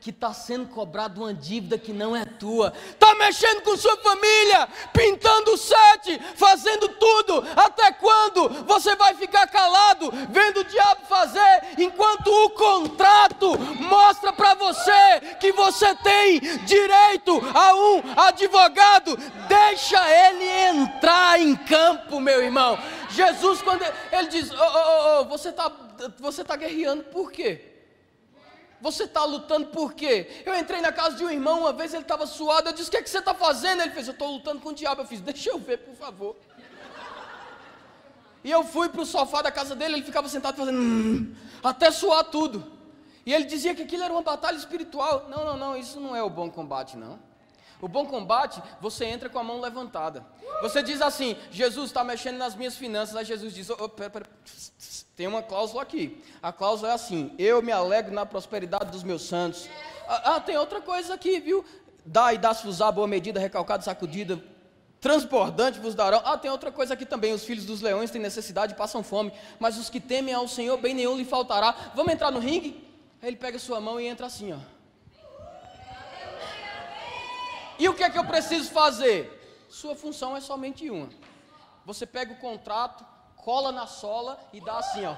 [0.03, 4.67] que está sendo cobrado uma dívida que não é tua, está mexendo com sua família,
[4.91, 11.61] pintando o sete, fazendo tudo, até quando você vai ficar calado, vendo o diabo fazer,
[11.77, 19.17] enquanto o contrato mostra para você que você tem direito a um advogado,
[19.47, 19.97] deixa
[20.27, 20.45] ele
[20.81, 22.77] entrar em campo, meu irmão.
[23.09, 25.71] Jesus, quando ele diz, oh, oh, oh, você está
[26.19, 27.72] você tá guerreando, por quê?
[28.83, 30.43] Você está lutando por quê?
[30.45, 32.67] Eu entrei na casa de um irmão uma vez, ele estava suado.
[32.67, 33.81] Eu disse: O que, é que você está fazendo?
[33.81, 35.01] Ele fez: Eu estou lutando com o diabo.
[35.01, 36.35] Eu fiz: Deixa eu ver, por favor.
[38.43, 40.77] E eu fui para o sofá da casa dele, ele ficava sentado fazendo.
[40.77, 41.33] Hum,
[41.63, 42.73] até suar tudo.
[43.25, 45.29] E ele dizia que aquilo era uma batalha espiritual.
[45.29, 47.17] Não, não, não, isso não é o bom combate, não.
[47.83, 50.25] O bom combate, você entra com a mão levantada.
[50.61, 53.13] Você diz assim: Jesus está mexendo nas minhas finanças.
[53.13, 54.25] Aí Jesus diz: oh, pera, pera.
[55.17, 56.23] Tem uma cláusula aqui.
[56.41, 59.67] A cláusula é assim: eu me alegro na prosperidade dos meus santos.
[60.07, 61.65] Ah, ah tem outra coisa aqui, viu?
[62.05, 64.41] Dá e dá-se-vos a boa medida, recalcada, sacudida,
[65.01, 66.21] transbordante vos darão.
[66.23, 69.77] Ah, tem outra coisa aqui também: os filhos dos leões têm necessidade, passam fome, mas
[69.77, 71.91] os que temem ao Senhor, bem nenhum lhe faltará.
[71.93, 72.81] Vamos entrar no ringue?
[73.21, 74.72] Aí ele pega sua mão e entra assim, ó.
[77.79, 79.67] E o que é que eu preciso fazer?
[79.69, 81.09] Sua função é somente uma.
[81.85, 83.05] Você pega o contrato,
[83.35, 85.15] cola na sola e dá assim, ó.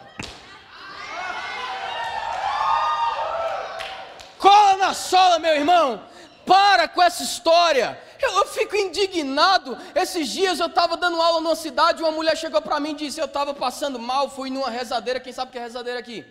[4.40, 6.02] Cola na sola, meu irmão.
[6.45, 8.02] Para com essa história.
[8.22, 9.77] Eu, eu fico indignado.
[9.94, 13.19] Esses dias eu estava dando aula numa cidade, uma mulher chegou para mim e disse:
[13.19, 15.19] Eu estava passando mal, fui numa rezadeira.
[15.19, 16.26] Quem sabe que é rezadeira aqui?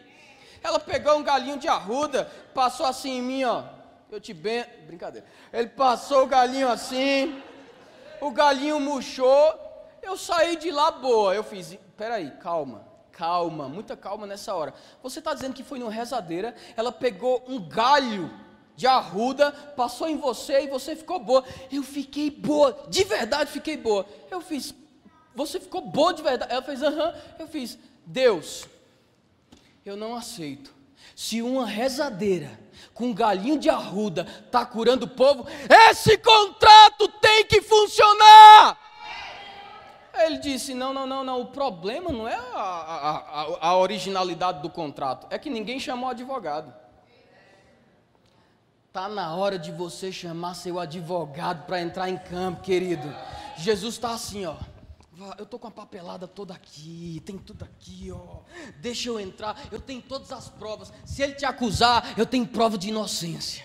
[0.63, 3.65] Ela pegou um galinho de arruda, passou assim em mim, ó.
[4.15, 4.65] Eu te ben...
[4.86, 5.27] Brincadeira.
[5.53, 7.43] Ele passou o galinho assim,
[8.20, 9.59] o galinho murchou.
[10.01, 11.35] Eu saí de lá boa.
[11.35, 14.73] Eu fiz, peraí, calma, calma, muita calma nessa hora.
[15.03, 18.31] Você está dizendo que foi numa rezadeira, ela pegou um galho
[18.77, 21.45] de arruda, passou em você e você ficou boa.
[21.73, 24.07] Eu fiquei boa, de verdade fiquei boa.
[24.31, 24.73] Eu fiz,
[25.35, 26.53] você ficou boa de verdade.
[26.53, 27.12] Ela fez, aham.
[27.36, 27.77] Eu fiz,
[28.07, 28.65] Deus,
[29.85, 30.73] eu não aceito.
[31.16, 32.62] Se uma rezadeira
[32.93, 35.47] com um galinho de arruda está curando o povo,
[35.90, 38.78] esse contrato tem que funcionar.
[40.16, 41.40] Ele disse: não, não, não, não.
[41.40, 46.73] O problema não é a, a, a, originalidade do contrato, é que ninguém chamou advogado.
[48.89, 53.12] Está na hora de você chamar seu advogado para entrar em campo, querido.
[53.56, 54.55] Jesus está assim, ó.
[55.39, 58.41] Eu estou com a papelada toda aqui, tem tudo aqui, ó.
[58.81, 60.93] Deixa eu entrar, eu tenho todas as provas.
[61.05, 63.65] Se ele te acusar, eu tenho prova de inocência.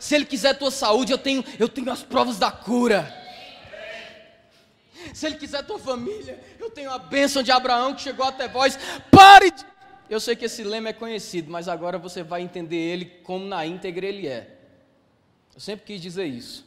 [0.00, 3.14] Se ele quiser tua saúde, eu tenho, eu tenho as provas da cura.
[5.14, 8.78] Se ele quiser tua família, eu tenho a bênção de Abraão que chegou até vós.
[9.10, 9.64] Pare de...
[10.08, 13.66] Eu sei que esse lema é conhecido, mas agora você vai entender ele como na
[13.66, 14.58] íntegra ele é.
[15.54, 16.66] Eu sempre quis dizer isso.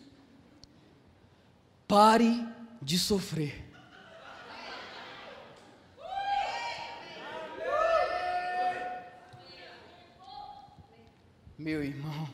[1.87, 2.45] Pare
[2.81, 3.68] de sofrer.
[11.59, 12.29] Meu irmão,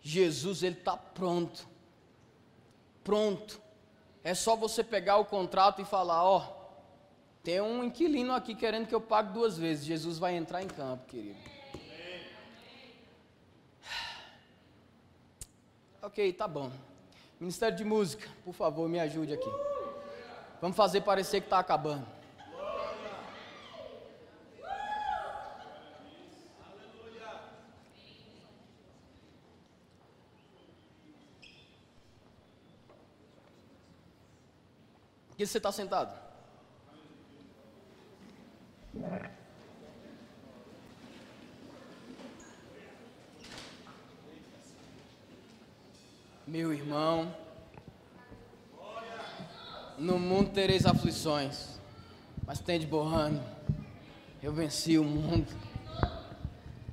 [0.00, 1.66] Jesus ele está pronto,
[3.02, 3.60] pronto.
[4.22, 8.86] É só você pegar o contrato e falar, ó, oh, tem um inquilino aqui querendo
[8.86, 9.84] que eu pague duas vezes.
[9.84, 11.36] Jesus vai entrar em campo, querido.
[16.00, 16.70] Ok, tá bom.
[17.40, 19.50] Ministério de Música, por favor, me ajude aqui.
[20.60, 22.15] Vamos fazer parecer que está acabando.
[35.36, 36.18] Por que você está sentado?
[46.46, 47.36] Meu irmão,
[49.98, 51.78] no mundo tereis aflições,
[52.46, 53.42] mas tem de borrando.
[54.42, 55.52] Eu venci o mundo.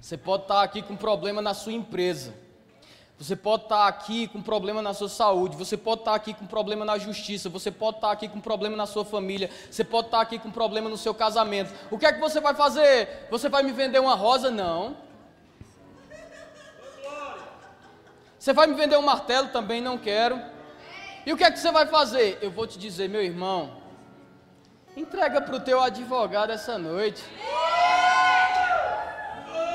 [0.01, 2.42] Você pode estar aqui com problema na sua empresa.
[3.23, 6.83] Você pode estar aqui com problema na sua saúde, você pode estar aqui com problema
[6.83, 10.37] na justiça, você pode estar aqui com problema na sua família, você pode estar aqui
[10.37, 11.73] com problema no seu casamento.
[11.89, 13.25] O que é que você vai fazer?
[13.31, 14.51] Você vai me vender uma rosa?
[14.51, 14.97] Não.
[18.37, 19.47] Você vai me vender um martelo?
[19.47, 20.41] Também não quero.
[21.25, 22.39] E o que é que você vai fazer?
[22.41, 23.77] Eu vou te dizer, meu irmão,
[24.97, 27.23] entrega para o teu advogado essa noite.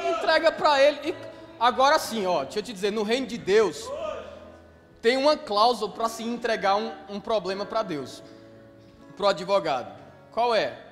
[0.07, 1.01] Entrega para ele.
[1.03, 1.28] E
[1.59, 3.89] agora sim, ó, deixa eu te dizer, no reino de Deus
[5.01, 8.23] tem uma cláusula para se entregar um, um problema para Deus,
[9.17, 9.97] para o advogado.
[10.33, 10.87] Qual é?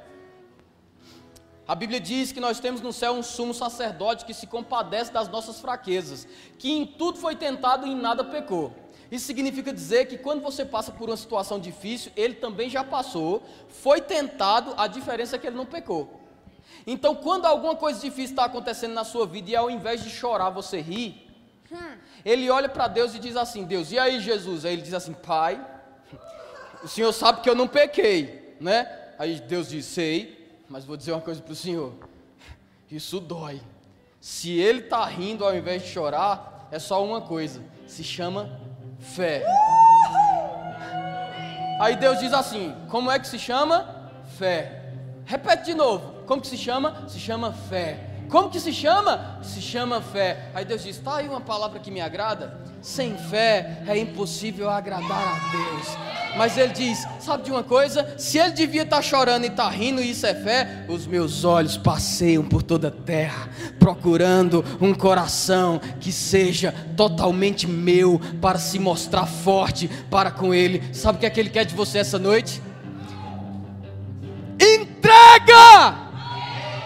[1.69, 5.29] A Bíblia diz que nós temos no céu um sumo sacerdote que se compadece das
[5.29, 6.27] nossas fraquezas,
[6.59, 8.73] que em tudo foi tentado e em nada pecou.
[9.11, 13.43] Isso significa dizer que quando você passa por uma situação difícil, ele também já passou,
[13.69, 16.16] foi tentado, a diferença é que ele não pecou.
[16.87, 20.51] Então, quando alguma coisa difícil está acontecendo na sua vida e ao invés de chorar
[20.51, 21.27] você ri,
[22.25, 24.65] ele olha para Deus e diz assim: Deus, e aí Jesus?
[24.65, 25.65] Aí ele diz assim: Pai,
[26.83, 28.89] o Senhor sabe que eu não pequei, né?
[29.19, 31.93] Aí Deus diz: Sei, mas vou dizer uma coisa para o senhor:
[32.91, 33.61] isso dói.
[34.21, 38.61] Se ele está rindo ao invés de chorar, é só uma coisa: se chama
[39.01, 39.45] fé.
[41.81, 44.11] Aí Deus diz assim: como é que se chama?
[44.39, 44.86] Fé.
[45.27, 47.05] Repete de novo: como que se chama?
[47.09, 48.13] Se chama fé.
[48.29, 49.39] Como que se chama?
[49.43, 50.51] Se chama fé.
[50.55, 52.65] Aí Deus diz: está aí uma palavra que me agrada.
[52.81, 55.89] Sem fé é impossível agradar a Deus.
[56.37, 58.15] Mas ele diz: sabe de uma coisa?
[58.17, 61.09] Se ele devia estar tá chorando e estar tá rindo, e isso é fé, os
[61.09, 63.49] meus olhos passeiam por toda a terra,
[63.81, 70.95] procurando um coração que seja totalmente meu, para se mostrar forte para com ele.
[70.95, 72.63] Sabe o que é que ele quer de você essa noite?
[75.47, 75.95] Entrega!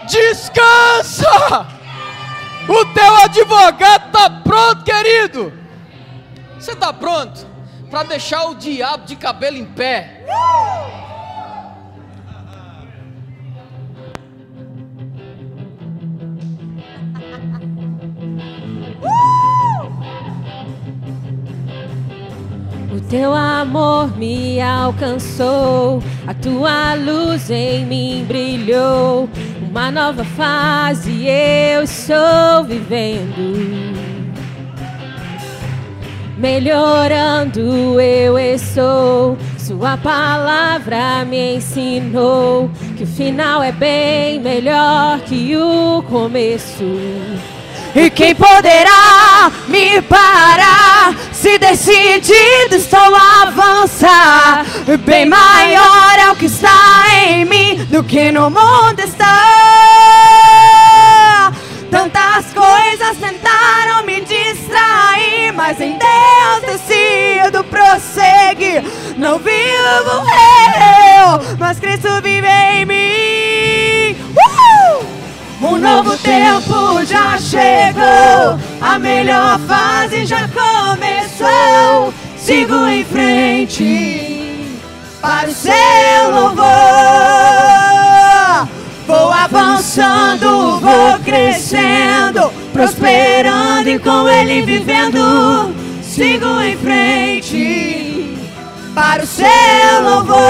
[0.07, 1.67] Descansa!
[2.67, 5.51] O teu advogado está pronto, querido.
[6.59, 7.49] Você está pronto?
[7.89, 10.25] para deixar o diabo de cabelo em pé.
[10.25, 11.10] Uh!
[23.11, 29.29] Teu amor me alcançou, a tua luz em mim brilhou.
[29.61, 33.91] Uma nova fase eu estou vivendo.
[36.37, 46.01] Melhorando eu estou, Sua palavra me ensinou que o final é bem melhor que o
[46.09, 46.83] começo.
[47.93, 51.13] E quem poderá me parar?
[51.33, 54.65] Se decidido estou a avançar,
[55.03, 59.31] bem maior é o que está em mim do que no mundo está.
[61.89, 68.83] Tantas coisas tentaram me distrair, mas em Deus decido prosseguir.
[69.17, 70.23] Não vivo
[71.17, 73.60] eu, mas Cristo vive em mim.
[75.61, 82.11] Um novo tempo já chegou, a melhor fase já começou.
[82.35, 84.79] Sigo em frente
[85.21, 86.65] para o seu louvor.
[89.05, 95.75] Vou avançando, vou crescendo, prosperando e com ele vivendo.
[96.01, 98.35] Sigo em frente
[98.95, 99.45] para o seu
[100.01, 100.41] louvor.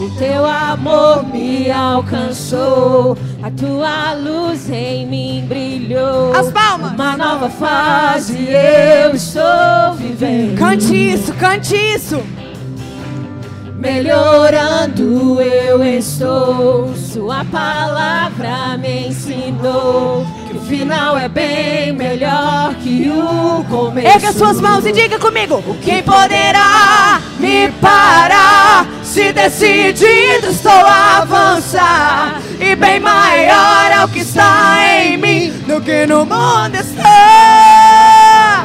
[0.00, 6.32] O teu amor me alcançou, a tua luz em mim brilhou.
[6.36, 6.92] As palmas.
[6.92, 10.56] Uma nova fase eu estou vivendo.
[10.56, 12.22] Cante isso, cante isso.
[13.74, 23.64] Melhorando eu estou, Sua palavra me ensinou que o final é bem melhor que o
[23.64, 24.06] começo.
[24.06, 28.86] Erga suas mãos e diga comigo: Quem poderá me parar?
[29.18, 35.80] Se decidido estou a avançar, e bem maior é o que está em mim do
[35.80, 38.64] que no mundo está.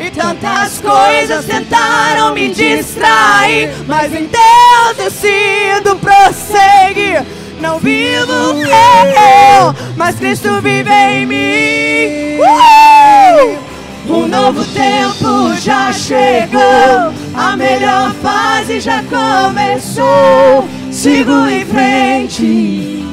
[0.00, 7.24] E tantas coisas tentaram me distrair, mas em Deus decido prosseguir.
[7.60, 12.40] Não vivo eu, mas Cristo vive em mim.
[12.40, 13.72] Uh!
[14.08, 20.68] Um novo tempo já chegou, a melhor fase já começou.
[20.90, 23.04] Sigo em frente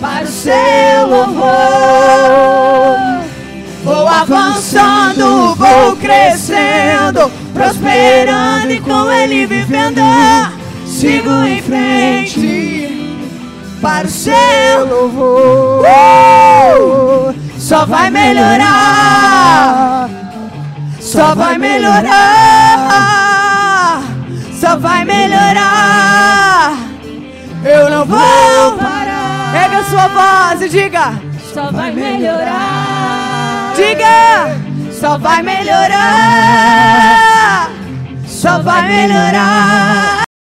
[0.00, 1.48] para o seu louvor.
[3.84, 10.02] Vou avançando, vou crescendo, prosperando e com Ele vivendo.
[10.86, 12.88] Sigo em frente
[13.80, 15.86] para o seu louvor.
[17.56, 20.08] Só vai melhorar,
[21.00, 22.67] só vai melhorar,
[24.60, 26.72] só vai melhorar.
[27.64, 29.52] Eu não vou parar.
[29.52, 31.12] Pega sua voz e diga:
[31.54, 33.72] Só vai melhorar.
[33.76, 34.56] Diga,
[34.92, 36.10] só vai melhorar,
[38.26, 40.27] só vai melhorar.